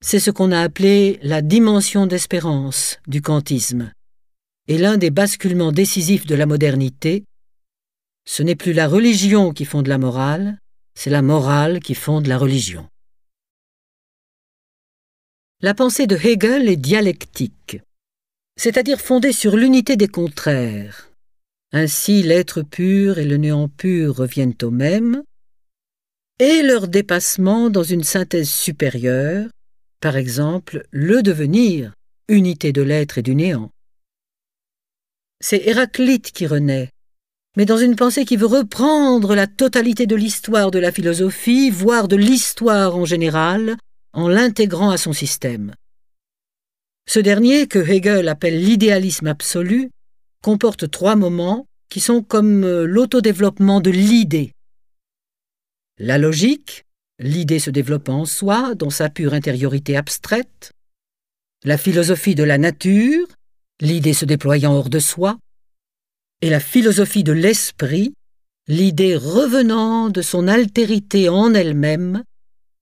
C'est 0.00 0.20
ce 0.20 0.30
qu'on 0.30 0.52
a 0.52 0.60
appelé 0.60 1.18
la 1.22 1.42
dimension 1.42 2.06
d'espérance 2.06 2.98
du 3.06 3.20
kantisme, 3.20 3.92
et 4.68 4.78
l'un 4.78 4.96
des 4.96 5.10
basculements 5.10 5.72
décisifs 5.72 6.26
de 6.26 6.34
la 6.34 6.46
modernité. 6.46 7.24
Ce 8.24 8.42
n'est 8.42 8.56
plus 8.56 8.72
la 8.72 8.88
religion 8.88 9.52
qui 9.52 9.64
fonde 9.64 9.88
la 9.88 9.98
morale, 9.98 10.58
c'est 10.94 11.10
la 11.10 11.22
morale 11.22 11.80
qui 11.80 11.94
fonde 11.94 12.26
la 12.26 12.38
religion. 12.38 12.88
La 15.60 15.74
pensée 15.74 16.06
de 16.06 16.16
Hegel 16.16 16.68
est 16.68 16.76
dialectique, 16.76 17.78
c'est-à-dire 18.56 19.00
fondée 19.00 19.32
sur 19.32 19.56
l'unité 19.56 19.96
des 19.96 20.08
contraires. 20.08 21.10
Ainsi 21.72 22.22
l'être 22.22 22.62
pur 22.62 23.18
et 23.18 23.24
le 23.24 23.36
néant 23.36 23.68
pur 23.68 24.16
reviennent 24.16 24.56
au 24.62 24.70
même, 24.70 25.22
et 26.38 26.62
leur 26.62 26.88
dépassement 26.88 27.70
dans 27.70 27.84
une 27.84 28.04
synthèse 28.04 28.50
supérieure, 28.50 29.48
par 30.00 30.16
exemple 30.16 30.86
le 30.90 31.22
devenir, 31.22 31.94
unité 32.28 32.72
de 32.72 32.82
l'être 32.82 33.18
et 33.18 33.22
du 33.22 33.34
néant. 33.34 33.70
C'est 35.40 35.62
Héraclite 35.66 36.32
qui 36.32 36.46
renaît, 36.46 36.90
mais 37.56 37.66
dans 37.66 37.76
une 37.76 37.96
pensée 37.96 38.24
qui 38.24 38.36
veut 38.36 38.46
reprendre 38.46 39.34
la 39.34 39.46
totalité 39.46 40.06
de 40.06 40.16
l'histoire 40.16 40.70
de 40.70 40.78
la 40.78 40.92
philosophie, 40.92 41.70
voire 41.70 42.08
de 42.08 42.16
l'histoire 42.16 42.96
en 42.96 43.04
général, 43.04 43.76
en 44.12 44.28
l'intégrant 44.28 44.90
à 44.90 44.96
son 44.96 45.12
système. 45.12 45.74
Ce 47.06 47.20
dernier, 47.20 47.66
que 47.66 47.78
Hegel 47.78 48.28
appelle 48.28 48.62
l'idéalisme 48.62 49.26
absolu, 49.26 49.90
comporte 50.42 50.90
trois 50.90 51.16
moments 51.16 51.66
qui 51.88 52.00
sont 52.00 52.22
comme 52.22 52.64
euh, 52.64 52.86
l'autodéveloppement 52.86 53.80
de 53.80 53.90
l'idée. 53.90 54.52
La 55.98 56.16
logique, 56.16 56.84
l'idée 57.18 57.58
se 57.58 57.70
développant 57.70 58.20
en 58.20 58.24
soi, 58.24 58.74
dans 58.74 58.90
sa 58.90 59.10
pure 59.10 59.34
intériorité 59.34 59.96
abstraite. 59.96 60.72
La 61.64 61.76
philosophie 61.76 62.34
de 62.34 62.44
la 62.44 62.56
nature, 62.56 63.26
l'idée 63.80 64.14
se 64.14 64.24
déployant 64.24 64.72
hors 64.72 64.88
de 64.88 64.98
soi. 64.98 65.38
Et 66.42 66.50
la 66.50 66.60
philosophie 66.60 67.24
de 67.24 67.32
l'esprit, 67.32 68.12
l'idée 68.68 69.16
revenant 69.16 70.10
de 70.10 70.20
son 70.20 70.46
altérité 70.46 71.28
en 71.28 71.54
elle-même 71.54 72.22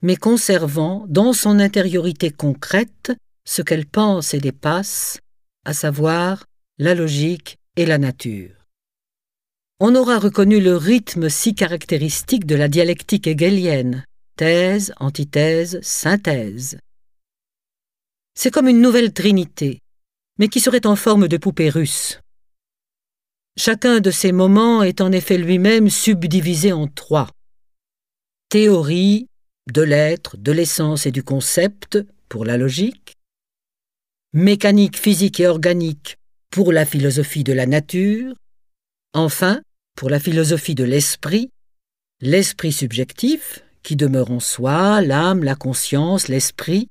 mais 0.03 0.17
conservant 0.17 1.05
dans 1.09 1.33
son 1.33 1.59
intériorité 1.59 2.31
concrète 2.31 3.13
ce 3.45 3.63
qu'elle 3.63 3.87
pense 3.87 4.35
et 4.35 4.41
dépasse, 4.41 5.19
à 5.65 5.73
savoir 5.73 6.45
la 6.79 6.95
logique 6.95 7.57
et 7.77 7.87
la 7.87 7.99
nature. 7.99 8.67
On 9.79 9.95
aura 9.95 10.19
reconnu 10.19 10.61
le 10.61 10.77
rythme 10.77 11.29
si 11.29 11.55
caractéristique 11.55 12.47
de 12.47 12.55
la 12.55 12.69
dialectique 12.69 13.27
hegelienne, 13.27 14.05
thèse, 14.37 14.93
antithèse, 14.99 15.81
synthèse. 15.83 16.79
C'est 18.35 18.51
comme 18.51 18.69
une 18.69 18.81
nouvelle 18.81 19.13
trinité, 19.13 19.81
mais 20.39 20.49
qui 20.49 20.61
serait 20.61 20.87
en 20.87 20.97
forme 20.97 21.29
de 21.29 21.37
poupée 21.37 21.71
russe. 21.71 22.21
Chacun 23.63 24.01
de 24.01 24.11
ces 24.11 24.33
moments 24.33 24.83
est 24.83 25.03
en 25.03 25.13
effet 25.13 25.37
lui-même 25.37 25.91
subdivisé 25.91 26.73
en 26.73 26.87
trois. 26.87 27.29
Théorie, 28.49 29.27
de 29.71 29.83
l'être, 29.83 30.39
de 30.39 30.51
l'essence 30.51 31.05
et 31.05 31.11
du 31.11 31.23
concept 31.23 31.99
pour 32.31 32.47
la 32.47 32.57
logique, 32.57 33.19
mécanique 34.33 34.97
physique 34.97 35.41
et 35.41 35.47
organique 35.47 36.17
pour 36.51 36.73
la 36.73 36.87
philosophie 36.87 37.45
de 37.45 37.53
la 37.53 37.67
nature, 37.67 38.35
enfin, 39.13 39.61
pour 39.95 40.09
la 40.09 40.21
philosophie 40.21 40.75
de 40.75 40.85
l'esprit, 40.85 41.51
l'esprit 42.23 42.73
subjectif, 42.73 43.63
qui 43.83 43.95
demeure 43.95 44.31
en 44.31 44.41
soi, 44.41 45.03
l'âme, 45.03 45.45
la 45.45 45.55
conscience, 45.55 46.29
l'esprit, 46.29 46.89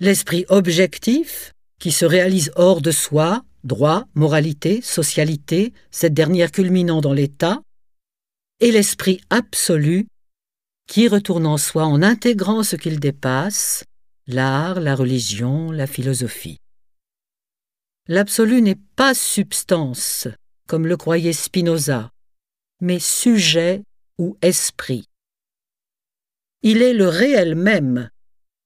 l'esprit 0.00 0.44
objectif, 0.48 1.52
qui 1.78 1.92
se 1.92 2.04
réalise 2.04 2.50
hors 2.56 2.80
de 2.80 2.90
soi, 2.90 3.44
droit, 3.64 4.04
moralité, 4.14 4.80
socialité, 4.82 5.72
cette 5.90 6.14
dernière 6.14 6.52
culminant 6.52 7.00
dans 7.00 7.12
l'état, 7.12 7.62
et 8.60 8.70
l'esprit 8.70 9.20
absolu, 9.30 10.06
qui 10.86 11.08
retourne 11.08 11.46
en 11.46 11.56
soi 11.56 11.84
en 11.86 12.02
intégrant 12.02 12.62
ce 12.62 12.76
qu'il 12.76 13.00
dépasse, 13.00 13.84
l'art, 14.26 14.80
la 14.80 14.94
religion, 14.94 15.70
la 15.70 15.86
philosophie. 15.86 16.58
L'absolu 18.06 18.60
n'est 18.60 18.80
pas 18.96 19.14
substance, 19.14 20.28
comme 20.68 20.86
le 20.86 20.96
croyait 20.96 21.32
Spinoza, 21.32 22.10
mais 22.80 22.98
sujet 22.98 23.82
ou 24.18 24.36
esprit. 24.42 25.08
Il 26.62 26.82
est 26.82 26.94
le 26.94 27.08
réel 27.08 27.54
même, 27.54 28.10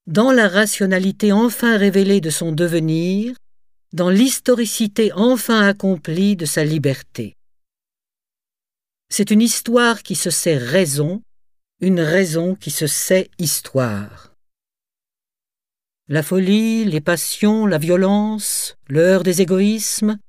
dans 0.07 0.31
la 0.31 0.47
rationalité 0.47 1.31
enfin 1.31 1.77
révélée 1.77 2.19
de 2.19 2.29
son 2.29 2.51
devenir, 2.51 3.35
dans 3.93 4.09
l'historicité 4.09 5.11
enfin 5.13 5.67
accomplie 5.67 6.35
de 6.35 6.45
sa 6.45 6.63
liberté. 6.63 7.35
C'est 9.09 9.31
une 9.31 9.41
histoire 9.41 10.03
qui 10.03 10.15
se 10.15 10.29
sait 10.29 10.57
raison, 10.57 11.23
une 11.81 11.99
raison 11.99 12.55
qui 12.55 12.69
se 12.69 12.85
sait 12.85 13.31
histoire. 13.39 14.35
La 16.07 16.21
folie, 16.21 16.85
les 16.85 17.01
passions, 17.01 17.65
la 17.65 17.77
violence, 17.77 18.77
l'heure 18.87 19.23
des 19.23 19.41
égoïsmes, 19.41 20.19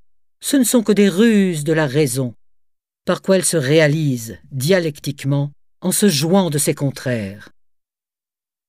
ce 0.41 0.57
ne 0.57 0.65
sont 0.65 0.83
que 0.83 0.93
des 0.93 1.09
ruses 1.09 1.65
de 1.65 1.73
la 1.75 1.87
raison, 1.87 2.35
par 3.05 3.21
quoi 3.21 3.37
elle 3.37 3.45
se 3.45 3.59
réalise 3.59 4.39
dialectiquement 4.51 5.53
en 5.83 5.93
se 5.93 6.09
jouant 6.09 6.49
de 6.49 6.59
ses 6.59 6.75
contraires. 6.75 7.51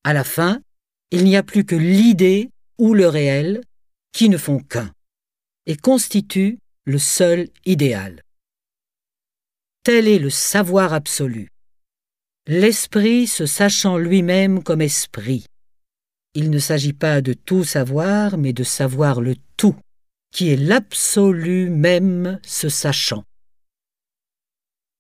À 0.04 0.14
la 0.14 0.24
fin, 0.24 0.62
il 1.12 1.24
n'y 1.24 1.38
a 1.38 1.44
plus 1.44 1.66
que 1.66 1.76
l'idée 1.76 2.50
ou 2.78 2.94
le 2.94 3.08
réel 3.08 3.62
qui 4.12 4.30
ne 4.30 4.38
font 4.38 4.60
qu'un 4.60 4.92
et 5.66 5.76
constituent 5.76 6.60
le 6.86 6.98
seul 6.98 7.50
idéal. 7.66 8.24
Tel 9.84 10.08
est 10.08 10.20
le 10.20 10.30
savoir 10.30 10.94
absolu 10.94 11.52
l'esprit 12.48 13.28
se 13.28 13.46
sachant 13.46 13.98
lui-même 13.98 14.64
comme 14.64 14.82
esprit. 14.82 15.46
Il 16.34 16.50
ne 16.50 16.60
s'agit 16.60 16.94
pas 16.94 17.22
de 17.22 17.34
tout 17.34 17.64
savoir, 17.64 18.38
mais 18.38 18.54
de 18.54 18.64
savoir 18.64 19.22
le 19.22 19.36
tout, 19.58 19.76
qui 20.32 20.50
est 20.50 20.58
l'absolu 20.58 21.70
même 21.70 22.40
se 22.44 22.70
sachant. 22.70 23.24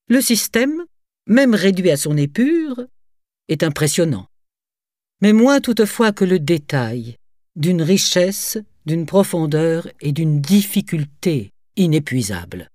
Le 0.07 0.21
système, 0.21 0.83
même 1.27 1.55
réduit 1.55 1.91
à 1.91 1.97
son 1.97 2.17
épure, 2.17 2.85
est 3.47 3.63
impressionnant, 3.63 4.27
mais 5.21 5.33
moins 5.33 5.61
toutefois 5.61 6.11
que 6.11 6.25
le 6.25 6.39
détail, 6.39 7.15
d'une 7.55 7.81
richesse, 7.81 8.57
d'une 8.85 9.05
profondeur 9.05 9.87
et 9.99 10.11
d'une 10.11 10.41
difficulté 10.41 11.51
inépuisables. 11.75 12.69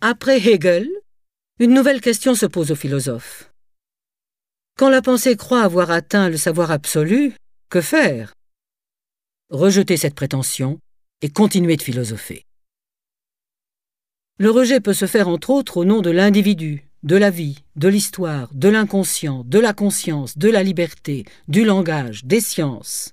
Après 0.00 0.38
Hegel, 0.38 0.88
une 1.58 1.72
nouvelle 1.72 2.00
question 2.00 2.34
se 2.34 2.46
pose 2.46 2.70
aux 2.70 2.76
philosophes. 2.76 3.50
Quand 4.76 4.90
la 4.90 5.02
pensée 5.02 5.36
croit 5.36 5.62
avoir 5.62 5.90
atteint 5.90 6.28
le 6.28 6.36
savoir 6.36 6.70
absolu, 6.70 7.32
que 7.70 7.80
faire? 7.80 8.34
Rejeter 9.50 9.96
cette 9.96 10.14
prétention 10.14 10.78
et 11.22 11.30
continuer 11.30 11.76
de 11.76 11.82
philosopher. 11.82 12.44
Le 14.38 14.50
rejet 14.50 14.80
peut 14.80 14.94
se 14.94 15.06
faire 15.06 15.28
entre 15.28 15.50
autres 15.50 15.76
au 15.76 15.84
nom 15.84 16.02
de 16.02 16.10
l'individu, 16.10 16.88
de 17.04 17.16
la 17.16 17.30
vie, 17.30 17.62
de 17.76 17.86
l'histoire, 17.88 18.48
de 18.54 18.70
l'inconscient, 18.70 19.44
de 19.44 19.58
la 19.58 19.74
conscience, 19.74 20.38
de 20.38 20.48
la 20.48 20.62
liberté, 20.62 21.26
du 21.48 21.64
langage, 21.64 22.24
des 22.24 22.40
sciences. 22.40 23.12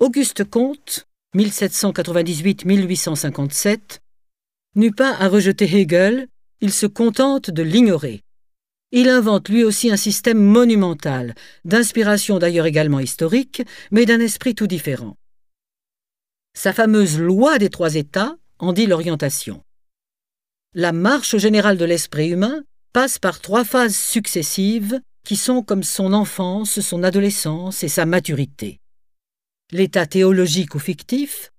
Auguste 0.00 0.42
Comte, 0.44 1.06
1798-1857, 1.36 4.00
n'eut 4.74 4.90
pas 4.90 5.14
à 5.14 5.28
rejeter 5.28 5.72
Hegel, 5.72 6.26
il 6.60 6.72
se 6.72 6.86
contente 6.86 7.50
de 7.50 7.62
l'ignorer. 7.62 8.22
il 8.90 9.08
invente 9.08 9.48
lui 9.48 9.62
aussi 9.62 9.88
un 9.90 9.96
système 9.96 10.38
monumental, 10.38 11.34
d'inspiration 11.64 12.38
d'ailleurs 12.38 12.66
également 12.66 13.00
historique, 13.00 13.62
mais 13.90 14.04
d'un 14.04 14.20
esprit 14.20 14.54
tout 14.54 14.66
différent. 14.66 15.16
Sa 16.54 16.72
fameuse 16.72 17.20
loi 17.20 17.58
des 17.58 17.70
trois 17.70 17.94
États 17.94 18.36
en 18.58 18.72
dit 18.72 18.86
l'orientation. 18.86 19.62
La 20.78 20.92
marche 20.92 21.38
générale 21.38 21.78
de 21.78 21.86
l'esprit 21.86 22.28
humain 22.28 22.62
passe 22.92 23.18
par 23.18 23.40
trois 23.40 23.64
phases 23.64 23.96
successives 23.96 25.00
qui 25.24 25.34
sont 25.34 25.62
comme 25.62 25.82
son 25.82 26.12
enfance, 26.12 26.80
son 26.82 27.02
adolescence 27.02 27.82
et 27.82 27.88
sa 27.88 28.04
maturité. 28.04 28.78
L'état 29.72 30.04
théologique 30.04 30.74
ou 30.74 30.78
fictif, 30.78 31.50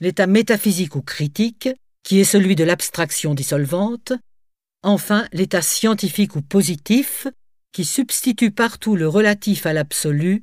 l'état 0.00 0.26
métaphysique 0.26 0.96
ou 0.96 1.02
critique, 1.02 1.68
qui 2.02 2.18
est 2.18 2.24
celui 2.24 2.56
de 2.56 2.64
l'abstraction 2.64 3.32
dissolvante, 3.32 4.12
enfin 4.82 5.28
l'état 5.32 5.62
scientifique 5.62 6.34
ou 6.34 6.42
positif, 6.42 7.28
qui 7.70 7.84
substitue 7.84 8.50
partout 8.50 8.96
le 8.96 9.06
relatif 9.06 9.66
à 9.66 9.72
l'absolu 9.72 10.42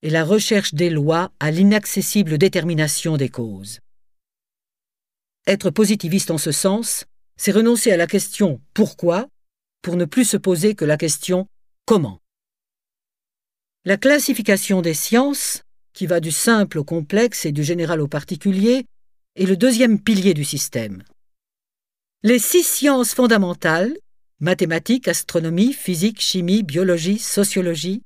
et 0.00 0.08
la 0.08 0.24
recherche 0.24 0.72
des 0.72 0.88
lois 0.88 1.32
à 1.38 1.50
l'inaccessible 1.50 2.38
détermination 2.38 3.18
des 3.18 3.28
causes. 3.28 3.80
Être 5.46 5.68
positiviste 5.68 6.30
en 6.30 6.38
ce 6.38 6.50
sens, 6.50 7.04
c'est 7.38 7.52
renoncer 7.52 7.92
à 7.92 7.96
la 7.96 8.06
question 8.06 8.60
pourquoi 8.74 9.28
pour 9.80 9.96
ne 9.96 10.04
plus 10.04 10.24
se 10.24 10.36
poser 10.36 10.74
que 10.74 10.84
la 10.84 10.96
question 10.96 11.46
comment. 11.86 12.20
La 13.84 13.96
classification 13.96 14.82
des 14.82 14.92
sciences, 14.92 15.62
qui 15.94 16.06
va 16.06 16.20
du 16.20 16.32
simple 16.32 16.78
au 16.78 16.84
complexe 16.84 17.46
et 17.46 17.52
du 17.52 17.64
général 17.64 18.00
au 18.00 18.08
particulier, 18.08 18.84
est 19.36 19.46
le 19.46 19.56
deuxième 19.56 20.00
pilier 20.00 20.34
du 20.34 20.44
système. 20.44 21.02
Les 22.24 22.40
six 22.40 22.64
sciences 22.64 23.14
fondamentales, 23.14 23.96
mathématiques, 24.40 25.06
astronomie, 25.06 25.72
physique, 25.72 26.20
chimie, 26.20 26.64
biologie, 26.64 27.18
sociologie, 27.18 28.02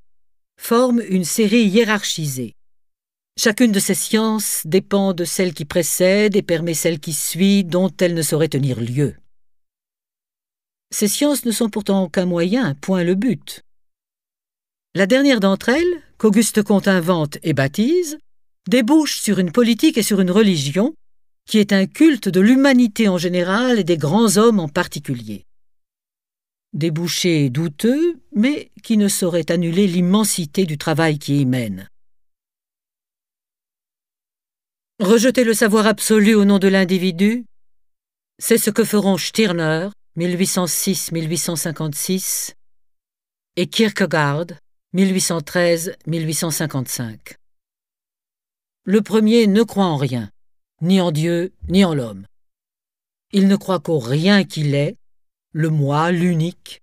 forment 0.61 1.03
une 1.09 1.25
série 1.25 1.65
hiérarchisée. 1.65 2.55
Chacune 3.39 3.73
de 3.73 3.81
ces 3.81 3.95
sciences 3.95 4.61
dépend 4.67 5.15
de 5.15 5.25
celle 5.25 5.55
qui 5.55 5.65
précède 5.65 6.37
et 6.37 6.43
permet 6.43 6.75
celle 6.75 7.01
qui 7.01 7.15
suit 7.15 7.65
dont 7.65 7.91
elle 7.99 8.13
ne 8.13 8.21
saurait 8.21 8.49
tenir 8.49 8.79
lieu. 8.79 9.17
Ces 10.93 11.09
sciences 11.09 11.47
ne 11.47 11.53
sont 11.53 11.71
pourtant 11.71 12.09
qu'un 12.09 12.27
moyen, 12.27 12.75
point 12.75 13.03
le 13.03 13.15
but. 13.15 13.63
La 14.95 15.07
dernière 15.07 15.41
d'entre 15.41 15.71
elles, 15.71 16.03
qu'Auguste 16.19 16.63
Comte 16.63 16.87
invente 16.87 17.39
et 17.43 17.55
baptise, 17.55 18.19
débouche 18.69 19.19
sur 19.19 19.39
une 19.39 19.53
politique 19.53 19.97
et 19.97 20.03
sur 20.03 20.21
une 20.21 20.31
religion 20.31 20.95
qui 21.49 21.59
est 21.59 21.73
un 21.73 21.87
culte 21.87 22.29
de 22.29 22.41
l'humanité 22.41 23.09
en 23.09 23.17
général 23.17 23.79
et 23.79 23.85
des 23.85 23.97
grands 23.97 24.37
hommes 24.37 24.61
en 24.61 24.69
particulier. 24.69 25.47
Débouché 26.75 27.49
douteux, 27.49 28.21
mais 28.35 28.71
qui 28.83 28.99
ne 28.99 29.09
saurait 29.09 29.51
annuler 29.51 29.87
l'immensité 29.87 30.67
du 30.67 30.77
travail 30.77 31.19
qui 31.19 31.41
y 31.41 31.47
mène. 31.47 31.89
Rejeter 35.01 35.45
le 35.45 35.55
savoir 35.55 35.87
absolu 35.87 36.35
au 36.35 36.45
nom 36.45 36.59
de 36.59 36.69
l'individu, 36.69 37.45
c'est 38.39 38.59
ce 38.59 38.71
que 38.71 38.85
feront 38.85 39.17
Stirner, 39.17 39.89
1806-1856, 40.19 42.55
et 43.57 43.67
Kierkegaard, 43.67 44.47
1813-1855. 44.95 47.37
Le 48.85 49.01
premier 49.01 49.47
ne 49.47 49.63
croit 49.63 49.87
en 49.87 49.97
rien, 49.97 50.31
ni 50.83 51.01
en 51.01 51.13
Dieu, 51.13 51.55
ni 51.69 51.85
en 51.85 51.95
l'homme. 51.95 52.27
Il 53.33 53.49
ne 53.49 53.57
croit 53.57 53.81
qu'au 53.81 53.99
rien 53.99 54.45
qu'il 54.45 54.75
est, 54.75 54.97
le 55.53 55.71
moi, 55.71 56.13
l'unique. 56.13 56.83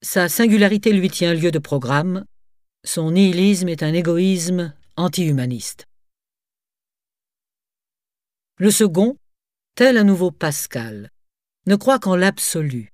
Sa 0.00 0.28
singularité 0.28 0.92
lui 0.92 1.10
tient 1.10 1.34
lieu 1.34 1.50
de 1.50 1.58
programme, 1.58 2.24
son 2.84 3.10
nihilisme 3.10 3.68
est 3.68 3.82
un 3.82 3.92
égoïsme 3.92 4.72
anti-humaniste. 4.96 5.84
Le 8.56 8.70
second, 8.70 9.16
tel 9.74 9.98
un 9.98 10.04
nouveau 10.04 10.30
Pascal, 10.30 11.10
ne 11.66 11.76
croit 11.76 11.98
qu'en 11.98 12.16
l'absolu, 12.16 12.92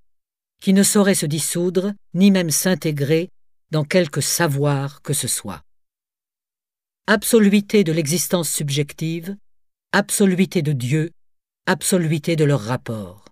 qui 0.60 0.72
ne 0.72 0.82
saurait 0.82 1.14
se 1.14 1.26
dissoudre, 1.26 1.94
ni 2.14 2.30
même 2.30 2.50
s'intégrer 2.50 3.30
dans 3.70 3.84
quelque 3.84 4.20
savoir 4.20 5.02
que 5.02 5.12
ce 5.12 5.28
soit. 5.28 5.62
Absoluité 7.06 7.84
de 7.84 7.92
l'existence 7.92 8.50
subjective, 8.50 9.36
absoluité 9.92 10.62
de 10.62 10.72
Dieu, 10.72 11.10
absoluité 11.66 12.36
de 12.36 12.44
leur 12.44 12.60
rapport. 12.60 13.24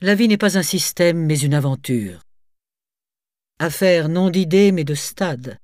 La 0.00 0.14
vie 0.14 0.28
n'est 0.28 0.36
pas 0.36 0.58
un 0.58 0.62
système, 0.62 1.24
mais 1.24 1.38
une 1.38 1.54
aventure. 1.54 2.22
Affaire 3.58 4.08
non 4.08 4.30
d'idées, 4.30 4.72
mais 4.72 4.84
de 4.84 4.94
stades. 4.94 5.58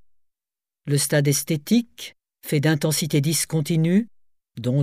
Le 0.85 0.97
stade 0.97 1.27
esthétique, 1.27 2.15
fait 2.45 2.59
d'intensité 2.59 3.21
discontinue, 3.21 4.07
don 4.57 4.81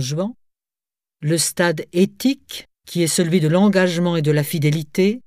Le 1.21 1.37
stade 1.37 1.85
éthique, 1.91 2.67
qui 2.87 3.03
est 3.03 3.07
celui 3.07 3.39
de 3.41 3.49
l'engagement 3.49 4.15
et 4.15 4.21
de 4.23 4.31
la 4.31 4.43
fidélité, 4.43 5.21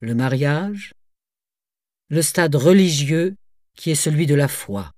le 0.00 0.14
mariage, 0.14 0.94
le 2.08 2.22
stade 2.22 2.54
religieux, 2.54 3.34
qui 3.76 3.90
est 3.90 3.96
celui 3.96 4.26
de 4.26 4.36
la 4.36 4.46
foi, 4.46 4.92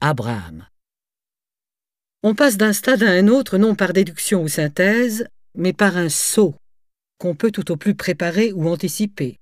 Abraham. 0.00 0.66
On 2.22 2.36
passe 2.36 2.56
d'un 2.56 2.72
stade 2.72 3.02
à 3.02 3.10
un 3.10 3.26
autre 3.26 3.58
non 3.58 3.74
par 3.74 3.92
déduction 3.92 4.42
ou 4.42 4.48
synthèse, 4.48 5.26
mais 5.54 5.72
par 5.72 5.96
un 5.96 6.08
saut 6.08 6.54
qu'on 7.18 7.34
peut 7.34 7.50
tout 7.50 7.72
au 7.72 7.76
plus 7.76 7.96
préparer 7.96 8.52
ou 8.52 8.68
anticiper. 8.68 9.40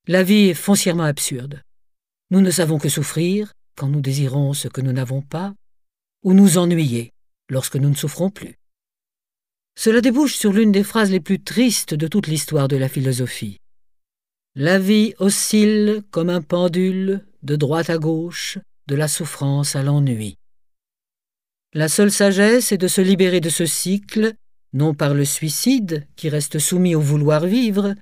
La 0.05 0.21
vie 0.21 0.49
est 0.49 0.53
foncièrement 0.53 1.03
absurde. 1.03 1.63
Nous 2.29 2.41
ne 2.41 2.51
savons 2.51 2.77
que 2.77 2.89
souffrir 2.89 3.53
quand 3.75 3.87
nous 3.87 4.01
désirons 4.01 4.53
ce 4.53 4.67
que 4.67 4.81
nous 4.81 4.93
n'avons 4.93 5.23
pas, 5.23 5.55
ou 6.27 6.33
nous 6.33 6.57
ennuyer 6.57 7.13
lorsque 7.49 7.77
nous 7.77 7.87
ne 7.87 7.95
souffrons 7.95 8.29
plus. 8.29 8.55
Cela 9.79 10.01
débouche 10.01 10.35
sur 10.35 10.51
l'une 10.51 10.73
des 10.73 10.83
phrases 10.83 11.09
les 11.09 11.21
plus 11.21 11.41
tristes 11.41 11.93
de 11.93 12.05
toute 12.05 12.27
l'histoire 12.27 12.67
de 12.67 12.75
la 12.75 12.89
philosophie. 12.89 13.59
La 14.53 14.77
vie 14.77 15.13
oscille 15.19 16.03
comme 16.11 16.29
un 16.29 16.41
pendule 16.41 17.23
de 17.43 17.55
droite 17.55 17.89
à 17.89 17.97
gauche, 17.97 18.57
de 18.87 18.95
la 18.95 19.07
souffrance 19.07 19.77
à 19.77 19.83
l'ennui. 19.83 20.35
La 21.73 21.87
seule 21.87 22.11
sagesse 22.11 22.73
est 22.73 22.77
de 22.77 22.89
se 22.89 22.99
libérer 22.99 23.39
de 23.39 23.49
ce 23.49 23.65
cycle, 23.65 24.33
non 24.73 24.93
par 24.93 25.13
le 25.13 25.23
suicide, 25.23 26.07
qui 26.17 26.27
reste 26.27 26.59
soumis 26.59 26.95
au 26.95 26.99
vouloir 26.99 27.45
vivre, 27.45 27.95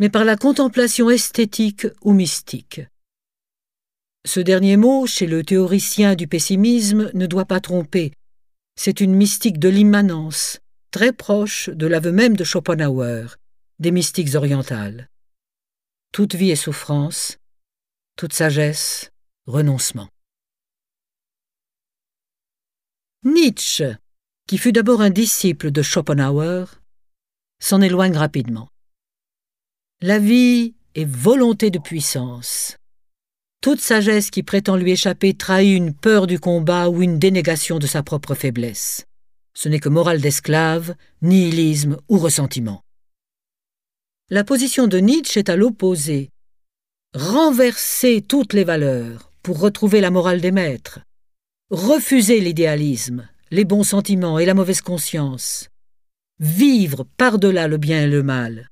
mais 0.00 0.08
par 0.08 0.24
la 0.24 0.36
contemplation 0.36 1.10
esthétique 1.10 1.86
ou 2.02 2.12
mystique. 2.12 2.80
Ce 4.26 4.40
dernier 4.40 4.76
mot, 4.76 5.06
chez 5.06 5.28
le 5.28 5.44
théoricien 5.44 6.16
du 6.16 6.26
pessimisme, 6.26 7.12
ne 7.14 7.26
doit 7.26 7.44
pas 7.44 7.60
tromper. 7.60 8.12
C'est 8.74 9.00
une 9.00 9.14
mystique 9.14 9.60
de 9.60 9.68
l'immanence, 9.68 10.58
très 10.90 11.12
proche 11.12 11.70
de 11.70 11.86
l'aveu 11.86 12.10
même 12.10 12.36
de 12.36 12.42
Schopenhauer, 12.42 13.36
des 13.78 13.92
mystiques 13.92 14.34
orientales. 14.34 15.08
Toute 16.12 16.34
vie 16.34 16.50
est 16.50 16.56
souffrance, 16.56 17.38
toute 18.16 18.32
sagesse, 18.32 19.12
renoncement. 19.46 20.08
Nietzsche, 23.22 23.96
qui 24.48 24.58
fut 24.58 24.72
d'abord 24.72 25.02
un 25.02 25.10
disciple 25.10 25.70
de 25.70 25.82
Schopenhauer, 25.82 26.82
s'en 27.60 27.80
éloigne 27.80 28.16
rapidement. 28.16 28.70
La 30.00 30.18
vie 30.18 30.74
est 30.96 31.04
volonté 31.04 31.70
de 31.70 31.78
puissance. 31.78 32.76
Toute 33.66 33.80
sagesse 33.80 34.30
qui 34.30 34.44
prétend 34.44 34.76
lui 34.76 34.92
échapper 34.92 35.34
trahit 35.34 35.76
une 35.76 35.92
peur 35.92 36.28
du 36.28 36.38
combat 36.38 36.88
ou 36.88 37.02
une 37.02 37.18
dénégation 37.18 37.80
de 37.80 37.88
sa 37.88 38.04
propre 38.04 38.36
faiblesse. 38.36 39.06
Ce 39.54 39.68
n'est 39.68 39.80
que 39.80 39.88
morale 39.88 40.20
d'esclave, 40.20 40.94
nihilisme 41.20 41.96
ou 42.08 42.18
ressentiment. 42.18 42.80
La 44.30 44.44
position 44.44 44.86
de 44.86 44.98
Nietzsche 44.98 45.40
est 45.40 45.48
à 45.48 45.56
l'opposé. 45.56 46.30
Renverser 47.12 48.22
toutes 48.22 48.52
les 48.52 48.62
valeurs 48.62 49.32
pour 49.42 49.58
retrouver 49.58 50.00
la 50.00 50.12
morale 50.12 50.40
des 50.40 50.52
maîtres. 50.52 51.00
Refuser 51.70 52.38
l'idéalisme, 52.38 53.28
les 53.50 53.64
bons 53.64 53.82
sentiments 53.82 54.38
et 54.38 54.46
la 54.46 54.54
mauvaise 54.54 54.80
conscience. 54.80 55.70
Vivre 56.38 57.04
par-delà 57.16 57.66
le 57.66 57.78
bien 57.78 58.04
et 58.04 58.08
le 58.08 58.22
mal. 58.22 58.68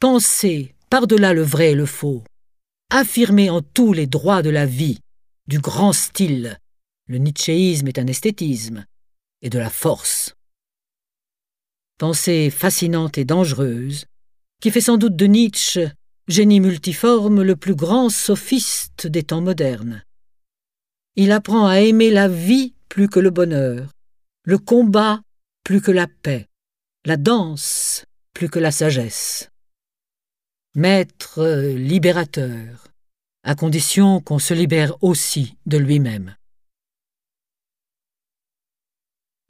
Penser 0.00 0.74
par-delà 0.90 1.32
le 1.32 1.40
vrai 1.40 1.70
et 1.70 1.74
le 1.74 1.86
faux. 1.86 2.22
Affirmer 2.96 3.50
en 3.50 3.60
tous 3.60 3.92
les 3.92 4.06
droits 4.06 4.40
de 4.40 4.50
la 4.50 4.66
vie, 4.66 5.00
du 5.48 5.58
grand 5.58 5.92
style. 5.92 6.60
Le 7.08 7.18
nietzschéisme 7.18 7.88
est 7.88 7.98
un 7.98 8.06
esthétisme 8.06 8.86
et 9.42 9.50
de 9.50 9.58
la 9.58 9.68
force. 9.68 10.36
Pensée 11.98 12.50
fascinante 12.50 13.18
et 13.18 13.24
dangereuse, 13.24 14.04
qui 14.60 14.70
fait 14.70 14.80
sans 14.80 14.96
doute 14.96 15.16
de 15.16 15.26
Nietzsche, 15.26 15.88
génie 16.28 16.60
multiforme, 16.60 17.42
le 17.42 17.56
plus 17.56 17.74
grand 17.74 18.10
sophiste 18.10 19.08
des 19.08 19.24
temps 19.24 19.40
modernes. 19.40 20.04
Il 21.16 21.32
apprend 21.32 21.66
à 21.66 21.80
aimer 21.80 22.12
la 22.12 22.28
vie 22.28 22.74
plus 22.88 23.08
que 23.08 23.18
le 23.18 23.30
bonheur, 23.30 23.90
le 24.44 24.58
combat 24.58 25.20
plus 25.64 25.80
que 25.80 25.90
la 25.90 26.06
paix, 26.06 26.46
la 27.04 27.16
danse 27.16 28.04
plus 28.34 28.48
que 28.48 28.60
la 28.60 28.70
sagesse. 28.70 29.50
Maître 30.76 31.46
libérateur, 31.76 32.88
à 33.44 33.54
condition 33.54 34.20
qu'on 34.20 34.40
se 34.40 34.54
libère 34.54 35.00
aussi 35.04 35.56
de 35.66 35.76
lui-même. 35.78 36.34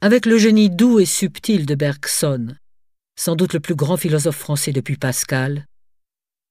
Avec 0.01 0.27
le 0.27 0.37
génie 0.37 0.69
doux 0.69 0.99
et 0.99 1.07
subtil 1.07 1.65
de 1.65 1.73
Bergson, 1.73 2.55
sans 3.15 3.35
doute 3.35 3.53
le 3.53 3.59
plus 3.59 3.73
grand 3.73 3.97
philosophe 3.97 4.37
français 4.37 4.71
depuis 4.71 4.97
Pascal, 4.97 5.65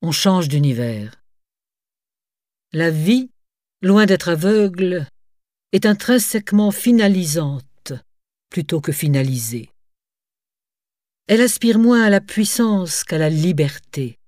on 0.03 0.11
change 0.11 0.49
d'univers. 0.49 1.22
La 2.72 2.91
vie, 2.91 3.31
loin 3.81 4.07
d'être 4.07 4.29
aveugle, 4.29 5.07
est 5.70 5.87
intrinsèquement 5.87 6.72
finalisante 6.72 7.93
plutôt 8.51 8.81
que 8.81 8.91
finalisée. 8.91 9.70
Elle 11.29 11.43
aspire 11.43 11.79
moins 11.79 12.03
à 12.03 12.11
la 12.11 12.20
puissance 12.20 13.05
qu'à 13.05 13.18
la 13.18 13.31
liberté. 13.31 14.18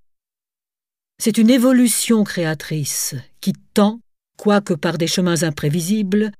C'est 1.18 1.38
une 1.38 1.50
évolution 1.50 2.24
créatrice 2.24 3.14
qui 3.40 3.54
tend, 3.74 4.00
quoique 4.36 4.74
par 4.74 4.98
des 4.98 5.06
chemins 5.06 5.42
imprévisibles, 5.42 6.32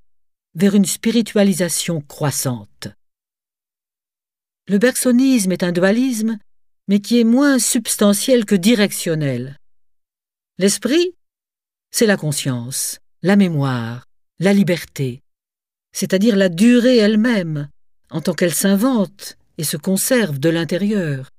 vers 0.54 0.74
une 0.74 0.84
spiritualisation 0.84 2.00
croissante. 2.00 2.88
Le 4.68 4.78
bergsonisme 4.78 5.52
est 5.52 5.62
un 5.62 5.72
dualisme, 5.72 6.38
mais 6.88 7.00
qui 7.00 7.20
est 7.20 7.24
moins 7.24 7.58
substantiel 7.58 8.44
que 8.44 8.54
directionnel. 8.54 9.56
L'esprit, 10.58 11.14
c'est 11.90 12.06
la 12.06 12.16
conscience, 12.16 12.98
la 13.22 13.36
mémoire, 13.36 14.04
la 14.38 14.52
liberté, 14.52 15.22
c'est-à-dire 15.92 16.36
la 16.36 16.48
durée 16.48 16.98
elle-même, 16.98 17.68
en 18.10 18.20
tant 18.20 18.34
qu'elle 18.34 18.54
s'invente 18.54 19.36
et 19.58 19.64
se 19.64 19.76
conserve 19.76 20.38
de 20.38 20.48
l'intérieur. 20.48 21.30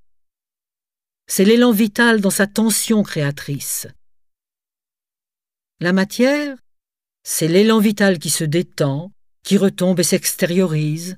C'est 1.28 1.44
l'élan 1.44 1.72
vital 1.72 2.22
dans 2.22 2.30
sa 2.30 2.48
tension 2.48 3.04
créatrice. 3.04 3.88
La 5.82 5.92
matière, 5.92 6.58
c'est 7.24 7.50
l'élan 7.50 7.80
vital 7.80 8.18
qui 8.18 8.30
se 8.30 8.46
détend, 8.46 9.12
qui 9.44 9.58
retombe 9.58 10.00
et 10.00 10.04
s'extériorise, 10.04 11.18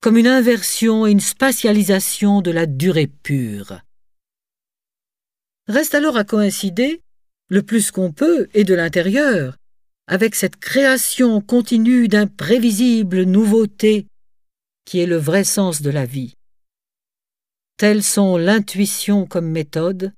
comme 0.00 0.16
une 0.16 0.28
inversion 0.28 1.06
et 1.06 1.10
une 1.10 1.20
spatialisation 1.20 2.40
de 2.40 2.52
la 2.52 2.66
durée 2.66 3.08
pure. 3.08 3.80
Reste 5.66 5.94
alors 5.94 6.16
à 6.16 6.24
coïncider, 6.24 7.02
le 7.48 7.62
plus 7.62 7.90
qu'on 7.90 8.12
peut 8.12 8.48
et 8.54 8.64
de 8.64 8.74
l'intérieur, 8.74 9.56
avec 10.06 10.34
cette 10.34 10.56
création 10.56 11.40
continue 11.40 12.08
d'imprévisibles 12.08 13.24
nouveautés 13.24 14.06
qui 14.84 15.00
est 15.00 15.06
le 15.06 15.16
vrai 15.16 15.44
sens 15.44 15.82
de 15.82 15.90
la 15.90 16.06
vie. 16.06 16.34
Telles 17.76 18.02
sont 18.02 18.36
l'intuition 18.36 19.26
comme 19.26 19.48
méthode, 19.48 20.12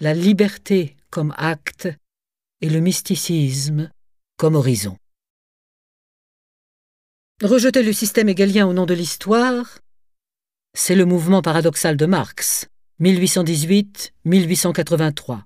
la 0.00 0.14
liberté 0.14 0.96
comme 1.10 1.34
acte 1.36 1.88
et 2.60 2.70
le 2.70 2.80
mysticisme 2.80 3.90
comme 4.36 4.54
horizon. 4.54 4.96
Rejeter 7.42 7.82
le 7.82 7.92
système 7.92 8.28
hegelien 8.28 8.66
au 8.66 8.72
nom 8.72 8.86
de 8.86 8.94
l'histoire, 8.94 9.80
c'est 10.74 10.94
le 10.94 11.04
mouvement 11.04 11.42
paradoxal 11.42 11.96
de 11.96 12.06
Marx, 12.06 12.68
1818-1883, 13.00 15.42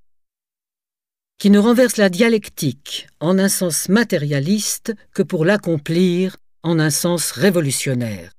qui 1.38 1.50
ne 1.50 1.58
renverse 1.58 1.96
la 1.96 2.08
dialectique 2.08 3.08
en 3.20 3.38
un 3.38 3.48
sens 3.48 3.88
matérialiste 3.88 4.94
que 5.14 5.22
pour 5.22 5.44
l'accomplir 5.44 6.36
en 6.62 6.78
un 6.78 6.90
sens 6.90 7.30
révolutionnaire. 7.30 8.33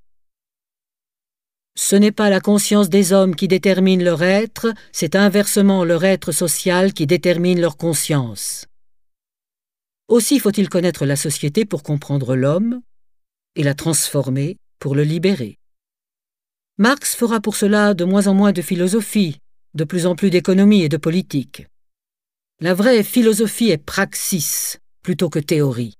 Ce 1.77 1.95
n'est 1.95 2.13
pas 2.13 2.29
la 2.29 2.39
conscience 2.39 2.89
des 2.89 3.11
hommes 3.11 3.35
qui 3.35 3.47
détermine 3.47 4.03
leur 4.03 4.23
être, 4.23 4.73
c'est 4.93 5.15
inversement 5.15 5.83
leur 5.83 6.05
être 6.05 6.31
social 6.31 6.93
qui 6.93 7.05
détermine 7.05 7.59
leur 7.59 7.75
conscience. 7.75 8.65
Aussi 10.07 10.39
faut-il 10.39 10.69
connaître 10.69 11.05
la 11.05 11.15
société 11.17 11.65
pour 11.65 11.83
comprendre 11.83 12.35
l'homme 12.35 12.81
et 13.55 13.63
la 13.63 13.73
transformer 13.73 14.57
pour 14.79 14.95
le 14.95 15.03
libérer. 15.03 15.57
Marx 16.77 17.15
fera 17.15 17.39
pour 17.39 17.55
cela 17.55 17.93
de 17.93 18.05
moins 18.05 18.27
en 18.27 18.33
moins 18.33 18.51
de 18.51 18.61
philosophie, 18.61 19.39
de 19.73 19.83
plus 19.83 20.05
en 20.05 20.15
plus 20.15 20.29
d'économie 20.29 20.83
et 20.83 20.89
de 20.89 20.97
politique. 20.97 21.67
La 22.61 22.73
vraie 22.73 23.03
philosophie 23.03 23.69
est 23.69 23.77
praxis 23.77 24.79
plutôt 25.01 25.29
que 25.29 25.39
théorie. 25.39 25.95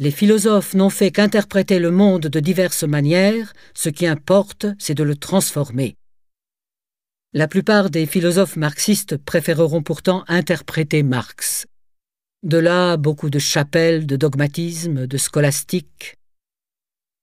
Les 0.00 0.10
philosophes 0.10 0.72
n'ont 0.72 0.88
fait 0.88 1.10
qu'interpréter 1.10 1.78
le 1.78 1.90
monde 1.90 2.22
de 2.22 2.40
diverses 2.40 2.84
manières, 2.84 3.52
ce 3.74 3.90
qui 3.90 4.06
importe, 4.06 4.64
c'est 4.78 4.94
de 4.94 5.02
le 5.02 5.14
transformer. 5.14 5.98
La 7.34 7.46
plupart 7.46 7.90
des 7.90 8.06
philosophes 8.06 8.56
marxistes 8.56 9.18
préféreront 9.18 9.82
pourtant 9.82 10.24
interpréter 10.26 11.02
Marx. 11.02 11.66
De 12.42 12.56
là 12.56 12.96
beaucoup 12.96 13.28
de 13.28 13.38
chapelles, 13.38 14.06
de 14.06 14.16
dogmatisme, 14.16 15.06
de 15.06 15.18
scolastique. 15.18 16.16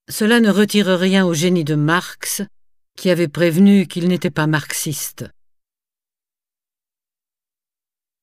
Cela 0.07 0.39
ne 0.39 0.51
retire 0.51 0.85
rien 0.85 1.25
au 1.25 1.33
génie 1.33 1.63
de 1.63 1.73
Marx, 1.73 2.43
qui 2.95 3.09
avait 3.09 3.27
prévenu 3.27 3.87
qu'il 3.87 4.07
n'était 4.07 4.29
pas 4.29 4.45
marxiste. 4.45 5.25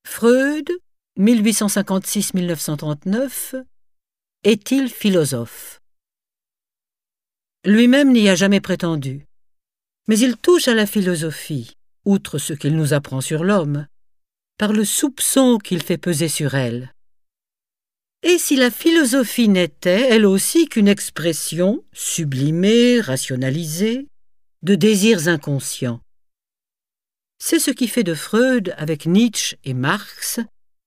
Freud, 0.07 0.71
1856-1939, 1.19 3.65
est-il 4.45 4.91
philosophe? 4.91 5.81
Lui-même 7.65 8.13
n'y 8.13 8.29
a 8.29 8.35
jamais 8.35 8.61
prétendu, 8.61 9.27
mais 10.07 10.19
il 10.19 10.37
touche 10.37 10.69
à 10.69 10.75
la 10.75 10.85
philosophie, 10.85 11.73
outre 12.05 12.37
ce 12.37 12.53
qu'il 12.53 12.77
nous 12.77 12.93
apprend 12.93 13.23
sur 13.23 13.43
l'homme, 13.43 13.87
par 14.59 14.75
le 14.75 14.85
soupçon 14.85 15.57
qu'il 15.57 15.83
fait 15.83 15.97
peser 15.97 16.29
sur 16.29 16.55
elle. 16.55 16.93
Et 18.23 18.37
si 18.37 18.57
la 18.57 18.71
philosophie 18.71 19.49
n'était, 19.49 20.09
elle 20.11 20.27
aussi, 20.27 20.69
qu'une 20.69 20.89
expression, 20.89 21.83
sublimée, 21.95 23.01
rationalisée, 23.01 24.07
de 24.63 24.75
désirs 24.75 25.29
inconscients? 25.29 26.01
C'est 27.39 27.59
ce 27.59 27.71
qui 27.71 27.89
fait 27.89 28.05
de 28.05 28.15
Freud, 28.15 28.75
avec 28.77 29.07
Nietzsche 29.07 29.57
et 29.65 29.75
Marx, 29.75 30.41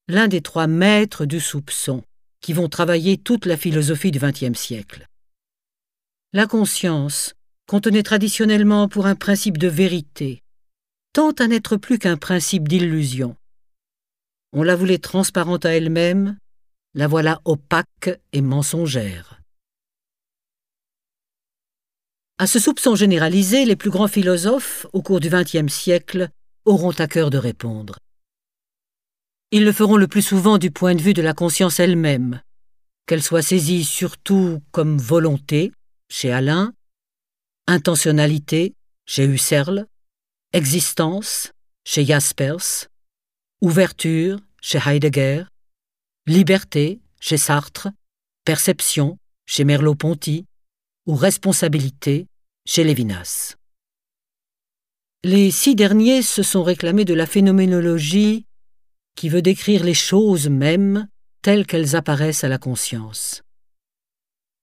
l'un 0.08 0.28
des 0.28 0.42
trois 0.42 0.68
maîtres 0.68 1.26
du 1.26 1.40
soupçon, 1.40 2.04
qui 2.42 2.54
vont 2.54 2.70
travailler 2.70 3.18
toute 3.18 3.46
la 3.46 3.58
philosophie 3.58 4.12
du 4.12 4.20
XXe 4.20 4.58
siècle. 4.58 5.08
La 6.34 6.48
conscience, 6.48 7.36
contenait 7.68 8.04
traditionnellement 8.04 8.88
pour 8.88 9.06
un 9.06 9.16
principe 9.16 9.58
de 9.58 9.68
vérité, 9.68 10.44
tend 11.14 11.32
à 11.32 11.48
n'être 11.48 11.78
plus 11.78 12.00
qu'un 12.00 12.18
principe 12.18 12.68
d'illusion. 12.68 13.36
On 14.54 14.64
la 14.64 14.76
voulait 14.76 14.98
transparente 14.98 15.66
à 15.66 15.76
elle-même, 15.76 16.38
la 16.94 17.08
voilà 17.08 17.42
opaque 17.46 18.10
et 18.32 18.42
mensongère. 18.42 19.42
À 22.40 22.48
ce 22.48 22.60
soupçon 22.60 22.96
généralisé, 22.96 23.66
les 23.66 23.76
plus 23.76 23.90
grands 23.90 24.08
philosophes, 24.08 24.86
au 24.94 25.02
cours 25.02 25.20
du 25.20 25.30
XXe 25.30 25.74
siècle, 25.74 26.30
auront 26.66 26.92
à 26.92 27.08
cœur 27.08 27.30
de 27.30 27.38
répondre. 27.38 27.98
Ils 29.52 29.64
le 29.64 29.72
feront 29.72 29.98
le 29.98 30.08
plus 30.08 30.22
souvent 30.22 30.58
du 30.58 30.72
point 30.72 30.94
de 30.94 31.02
vue 31.02 31.14
de 31.14 31.22
la 31.22 31.34
conscience 31.34 31.80
elle-même, 31.80 32.42
qu'elle 33.06 33.24
soit 33.24 33.42
saisie 33.42 33.86
surtout 33.86 34.62
comme 34.72 34.98
volonté, 34.98 35.72
chez 36.10 36.32
Alain, 36.32 36.74
intentionnalité, 37.66 38.76
chez 39.06 39.26
Husserl, 39.26 39.86
existence, 40.54 41.52
chez 41.86 42.06
Jaspers, 42.06 42.88
ouverture 43.62 44.40
chez 44.62 44.80
Heidegger, 44.86 45.46
liberté 46.26 47.00
chez 47.20 47.38
Sartre, 47.38 47.88
perception 48.44 49.18
chez 49.46 49.64
Merleau-Ponty 49.64 50.46
ou 51.06 51.16
responsabilité 51.16 52.28
chez 52.66 52.84
Lévinas. 52.84 53.56
Les 55.24 55.52
six 55.52 55.76
derniers 55.76 56.22
se 56.22 56.44
sont 56.44 56.64
réclamés 56.64 57.06
de 57.06 57.14
la 57.14 57.26
phénoménologie 57.26 58.47
qui 59.18 59.28
veut 59.28 59.42
décrire 59.42 59.84
les 59.84 59.96
choses 59.96 60.48
mêmes 60.48 61.10
telles 61.42 61.66
qu'elles 61.66 61.96
apparaissent 61.96 62.46
à 62.46 62.48
la 62.48 62.60
conscience. 62.60 63.42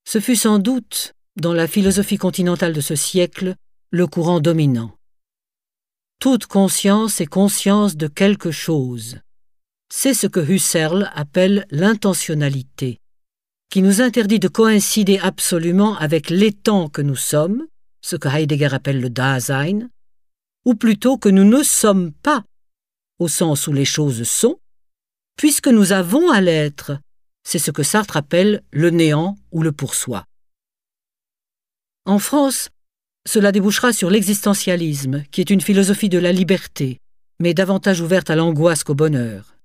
Ce 0.06 0.20
fut 0.20 0.36
sans 0.36 0.58
doute, 0.58 1.14
dans 1.36 1.52
la 1.52 1.66
philosophie 1.66 2.18
continentale 2.18 2.72
de 2.72 2.80
ce 2.80 2.94
siècle, 2.94 3.56
le 3.90 4.06
courant 4.06 4.40
dominant. 4.40 4.96
Toute 6.20 6.46
conscience 6.46 7.20
est 7.20 7.26
conscience 7.26 7.96
de 7.96 8.06
quelque 8.06 8.52
chose. 8.52 9.18
C'est 9.92 10.14
ce 10.14 10.28
que 10.28 10.40
Husserl 10.40 11.10
appelle 11.14 11.66
l'intentionnalité, 11.70 13.00
qui 13.70 13.82
nous 13.82 14.00
interdit 14.00 14.38
de 14.38 14.48
coïncider 14.48 15.18
absolument 15.18 15.96
avec 15.98 16.30
l'étant 16.30 16.88
que 16.88 17.02
nous 17.02 17.16
sommes, 17.16 17.66
ce 18.02 18.14
que 18.14 18.28
Heidegger 18.28 18.72
appelle 18.72 19.00
le 19.00 19.10
Dasein, 19.10 19.88
ou 20.64 20.76
plutôt 20.76 21.18
que 21.18 21.28
nous 21.28 21.44
ne 21.44 21.62
sommes 21.64 22.12
pas, 22.12 22.44
au 23.24 23.28
sens 23.28 23.66
où 23.66 23.72
les 23.72 23.86
choses 23.86 24.24
sont, 24.24 24.58
puisque 25.36 25.68
nous 25.68 25.92
avons 25.92 26.30
à 26.30 26.42
l'être, 26.42 26.98
c'est 27.42 27.58
ce 27.58 27.70
que 27.70 27.82
Sartre 27.82 28.18
appelle 28.18 28.62
le 28.70 28.90
néant 28.90 29.36
ou 29.50 29.62
le 29.62 29.72
pour-soi. 29.72 30.26
En 32.04 32.18
France, 32.18 32.68
cela 33.26 33.50
débouchera 33.50 33.94
sur 33.94 34.10
l'existentialisme, 34.10 35.24
qui 35.30 35.40
est 35.40 35.48
une 35.48 35.62
philosophie 35.62 36.10
de 36.10 36.18
la 36.18 36.32
liberté, 36.32 37.00
mais 37.40 37.54
davantage 37.54 38.02
ouverte 38.02 38.28
à 38.28 38.36
l'angoisse 38.36 38.84
qu'au 38.84 38.94
bonheur. 38.94 39.56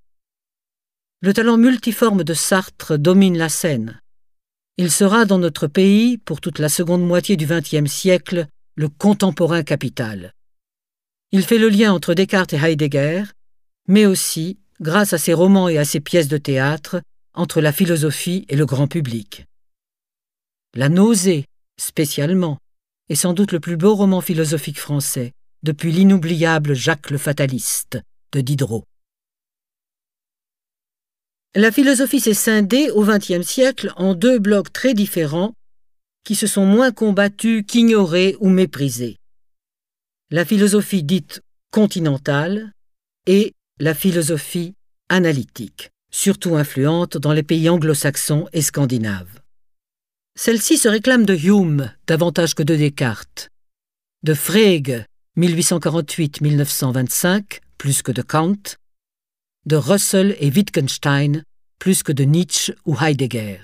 Le 1.21 1.33
talent 1.33 1.57
multiforme 1.57 2.23
de 2.23 2.33
Sartre 2.33 2.97
domine 2.97 3.37
la 3.37 3.49
scène. 3.49 3.99
Il 4.77 4.89
sera 4.89 5.25
dans 5.25 5.37
notre 5.37 5.67
pays, 5.67 6.17
pour 6.17 6.39
toute 6.39 6.59
la 6.59 6.69
seconde 6.69 7.05
moitié 7.05 7.35
du 7.35 7.45
XXe 7.45 7.91
siècle, 7.91 8.47
le 8.75 8.87
contemporain 8.87 9.63
capital. 9.63 10.33
Il 11.33 11.43
fait 11.43 11.57
le 11.57 11.67
lien 11.67 11.91
entre 11.91 12.13
Descartes 12.13 12.53
et 12.53 12.57
Heidegger, 12.57 13.23
mais 13.89 14.05
aussi, 14.05 14.59
grâce 14.79 15.13
à 15.13 15.17
ses 15.17 15.33
romans 15.33 15.67
et 15.67 15.79
à 15.79 15.83
ses 15.83 15.99
pièces 15.99 16.27
de 16.27 16.37
théâtre, 16.37 17.01
entre 17.33 17.59
la 17.59 17.73
philosophie 17.73 18.45
et 18.47 18.55
le 18.55 18.67
grand 18.67 18.87
public. 18.87 19.45
La 20.75 20.89
nausée, 20.89 21.45
spécialement, 21.77 22.59
est 23.09 23.15
sans 23.15 23.33
doute 23.33 23.51
le 23.51 23.59
plus 23.59 23.77
beau 23.77 23.95
roman 23.95 24.21
philosophique 24.21 24.79
français, 24.79 25.31
depuis 25.63 25.91
l'inoubliable 25.91 26.75
Jacques 26.75 27.09
le 27.09 27.17
Fataliste 27.17 27.99
de 28.31 28.41
Diderot. 28.41 28.83
La 31.55 31.71
philosophie 31.71 32.19
s'est 32.19 32.35
scindée 32.35 32.91
au 32.91 33.03
XXe 33.03 33.41
siècle 33.41 33.91
en 33.97 34.13
deux 34.13 34.37
blocs 34.37 34.71
très 34.71 34.93
différents 34.93 35.53
qui 36.23 36.35
se 36.35 36.45
sont 36.45 36.67
moins 36.67 36.91
combattus 36.91 37.63
qu'ignorés 37.67 38.37
ou 38.39 38.49
méprisés. 38.49 39.17
La 40.29 40.45
philosophie 40.45 41.01
dite 41.01 41.41
continentale 41.71 42.71
et 43.25 43.53
la 43.79 43.93
philosophie 43.93 44.73
analytique, 45.07 45.91
surtout 46.11 46.55
influente 46.55 47.15
dans 47.17 47.31
les 47.31 47.43
pays 47.43 47.69
anglo-saxons 47.69 48.49
et 48.51 48.61
scandinaves. 48.61 49.39
Celle-ci 50.35 50.77
se 50.77 50.89
réclame 50.89 51.25
de 51.25 51.35
Hume 51.35 51.93
davantage 52.05 52.55
que 52.55 52.63
de 52.63 52.75
Descartes, 52.75 53.47
de 54.23 54.33
Frege 54.33 55.05
1848-1925 55.37 57.61
plus 57.77 58.01
que 58.01 58.11
de 58.11 58.21
Kant, 58.21 58.75
de 59.65 59.77
Russell 59.77 60.35
et 60.39 60.51
Wittgenstein 60.51 61.45
plus 61.79 62.03
que 62.03 62.11
de 62.11 62.25
Nietzsche 62.25 62.73
ou 62.85 62.97
Heidegger. 63.01 63.61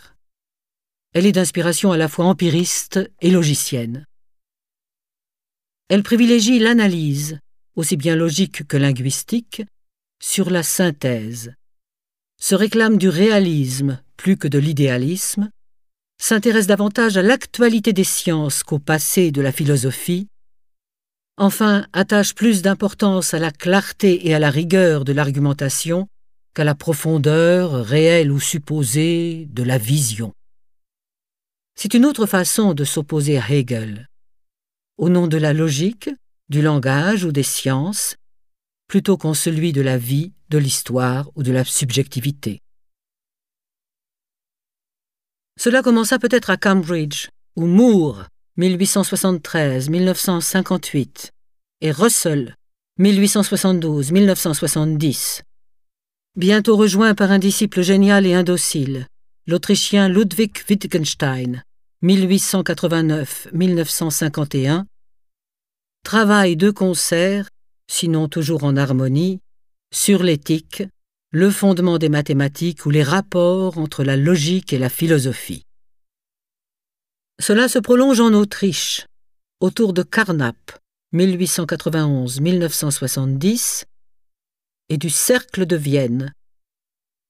Elle 1.14 1.26
est 1.26 1.34
d'inspiration 1.34 1.92
à 1.92 1.98
la 1.98 2.08
fois 2.08 2.24
empiriste 2.26 3.02
et 3.20 3.32
logicienne. 3.32 4.06
Elle 5.90 6.04
privilégie 6.04 6.60
l'analyse, 6.60 7.40
aussi 7.76 7.98
bien 7.98 8.16
logique 8.16 8.66
que 8.68 8.78
linguistique, 8.78 9.64
sur 10.26 10.50
la 10.50 10.64
synthèse, 10.64 11.54
se 12.42 12.56
réclame 12.56 12.98
du 12.98 13.10
réalisme 13.10 14.02
plus 14.18 14.38
que 14.38 14.48
de 14.48 14.58
l'idéalisme, 14.58 15.52
s'intéresse 16.20 16.66
davantage 16.66 17.16
à 17.16 17.22
l'actualité 17.22 17.94
des 17.94 18.04
sciences 18.04 18.64
qu'au 18.64 18.80
passé 18.80 19.32
de 19.32 19.42
la 19.42 19.52
philosophie, 19.52 20.28
enfin 21.38 21.86
attache 21.94 22.34
plus 22.34 22.64
d'importance 22.64 23.36
à 23.36 23.40
la 23.40 23.52
clarté 23.52 24.28
et 24.28 24.34
à 24.34 24.40
la 24.40 24.50
rigueur 24.50 25.06
de 25.06 25.14
l'argumentation 25.14 26.08
qu'à 26.56 26.64
la 26.64 26.74
profondeur 26.74 27.86
réelle 27.86 28.32
ou 28.32 28.40
supposée 28.40 29.48
de 29.52 29.62
la 29.62 29.78
vision. 29.78 30.34
C'est 31.76 31.94
une 31.94 32.06
autre 32.06 32.26
façon 32.26 32.74
de 32.74 32.84
s'opposer 32.84 33.38
à 33.38 33.48
Hegel. 33.48 34.10
Au 34.98 35.10
nom 35.10 35.28
de 35.28 35.38
la 35.38 35.54
logique, 35.54 36.10
du 36.50 36.64
langage 36.64 37.26
ou 37.26 37.32
des 37.32 37.44
sciences, 37.44 38.16
plutôt 38.88 39.18
qu'en 39.18 39.34
celui 39.34 39.74
de 39.74 39.82
la 39.82 39.98
vie, 39.98 40.34
de 40.50 40.58
l'histoire 40.58 41.30
ou 41.36 41.44
de 41.44 41.52
la 41.52 41.64
subjectivité. 41.64 42.62
Cela 45.58 45.82
commença 45.82 46.20
peut-être 46.20 46.50
à 46.50 46.58
Cambridge, 46.58 47.30
où 47.56 47.66
Moore, 47.66 48.26
1873-1958, 48.58 51.30
et 51.82 51.92
Russell, 51.92 52.56
1872-1970, 53.00 55.42
bientôt 56.36 56.76
rejoint 56.78 57.16
par 57.16 57.32
un 57.32 57.40
disciple 57.40 57.82
génial 57.82 58.26
et 58.26 58.34
indocile, 58.34 59.08
l'Autrichien 59.48 60.10
Ludwig 60.10 60.52
Wittgenstein, 60.70 61.64
1889-1951, 62.04 64.84
travaillent 66.04 66.58
de 66.58 66.72
concert, 66.72 67.48
sinon 67.88 68.28
toujours 68.28 68.64
en 68.64 68.78
harmonie, 68.78 69.40
sur 69.94 70.24
l'éthique, 70.24 70.84
le 71.32 71.52
fondement 71.52 71.98
des 71.98 72.10
mathématiques 72.10 72.86
ou 72.86 72.90
les 72.90 73.04
rapports 73.04 73.78
entre 73.78 74.04
la 74.04 74.18
logique 74.18 74.74
et 74.74 74.78
la 74.78 74.90
philosophie. 74.90 75.64
Cela 77.40 77.68
se 77.68 77.80
prolonge 77.80 78.22
en 78.22 78.34
Autriche, 78.34 79.08
autour 79.60 79.92
de 79.92 80.04
Carnap, 80.04 80.80
1891-1970, 81.14 83.84
et 84.90 84.98
du 84.98 85.10
Cercle 85.10 85.66
de 85.66 85.76
Vienne, 85.76 86.34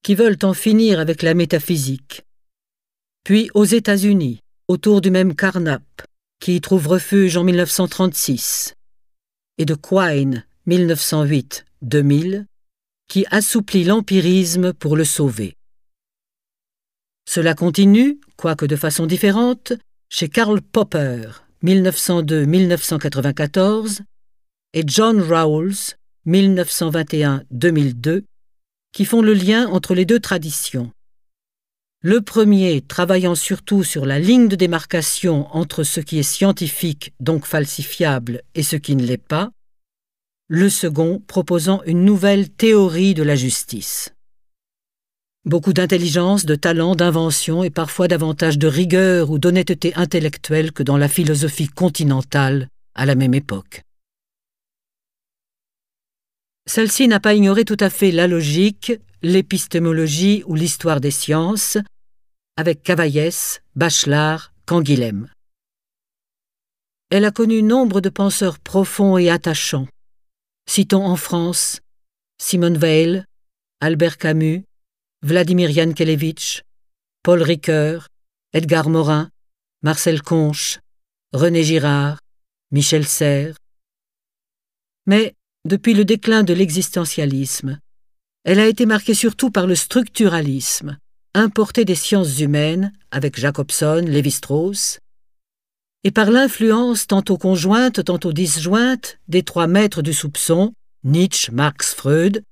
qui 0.04 0.14
veulent 0.14 0.38
en 0.44 0.54
finir 0.54 1.00
avec 1.00 1.24
la 1.24 1.34
métaphysique. 1.34 2.22
Puis 3.24 3.50
aux 3.56 3.66
États-Unis, 3.66 4.42
autour 4.68 5.02
du 5.02 5.10
même 5.10 5.36
Carnap, 5.36 5.82
qui 6.40 6.58
y 6.58 6.62
trouve 6.62 6.88
refuge 6.88 7.38
en 7.38 7.44
1936, 7.44 8.75
et 9.58 9.66
de 9.66 9.76
Quine, 9.76 10.46
1908-2000, 10.68 12.46
qui 13.08 13.26
assouplit 13.32 13.84
l'empirisme 13.84 14.72
pour 14.74 14.96
le 14.96 15.06
sauver. 15.06 15.58
Cela 17.28 17.56
continue, 17.56 18.20
quoique 18.38 18.66
de 18.66 18.76
façon 18.76 19.06
différente, 19.06 19.74
chez 20.10 20.28
Karl 20.30 20.62
Popper, 20.62 21.30
1902-1994, 21.64 24.02
et 24.74 24.84
John 24.86 25.22
Rawls, 25.22 25.96
1921-2002, 26.28 28.24
qui 28.92 29.06
font 29.06 29.22
le 29.22 29.34
lien 29.34 29.68
entre 29.68 29.96
les 29.96 30.06
deux 30.06 30.20
traditions. 30.20 30.92
Le 32.08 32.22
premier 32.22 32.82
travaillant 32.82 33.34
surtout 33.34 33.84
sur 33.84 34.06
la 34.06 34.20
ligne 34.20 34.48
de 34.48 34.56
démarcation 34.56 35.48
entre 35.58 35.82
ce 35.82 36.00
qui 36.00 36.20
est 36.20 36.22
scientifique, 36.22 37.16
donc 37.20 37.48
falsifiable, 37.48 38.44
et 38.54 38.62
ce 38.62 38.76
qui 38.76 38.96
ne 38.96 39.04
l'est 39.04 39.18
pas, 39.18 39.50
le 40.48 40.70
second 40.70 41.20
proposant 41.26 41.82
une 41.88 42.06
nouvelle 42.06 42.52
théorie 42.52 43.16
de 43.16 43.24
la 43.24 43.36
justice. 43.36 44.14
Beaucoup 45.46 45.74
d'intelligence, 45.74 46.46
de 46.46 46.54
talent, 46.54 46.96
d'invention 46.96 47.64
et 47.64 47.72
parfois 47.72 48.08
davantage 48.08 48.60
de 48.60 48.68
rigueur 48.68 49.32
ou 49.32 49.40
d'honnêteté 49.40 49.96
intellectuelle 49.96 50.74
que 50.74 50.84
dans 50.84 50.98
la 50.98 51.08
philosophie 51.08 51.70
continentale 51.70 52.70
à 52.94 53.08
la 53.08 53.16
même 53.16 53.34
époque. 53.34 53.82
Celle-ci 56.68 57.08
n'a 57.08 57.20
pas 57.20 57.34
ignoré 57.34 57.66
tout 57.66 57.78
à 57.80 57.90
fait 57.90 58.12
la 58.12 58.28
logique, 58.28 58.94
l'épistémologie 59.24 60.44
ou 60.46 60.54
l'histoire 60.54 61.02
des 61.02 61.10
sciences, 61.10 61.80
avec 62.58 62.84
Cavaillès, 62.84 63.62
Bachelard, 63.76 64.54
Canguilhem. 64.66 65.30
Elle 67.10 67.26
a 67.26 67.32
connu 67.32 67.62
nombre 67.62 68.02
de 68.02 68.10
penseurs 68.10 68.60
profonds 68.60 69.18
et 69.18 69.30
attachants, 69.30 69.88
Citons 70.68 71.06
en 71.06 71.16
France 71.16 71.82
Simone 72.42 72.78
Weil, 72.78 73.26
Albert 73.82 74.18
Camus, 74.18 74.64
Vladimir 75.22 75.70
Yankelevitch, 75.70 76.64
Paul 77.24 77.42
Ricoeur, 77.42 78.08
Edgar 78.54 78.90
Morin, 78.90 79.30
Marcel 79.84 80.22
Conche, 80.22 80.80
René 81.34 81.64
Girard, 81.64 82.20
Michel 82.72 83.06
Serres. 83.06 83.58
Mais 85.06 85.36
depuis 85.66 85.94
le 85.94 86.04
déclin 86.04 86.44
de 86.44 86.54
l'existentialisme, 86.54 87.80
elle 88.44 88.60
a 88.60 88.68
été 88.68 88.86
marquée 88.86 89.14
surtout 89.14 89.52
par 89.52 89.68
le 89.68 89.76
structuralisme, 89.76 90.98
importé 91.36 91.86
des 91.86 91.96
sciences 91.96 92.40
humaines, 92.40 92.92
avec 93.12 93.40
Jacobson, 93.40 94.04
Lévi-Strauss, 94.06 95.00
et 96.04 96.12
par 96.12 96.32
l'influence 96.32 97.08
tantôt 97.08 97.38
conjointe, 97.38 98.04
tantôt 98.04 98.32
disjointe 98.32 99.20
des 99.28 99.44
trois 99.44 99.68
maîtres 99.68 100.02
du 100.02 100.14
soupçon, 100.14 100.74
Nietzsche, 101.04 101.52
Marx, 101.52 101.94
Freud, 101.94 102.44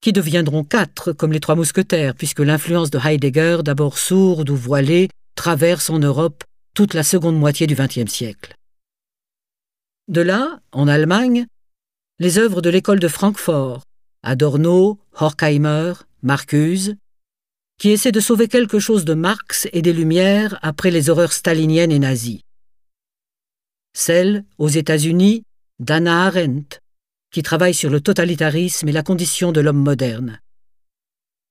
qui 0.00 0.12
deviendront 0.12 0.62
quatre 0.62 1.12
comme 1.12 1.32
les 1.32 1.40
trois 1.40 1.56
mousquetaires, 1.56 2.14
puisque 2.14 2.40
l'influence 2.40 2.90
de 2.90 2.98
Heidegger, 2.98 3.58
d'abord 3.64 3.98
sourde 3.98 4.50
ou 4.50 4.56
voilée, 4.56 5.08
traverse 5.34 5.90
en 5.90 5.98
Europe 5.98 6.44
toute 6.74 6.94
la 6.94 7.02
seconde 7.02 7.38
moitié 7.38 7.66
du 7.66 7.74
XXe 7.74 8.12
siècle. 8.12 8.54
De 10.08 10.20
là, 10.20 10.60
en 10.72 10.86
Allemagne, 10.86 11.46
les 12.18 12.38
œuvres 12.38 12.60
de 12.60 12.70
l'école 12.70 13.00
de 13.00 13.08
Francfort, 13.08 13.82
Adorno, 14.22 14.98
Horkheimer, 15.14 15.94
Marcuse, 16.22 16.94
qui 17.78 17.90
essaient 17.90 18.12
de 18.12 18.20
sauver 18.20 18.48
quelque 18.48 18.78
chose 18.78 19.04
de 19.04 19.14
Marx 19.14 19.68
et 19.72 19.82
des 19.82 19.92
Lumières 19.92 20.58
après 20.62 20.90
les 20.90 21.10
horreurs 21.10 21.32
staliniennes 21.32 21.92
et 21.92 21.98
nazies. 21.98 22.42
Celle, 23.94 24.44
aux 24.58 24.68
États-Unis, 24.68 25.42
d'Anna 25.78 26.26
Arendt, 26.26 26.80
qui 27.30 27.42
travaille 27.42 27.74
sur 27.74 27.90
le 27.90 28.00
totalitarisme 28.00 28.88
et 28.88 28.92
la 28.92 29.02
condition 29.02 29.52
de 29.52 29.60
l'homme 29.60 29.82
moderne. 29.82 30.40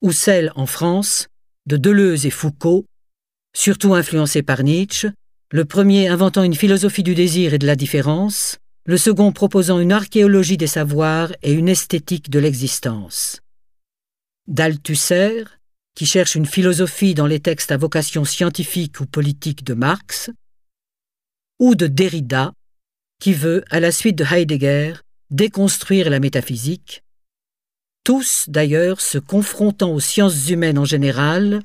Ou 0.02 0.12
celle, 0.12 0.52
en 0.56 0.66
France, 0.66 1.28
de 1.68 1.78
Deleuze 1.78 2.26
et 2.26 2.32
Foucault, 2.32 2.86
surtout 3.56 3.94
influencés 3.94 4.44
par 4.44 4.64
Nietzsche, 4.64 5.10
le 5.52 5.66
premier 5.66 6.08
inventant 6.08 6.44
une 6.44 6.56
philosophie 6.56 7.04
du 7.04 7.16
désir 7.16 7.54
et 7.54 7.60
de 7.60 7.68
la 7.68 7.76
différence, 7.76 8.58
le 8.86 8.98
second 8.98 9.32
proposant 9.32 9.80
une 9.80 9.92
archéologie 9.92 10.58
des 10.58 10.68
savoirs 10.68 11.32
et 11.42 11.54
une 11.54 11.70
esthétique 11.70 12.30
de 12.30 12.40
l'existence. 12.40 13.42
D'Althusser, 14.48 15.44
qui 15.96 16.06
cherche 16.06 16.36
une 16.36 16.46
philosophie 16.46 17.14
dans 17.14 17.26
les 17.26 17.40
textes 17.40 17.72
à 17.72 17.78
vocation 17.78 18.26
scientifique 18.26 19.00
ou 19.00 19.06
politique 19.06 19.64
de 19.64 19.74
Marx, 19.74 20.30
ou 21.60 21.74
de 21.76 21.88
Derrida, 21.88 22.54
qui 23.20 23.34
veut, 23.34 23.64
à 23.70 23.80
la 23.80 23.92
suite 23.92 24.18
de 24.18 24.26
Heidegger, 24.26 24.96
déconstruire 25.30 26.10
la 26.10 26.20
métaphysique, 26.20 27.02
tous 28.04 28.46
d'ailleurs 28.48 29.02
se 29.02 29.18
confrontant 29.18 29.92
aux 29.92 30.00
sciences 30.00 30.50
humaines 30.50 30.78
en 30.78 30.86
général 30.86 31.64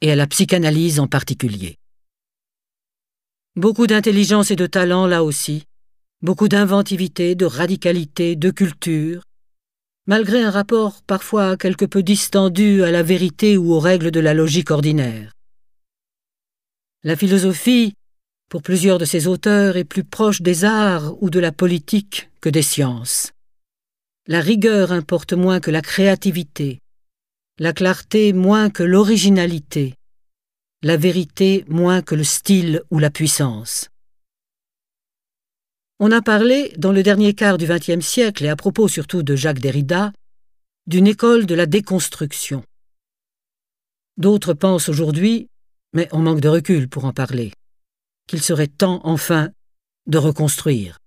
et 0.00 0.10
à 0.10 0.16
la 0.16 0.26
psychanalyse 0.26 0.98
en 1.00 1.08
particulier. 1.08 1.76
Beaucoup 3.56 3.86
d'intelligence 3.86 4.50
et 4.50 4.56
de 4.56 4.66
talent 4.66 5.06
là 5.06 5.22
aussi, 5.22 5.64
beaucoup 6.22 6.48
d'inventivité, 6.48 7.34
de 7.34 7.44
radicalité, 7.44 8.34
de 8.34 8.50
culture, 8.50 9.24
malgré 10.06 10.42
un 10.42 10.50
rapport 10.50 11.02
parfois 11.02 11.56
quelque 11.56 11.84
peu 11.84 12.02
distendu 12.02 12.82
à 12.82 12.90
la 12.90 13.02
vérité 13.02 13.56
ou 13.56 13.72
aux 13.72 13.80
règles 13.80 14.10
de 14.10 14.20
la 14.20 14.34
logique 14.34 14.70
ordinaire. 14.70 15.32
La 17.02 17.16
philosophie, 17.16 17.94
pour 18.50 18.62
plusieurs 18.62 18.98
de 18.98 19.04
ses 19.04 19.26
auteurs, 19.26 19.76
est 19.76 19.84
plus 19.84 20.04
proche 20.04 20.42
des 20.42 20.64
arts 20.64 21.22
ou 21.22 21.30
de 21.30 21.40
la 21.40 21.52
politique 21.52 22.30
que 22.40 22.48
des 22.48 22.62
sciences. 22.62 23.32
La 24.26 24.40
rigueur 24.40 24.92
importe 24.92 25.34
moins 25.34 25.60
que 25.60 25.70
la 25.70 25.82
créativité, 25.82 26.80
la 27.58 27.72
clarté 27.72 28.32
moins 28.32 28.70
que 28.70 28.82
l'originalité, 28.82 29.94
la 30.82 30.96
vérité 30.96 31.64
moins 31.68 32.02
que 32.02 32.14
le 32.14 32.24
style 32.24 32.82
ou 32.90 32.98
la 32.98 33.10
puissance. 33.10 33.90
On 36.06 36.10
a 36.10 36.20
parlé, 36.20 36.70
dans 36.76 36.92
le 36.92 37.02
dernier 37.02 37.32
quart 37.32 37.56
du 37.56 37.66
XXe 37.66 38.04
siècle, 38.04 38.44
et 38.44 38.50
à 38.50 38.56
propos 38.56 38.88
surtout 38.88 39.22
de 39.22 39.36
Jacques 39.36 39.60
Derrida, 39.60 40.12
d'une 40.86 41.06
école 41.06 41.46
de 41.46 41.54
la 41.54 41.64
déconstruction. 41.64 42.62
D'autres 44.18 44.52
pensent 44.52 44.90
aujourd'hui, 44.90 45.48
mais 45.94 46.06
on 46.12 46.18
manque 46.18 46.42
de 46.42 46.48
recul 46.50 46.90
pour 46.90 47.06
en 47.06 47.14
parler, 47.14 47.52
qu'il 48.26 48.42
serait 48.42 48.66
temps 48.66 49.00
enfin 49.04 49.48
de 50.06 50.18
reconstruire. 50.18 50.98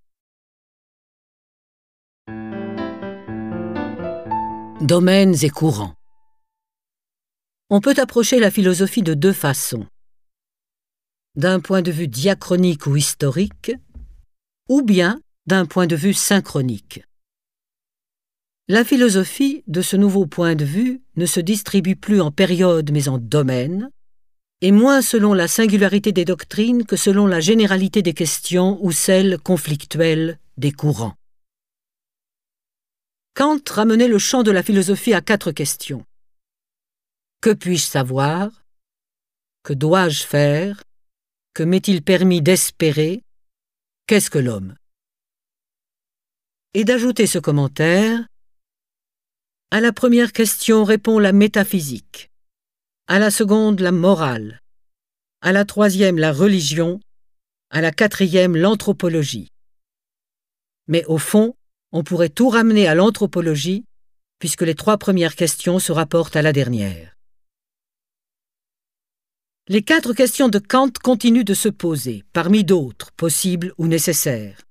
Domaines 4.81 5.35
et 5.43 5.51
courants. 5.51 5.93
On 7.69 7.81
peut 7.81 7.95
approcher 7.97 8.39
la 8.39 8.49
philosophie 8.49 9.03
de 9.03 9.13
deux 9.13 9.33
façons. 9.33 9.85
D'un 11.35 11.59
point 11.59 11.83
de 11.83 11.91
vue 11.91 12.07
diachronique 12.07 12.87
ou 12.87 12.95
historique, 12.95 13.71
ou 14.67 14.81
bien 14.81 15.21
d'un 15.45 15.65
point 15.65 15.87
de 15.87 15.95
vue 15.95 16.13
synchronique. 16.13 17.03
La 18.67 18.83
philosophie, 18.83 19.63
de 19.67 19.81
ce 19.81 19.95
nouveau 19.95 20.25
point 20.25 20.55
de 20.55 20.65
vue, 20.65 21.01
ne 21.15 21.25
se 21.25 21.39
distribue 21.39 21.95
plus 21.95 22.19
en 22.19 22.31
périodes 22.31 22.91
mais 22.91 23.07
en 23.07 23.17
domaines, 23.17 23.89
et 24.61 24.71
moins 24.71 25.01
selon 25.01 25.33
la 25.33 25.47
singularité 25.47 26.11
des 26.11 26.25
doctrines 26.25 26.85
que 26.85 26.95
selon 26.95 27.27
la 27.27 27.39
généralité 27.39 28.01
des 28.01 28.13
questions 28.13 28.77
ou 28.81 28.91
celle 28.91 29.37
conflictuelle 29.37 30.39
des 30.57 30.71
courants. 30.71 31.15
Kant 33.35 33.59
ramenait 33.69 34.07
le 34.07 34.17
champ 34.17 34.41
de 34.41 34.51
la 34.51 34.63
philosophie 34.63 35.13
à 35.13 35.21
quatre 35.21 35.51
questions. 35.51 36.03
Que 37.39 37.53
puis-je 37.53 37.85
savoir? 37.85 38.49
Que 39.63 39.73
dois-je 39.73 40.23
faire? 40.23 40.83
Que 41.53 41.63
m'est-il 41.63 42.01
permis 42.01 42.41
d'espérer? 42.41 43.21
Qu'est-ce 44.07 44.29
que 44.29 44.39
l'homme? 44.39 44.77
Et 46.73 46.85
d'ajouter 46.85 47.27
ce 47.27 47.39
commentaire 47.39 48.25
À 49.69 49.81
la 49.81 49.91
première 49.91 50.31
question 50.31 50.85
répond 50.85 51.19
la 51.19 51.33
métaphysique, 51.33 52.31
à 53.07 53.19
la 53.19 53.31
seconde 53.31 53.81
la 53.81 53.91
morale, 53.91 54.61
à 55.41 55.51
la 55.51 55.65
troisième 55.65 56.17
la 56.19 56.31
religion, 56.31 57.01
à 57.69 57.81
la 57.81 57.91
quatrième 57.91 58.55
l'anthropologie. 58.55 59.49
Mais 60.87 61.03
au 61.07 61.17
fond, 61.17 61.57
on 61.91 62.05
pourrait 62.05 62.29
tout 62.29 62.47
ramener 62.47 62.87
à 62.87 62.95
l'anthropologie, 62.95 63.83
puisque 64.39 64.61
les 64.61 64.75
trois 64.75 64.97
premières 64.97 65.35
questions 65.35 65.79
se 65.79 65.91
rapportent 65.91 66.37
à 66.37 66.41
la 66.41 66.53
dernière. 66.53 67.16
Les 69.69 69.81
quatre 69.81 70.13
questions 70.13 70.47
de 70.47 70.59
Kant 70.59 70.91
continuent 71.03 71.43
de 71.43 71.53
se 71.53 71.67
poser, 71.67 72.23
parmi 72.31 72.63
d'autres, 72.63 73.11
possibles 73.11 73.73
ou 73.77 73.87
nécessaires. 73.87 74.61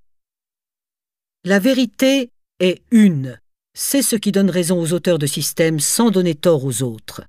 La 1.44 1.58
vérité 1.58 2.30
est 2.60 2.82
une, 2.90 3.38
c'est 3.74 4.00
ce 4.00 4.16
qui 4.16 4.32
donne 4.32 4.48
raison 4.48 4.80
aux 4.80 4.94
auteurs 4.94 5.18
de 5.18 5.26
systèmes 5.26 5.80
sans 5.80 6.10
donner 6.10 6.34
tort 6.34 6.64
aux 6.64 6.82
autres. 6.82 7.22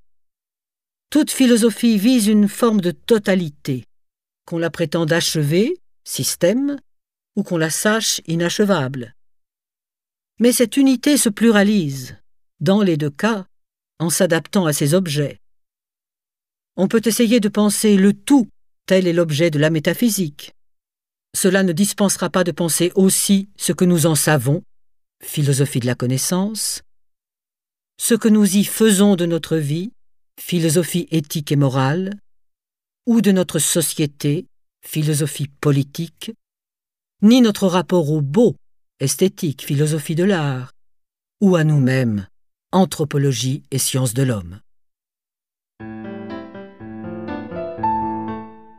Toute 1.10 1.30
philosophie 1.30 1.98
vise 1.98 2.28
une 2.28 2.48
forme 2.48 2.80
de 2.80 2.92
totalité, 2.92 3.84
qu'on 4.46 4.60
la 4.60 4.70
prétende 4.70 5.12
achevée, 5.12 5.78
système, 6.06 6.78
ou 7.36 7.44
qu'on 7.44 7.58
la 7.58 7.70
sache 7.70 8.22
inachevable. 8.28 9.14
Mais 10.40 10.54
cette 10.54 10.78
unité 10.78 11.18
se 11.18 11.28
pluralise, 11.28 12.16
dans 12.62 12.82
les 12.82 12.96
deux 12.96 13.10
cas, 13.10 13.46
en 14.00 14.10
s'adaptant 14.10 14.66
à 14.66 14.72
ses 14.72 14.94
objets. 14.94 15.42
On 16.78 16.88
peut 16.88 17.02
essayer 17.06 17.40
de 17.40 17.50
penser 17.50 17.98
le 17.98 18.14
tout, 18.14 18.48
tel 18.86 19.08
est 19.08 19.14
l'objet 19.14 19.50
de 19.50 19.58
la 19.58 19.72
métaphysique. 19.72 20.54
Cela 21.36 21.64
ne 21.64 21.74
dispensera 21.74 22.30
pas 22.30 22.44
de 22.44 22.52
penser 22.52 22.92
aussi 22.94 23.50
ce 23.58 23.74
que 23.74 23.84
nous 23.84 24.06
en 24.06 24.14
savons, 24.14 24.62
philosophie 25.24 25.80
de 25.80 25.88
la 25.88 25.96
connaissance, 25.96 26.84
ce 28.00 28.14
que 28.14 28.28
nous 28.28 28.58
y 28.58 28.64
faisons 28.64 29.16
de 29.16 29.26
notre 29.26 29.58
vie, 29.58 29.92
philosophie 30.40 31.08
éthique 31.10 31.52
et 31.52 31.56
morale, 31.56 32.14
ou 33.08 33.22
de 33.22 33.32
notre 33.32 33.58
société, 33.58 34.46
philosophie 34.86 35.48
politique, 35.48 36.32
ni 37.24 37.42
notre 37.42 37.68
rapport 37.68 38.12
au 38.12 38.22
beau, 38.22 38.56
esthétique, 39.00 39.66
philosophie 39.66 40.16
de 40.16 40.24
l'art, 40.24 40.74
ou 41.42 41.56
à 41.56 41.64
nous-mêmes, 41.64 42.28
anthropologie 42.72 43.64
et 43.72 43.80
sciences 43.80 44.14
de 44.14 44.24
l'homme. 44.24 44.60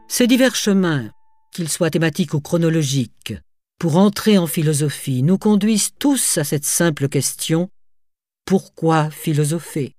Ces 0.09 0.26
divers 0.26 0.55
chemins, 0.55 1.10
qu'ils 1.52 1.68
soient 1.68 1.90
thématiques 1.90 2.35
ou 2.35 2.40
chronologiques, 2.40 3.35
pour 3.78 3.97
entrer 3.97 4.39
en 4.39 4.47
philosophie, 4.47 5.22
nous 5.22 5.39
conduisent 5.39 5.93
tous 5.98 6.39
à 6.39 6.44
cette 6.44 6.64
simple 6.64 7.09
question 7.09 7.70
pourquoi 8.48 9.10
philosopher? 9.10 9.94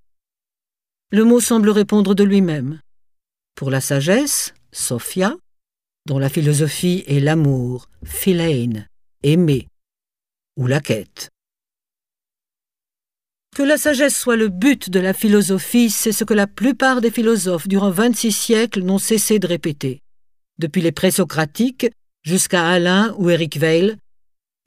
Le 1.12 1.22
mot 1.22 1.38
semble 1.38 1.70
répondre 1.70 2.16
de 2.16 2.24
lui-même. 2.24 2.80
Pour 3.54 3.70
la 3.70 3.80
sagesse, 3.80 4.54
Sophia, 4.72 5.36
dont 6.06 6.18
la 6.18 6.28
philosophie 6.28 7.04
est 7.06 7.20
l'amour, 7.20 7.88
philein, 8.04 8.84
aimer, 9.22 9.68
ou 10.56 10.66
la 10.66 10.80
quête. 10.80 11.30
Que 13.56 13.64
la 13.64 13.76
sagesse 13.76 14.16
soit 14.16 14.36
le 14.36 14.48
but 14.48 14.90
de 14.90 15.00
la 15.00 15.12
philosophie, 15.12 15.90
c'est 15.90 16.12
ce 16.12 16.22
que 16.22 16.34
la 16.34 16.46
plupart 16.46 17.00
des 17.00 17.10
philosophes 17.10 17.66
durant 17.66 17.90
26 17.90 18.30
siècles 18.30 18.82
n'ont 18.82 18.98
cessé 18.98 19.40
de 19.40 19.46
répéter, 19.48 20.02
depuis 20.58 20.82
les 20.82 20.92
présocratiques 20.92 21.90
jusqu'à 22.22 22.68
Alain 22.68 23.12
ou 23.18 23.28
Eric 23.28 23.58
Weil, 23.60 23.96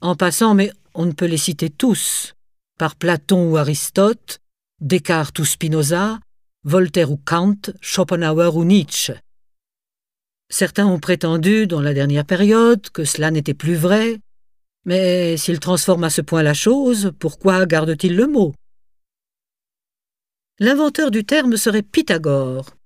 en 0.02 0.16
passant, 0.16 0.54
mais 0.54 0.70
on 0.92 1.06
ne 1.06 1.12
peut 1.12 1.24
les 1.24 1.38
citer 1.38 1.70
tous, 1.70 2.34
par 2.78 2.94
Platon 2.94 3.50
ou 3.50 3.56
Aristote, 3.56 4.38
Descartes 4.80 5.38
ou 5.38 5.46
Spinoza, 5.46 6.18
Voltaire 6.64 7.10
ou 7.10 7.16
Kant, 7.16 7.72
Schopenhauer 7.80 8.54
ou 8.54 8.64
Nietzsche. 8.64 9.14
Certains 10.50 10.86
ont 10.86 11.00
prétendu, 11.00 11.66
dans 11.66 11.80
la 11.80 11.94
dernière 11.94 12.26
période, 12.26 12.90
que 12.90 13.04
cela 13.04 13.30
n'était 13.30 13.54
plus 13.54 13.76
vrai, 13.76 14.18
mais 14.84 15.38
s'il 15.38 15.58
transforme 15.58 16.04
à 16.04 16.10
ce 16.10 16.20
point 16.20 16.42
la 16.42 16.52
chose, 16.52 17.12
pourquoi 17.18 17.64
garde-t-il 17.64 18.14
le 18.14 18.26
mot? 18.26 18.54
L'inventeur 20.60 21.10
du 21.10 21.24
terme 21.24 21.56
serait 21.56 21.82
Pythagore, 21.82 22.76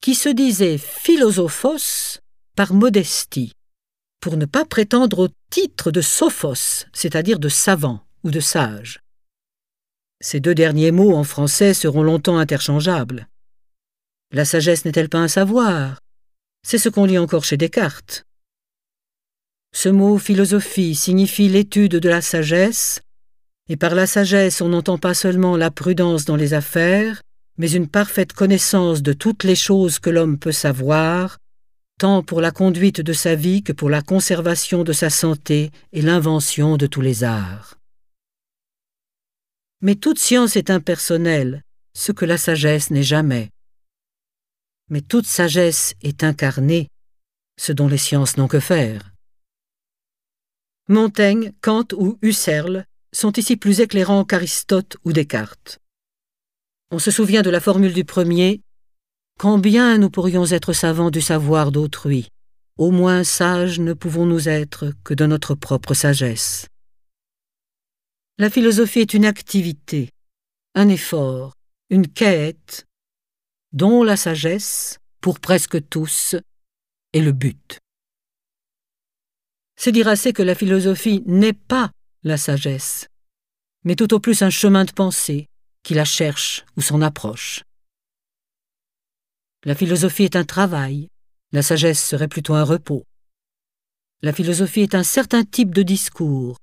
qui 0.00 0.16
se 0.16 0.28
disait 0.28 0.76
philosophos 0.76 2.18
par 2.56 2.74
modestie, 2.74 3.52
pour 4.20 4.36
ne 4.36 4.44
pas 4.44 4.64
prétendre 4.64 5.20
au 5.20 5.28
titre 5.50 5.92
de 5.92 6.00
sophos, 6.00 6.86
c'est-à-dire 6.92 7.38
de 7.38 7.48
savant 7.48 8.04
ou 8.24 8.32
de 8.32 8.40
sage. 8.40 9.00
Ces 10.20 10.40
deux 10.40 10.54
derniers 10.54 10.90
mots 10.90 11.14
en 11.14 11.22
français 11.22 11.74
seront 11.74 12.02
longtemps 12.02 12.38
interchangeables. 12.38 13.28
La 14.32 14.44
sagesse 14.44 14.84
n'est-elle 14.84 15.08
pas 15.08 15.18
un 15.18 15.28
savoir? 15.28 16.00
C'est 16.66 16.78
ce 16.78 16.88
qu'on 16.88 17.04
lit 17.04 17.18
encore 17.18 17.44
chez 17.44 17.56
Descartes. 17.56 18.24
Ce 19.72 19.88
mot 19.88 20.18
philosophie 20.18 20.96
signifie 20.96 21.48
l'étude 21.48 21.92
de 21.92 22.08
la 22.08 22.20
sagesse, 22.20 23.00
et 23.70 23.76
par 23.76 23.94
la 23.94 24.08
sagesse 24.08 24.60
on 24.60 24.68
n'entend 24.68 24.98
pas 24.98 25.14
seulement 25.14 25.56
la 25.56 25.70
prudence 25.70 26.24
dans 26.24 26.34
les 26.34 26.54
affaires, 26.54 27.22
mais 27.56 27.70
une 27.70 27.86
parfaite 27.88 28.32
connaissance 28.32 29.00
de 29.00 29.12
toutes 29.12 29.44
les 29.44 29.54
choses 29.54 30.00
que 30.00 30.10
l'homme 30.10 30.38
peut 30.38 30.52
savoir, 30.52 31.38
tant 31.96 32.24
pour 32.24 32.40
la 32.40 32.50
conduite 32.50 33.00
de 33.00 33.12
sa 33.12 33.36
vie 33.36 33.62
que 33.62 33.72
pour 33.72 33.88
la 33.88 34.02
conservation 34.02 34.82
de 34.82 34.92
sa 34.92 35.08
santé 35.08 35.70
et 35.92 36.02
l'invention 36.02 36.76
de 36.76 36.88
tous 36.88 37.00
les 37.00 37.22
arts. 37.22 37.76
Mais 39.82 39.94
toute 39.94 40.18
science 40.18 40.56
est 40.56 40.68
impersonnelle, 40.68 41.62
ce 41.94 42.10
que 42.10 42.24
la 42.24 42.38
sagesse 42.38 42.90
n'est 42.90 43.04
jamais. 43.04 43.50
Mais 44.88 45.00
toute 45.00 45.26
sagesse 45.26 45.94
est 46.02 46.24
incarnée, 46.24 46.88
ce 47.56 47.70
dont 47.70 47.86
les 47.86 47.98
sciences 47.98 48.36
n'ont 48.36 48.48
que 48.48 48.58
faire. 48.58 49.12
Montaigne, 50.88 51.52
Kant 51.60 51.86
ou 51.96 52.18
Husserl 52.20 52.84
sont 53.12 53.32
ici 53.32 53.56
plus 53.56 53.80
éclairants 53.80 54.24
qu'Aristote 54.24 54.96
ou 55.04 55.12
Descartes. 55.12 55.78
On 56.90 56.98
se 56.98 57.10
souvient 57.10 57.42
de 57.42 57.50
la 57.50 57.60
formule 57.60 57.94
du 57.94 58.04
premier 58.04 58.62
Combien 59.38 59.96
nous 59.96 60.10
pourrions 60.10 60.44
être 60.46 60.72
savants 60.72 61.10
du 61.10 61.22
savoir 61.22 61.72
d'autrui? 61.72 62.28
Au 62.76 62.90
moins 62.90 63.24
sages 63.24 63.80
ne 63.80 63.94
pouvons-nous 63.94 64.48
être 64.48 64.92
que 65.02 65.14
de 65.14 65.26
notre 65.26 65.54
propre 65.54 65.94
sagesse. 65.94 66.66
La 68.38 68.50
philosophie 68.50 69.00
est 69.00 69.14
une 69.14 69.24
activité, 69.24 70.10
un 70.74 70.88
effort, 70.88 71.54
une 71.90 72.06
quête, 72.06 72.86
dont 73.72 74.02
la 74.02 74.16
sagesse, 74.16 74.98
pour 75.20 75.40
presque 75.40 75.88
tous, 75.88 76.36
est 77.12 77.20
le 77.20 77.32
but. 77.32 77.80
C'est 79.76 79.92
dire 79.92 80.08
assez 80.08 80.32
que 80.32 80.42
la 80.42 80.54
philosophie 80.54 81.22
n'est 81.26 81.52
pas 81.52 81.90
la 82.22 82.36
sagesse, 82.36 83.08
mais 83.84 83.96
tout 83.96 84.12
au 84.12 84.20
plus 84.20 84.42
un 84.42 84.50
chemin 84.50 84.84
de 84.84 84.92
pensée 84.92 85.46
qui 85.82 85.94
la 85.94 86.04
cherche 86.04 86.64
ou 86.76 86.82
s'en 86.82 87.00
approche. 87.00 87.62
La 89.64 89.74
philosophie 89.74 90.24
est 90.24 90.36
un 90.36 90.44
travail, 90.44 91.08
la 91.52 91.62
sagesse 91.62 92.02
serait 92.02 92.28
plutôt 92.28 92.54
un 92.54 92.64
repos. 92.64 93.04
La 94.22 94.32
philosophie 94.32 94.80
est 94.80 94.94
un 94.94 95.02
certain 95.02 95.44
type 95.44 95.74
de 95.74 95.82
discours, 95.82 96.58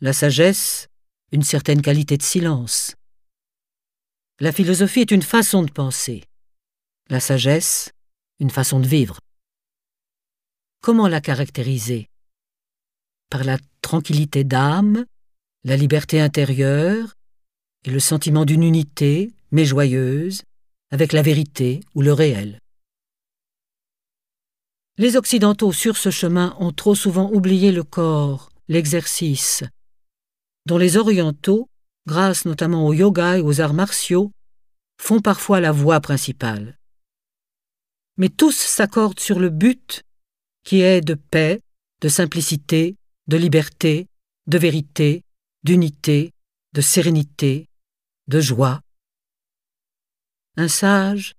la 0.00 0.12
sagesse 0.12 0.88
une 1.32 1.42
certaine 1.42 1.82
qualité 1.82 2.16
de 2.16 2.22
silence. 2.22 2.94
La 4.38 4.52
philosophie 4.52 5.00
est 5.00 5.10
une 5.10 5.22
façon 5.22 5.62
de 5.62 5.72
penser, 5.72 6.22
la 7.08 7.20
sagesse 7.20 7.90
une 8.38 8.50
façon 8.50 8.80
de 8.80 8.86
vivre. 8.86 9.18
Comment 10.82 11.08
la 11.08 11.20
caractériser? 11.20 12.08
Par 13.30 13.44
la 13.44 13.58
tranquillité 13.86 14.42
d'âme, 14.42 15.06
la 15.62 15.76
liberté 15.76 16.20
intérieure 16.20 17.14
et 17.84 17.90
le 17.90 18.00
sentiment 18.00 18.44
d'une 18.44 18.64
unité, 18.64 19.30
mais 19.52 19.64
joyeuse, 19.64 20.42
avec 20.90 21.12
la 21.12 21.22
vérité 21.22 21.78
ou 21.94 22.02
le 22.02 22.12
réel. 22.12 22.58
Les 24.98 25.14
Occidentaux 25.14 25.70
sur 25.70 25.96
ce 25.96 26.10
chemin 26.10 26.56
ont 26.58 26.72
trop 26.72 26.96
souvent 26.96 27.30
oublié 27.30 27.70
le 27.70 27.84
corps, 27.84 28.50
l'exercice, 28.66 29.62
dont 30.66 30.78
les 30.78 30.96
Orientaux, 30.96 31.68
grâce 32.08 32.44
notamment 32.44 32.88
au 32.88 32.92
yoga 32.92 33.38
et 33.38 33.40
aux 33.40 33.60
arts 33.60 33.74
martiaux, 33.74 34.32
font 35.00 35.20
parfois 35.20 35.60
la 35.60 35.70
voie 35.70 36.00
principale. 36.00 36.76
Mais 38.16 38.30
tous 38.30 38.56
s'accordent 38.56 39.20
sur 39.20 39.38
le 39.38 39.50
but 39.50 40.02
qui 40.64 40.80
est 40.80 41.02
de 41.02 41.14
paix, 41.14 41.60
de 42.00 42.08
simplicité, 42.08 42.96
de 43.28 43.36
liberté, 43.36 44.08
de 44.46 44.58
vérité, 44.58 45.22
d'unité, 45.64 46.32
de 46.72 46.80
sérénité, 46.80 47.68
de 48.28 48.40
joie, 48.40 48.80
un 50.58 50.68
sage, 50.68 51.34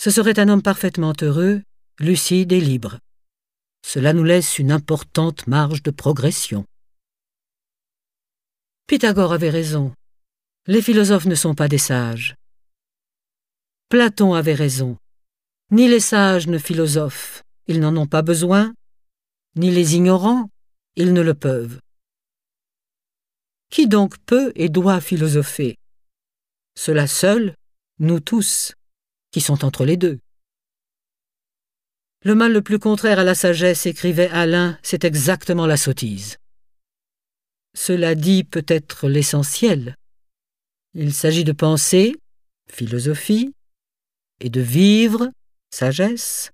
ce 0.00 0.10
serait 0.10 0.38
un 0.38 0.48
homme 0.48 0.62
parfaitement 0.62 1.12
heureux, 1.20 1.62
lucide 1.98 2.52
et 2.52 2.60
libre. 2.60 3.00
Cela 3.84 4.12
nous 4.12 4.22
laisse 4.22 4.60
une 4.60 4.70
importante 4.70 5.48
marge 5.48 5.82
de 5.82 5.90
progression. 5.90 6.64
Pythagore 8.86 9.32
avait 9.32 9.50
raison. 9.50 9.92
Les 10.66 10.82
philosophes 10.82 11.26
ne 11.26 11.34
sont 11.34 11.54
pas 11.54 11.68
des 11.68 11.78
sages. 11.78 12.36
Platon 13.88 14.34
avait 14.34 14.54
raison. 14.54 14.98
Ni 15.70 15.88
les 15.88 16.00
sages 16.00 16.46
ne 16.46 16.58
philosophent, 16.58 17.42
ils 17.66 17.80
n'en 17.80 17.96
ont 17.96 18.06
pas 18.06 18.22
besoin, 18.22 18.72
ni 19.56 19.70
les 19.70 19.96
ignorants, 19.96 20.48
ils 20.96 21.12
ne 21.12 21.20
le 21.20 21.34
peuvent. 21.34 21.80
Qui 23.70 23.88
donc 23.88 24.18
peut 24.18 24.52
et 24.54 24.68
doit 24.68 25.00
philosopher? 25.00 25.76
Cela 26.76 27.06
seul 27.06 27.54
nous 27.98 28.20
tous, 28.20 28.74
qui 29.30 29.40
sont 29.40 29.64
entre 29.64 29.84
les 29.84 29.96
deux. 29.96 30.18
Le 32.22 32.34
mal 32.34 32.52
le 32.52 32.62
plus 32.62 32.78
contraire 32.78 33.18
à 33.18 33.24
la 33.24 33.34
sagesse, 33.34 33.86
écrivait 33.86 34.30
Alain, 34.30 34.78
c'est 34.82 35.04
exactement 35.04 35.66
la 35.66 35.76
sottise. 35.76 36.38
Cela 37.76 38.14
dit 38.14 38.44
peut-être 38.44 39.08
l'essentiel. 39.08 39.96
Il 40.94 41.12
s'agit 41.12 41.44
de 41.44 41.52
penser, 41.52 42.16
philosophie, 42.70 43.52
et 44.40 44.48
de 44.48 44.60
vivre, 44.60 45.30
sagesse, 45.70 46.50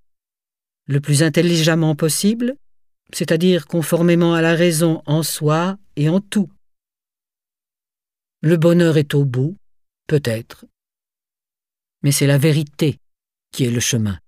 le 0.87 1.01
plus 1.01 1.23
intelligemment 1.23 1.95
possible, 1.95 2.57
c'est-à-dire 3.15 3.67
conformément 3.67 4.35
à 4.35 4.43
la 4.43 4.55
raison 4.55 5.03
en 5.07 5.23
soi 5.23 5.77
et 5.97 6.09
en 6.09 6.21
tout. 6.21 6.51
Le 8.43 8.57
bonheur 8.57 8.97
est 8.97 9.15
au 9.15 9.25
bout, 9.25 9.57
peut-être, 10.07 10.65
mais 12.03 12.13
c'est 12.13 12.27
la 12.27 12.39
vérité 12.39 12.99
qui 13.53 13.65
est 13.65 13.71
le 13.71 13.81
chemin. 13.81 14.19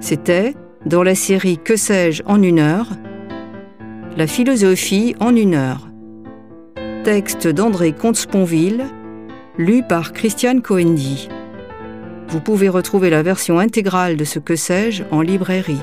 C'était, 0.00 0.54
dans 0.84 1.02
la 1.02 1.14
série 1.14 1.56
Que 1.56 1.76
sais-je 1.76 2.22
en 2.26 2.42
une 2.42 2.58
heure, 2.58 2.88
la 4.16 4.26
philosophie 4.26 5.14
en 5.18 5.34
une 5.34 5.54
heure. 5.54 5.88
Texte 7.04 7.48
d'André 7.48 7.92
Comte-Sponville, 7.92 8.84
lu 9.58 9.82
par 9.82 10.12
Christiane 10.12 10.62
Coendi. 10.62 11.28
Vous 12.34 12.40
pouvez 12.40 12.68
retrouver 12.68 13.10
la 13.10 13.22
version 13.22 13.60
intégrale 13.60 14.16
de 14.16 14.24
ce 14.24 14.40
Que 14.40 14.56
sais-je 14.56 15.04
en 15.12 15.20
librairie. 15.20 15.78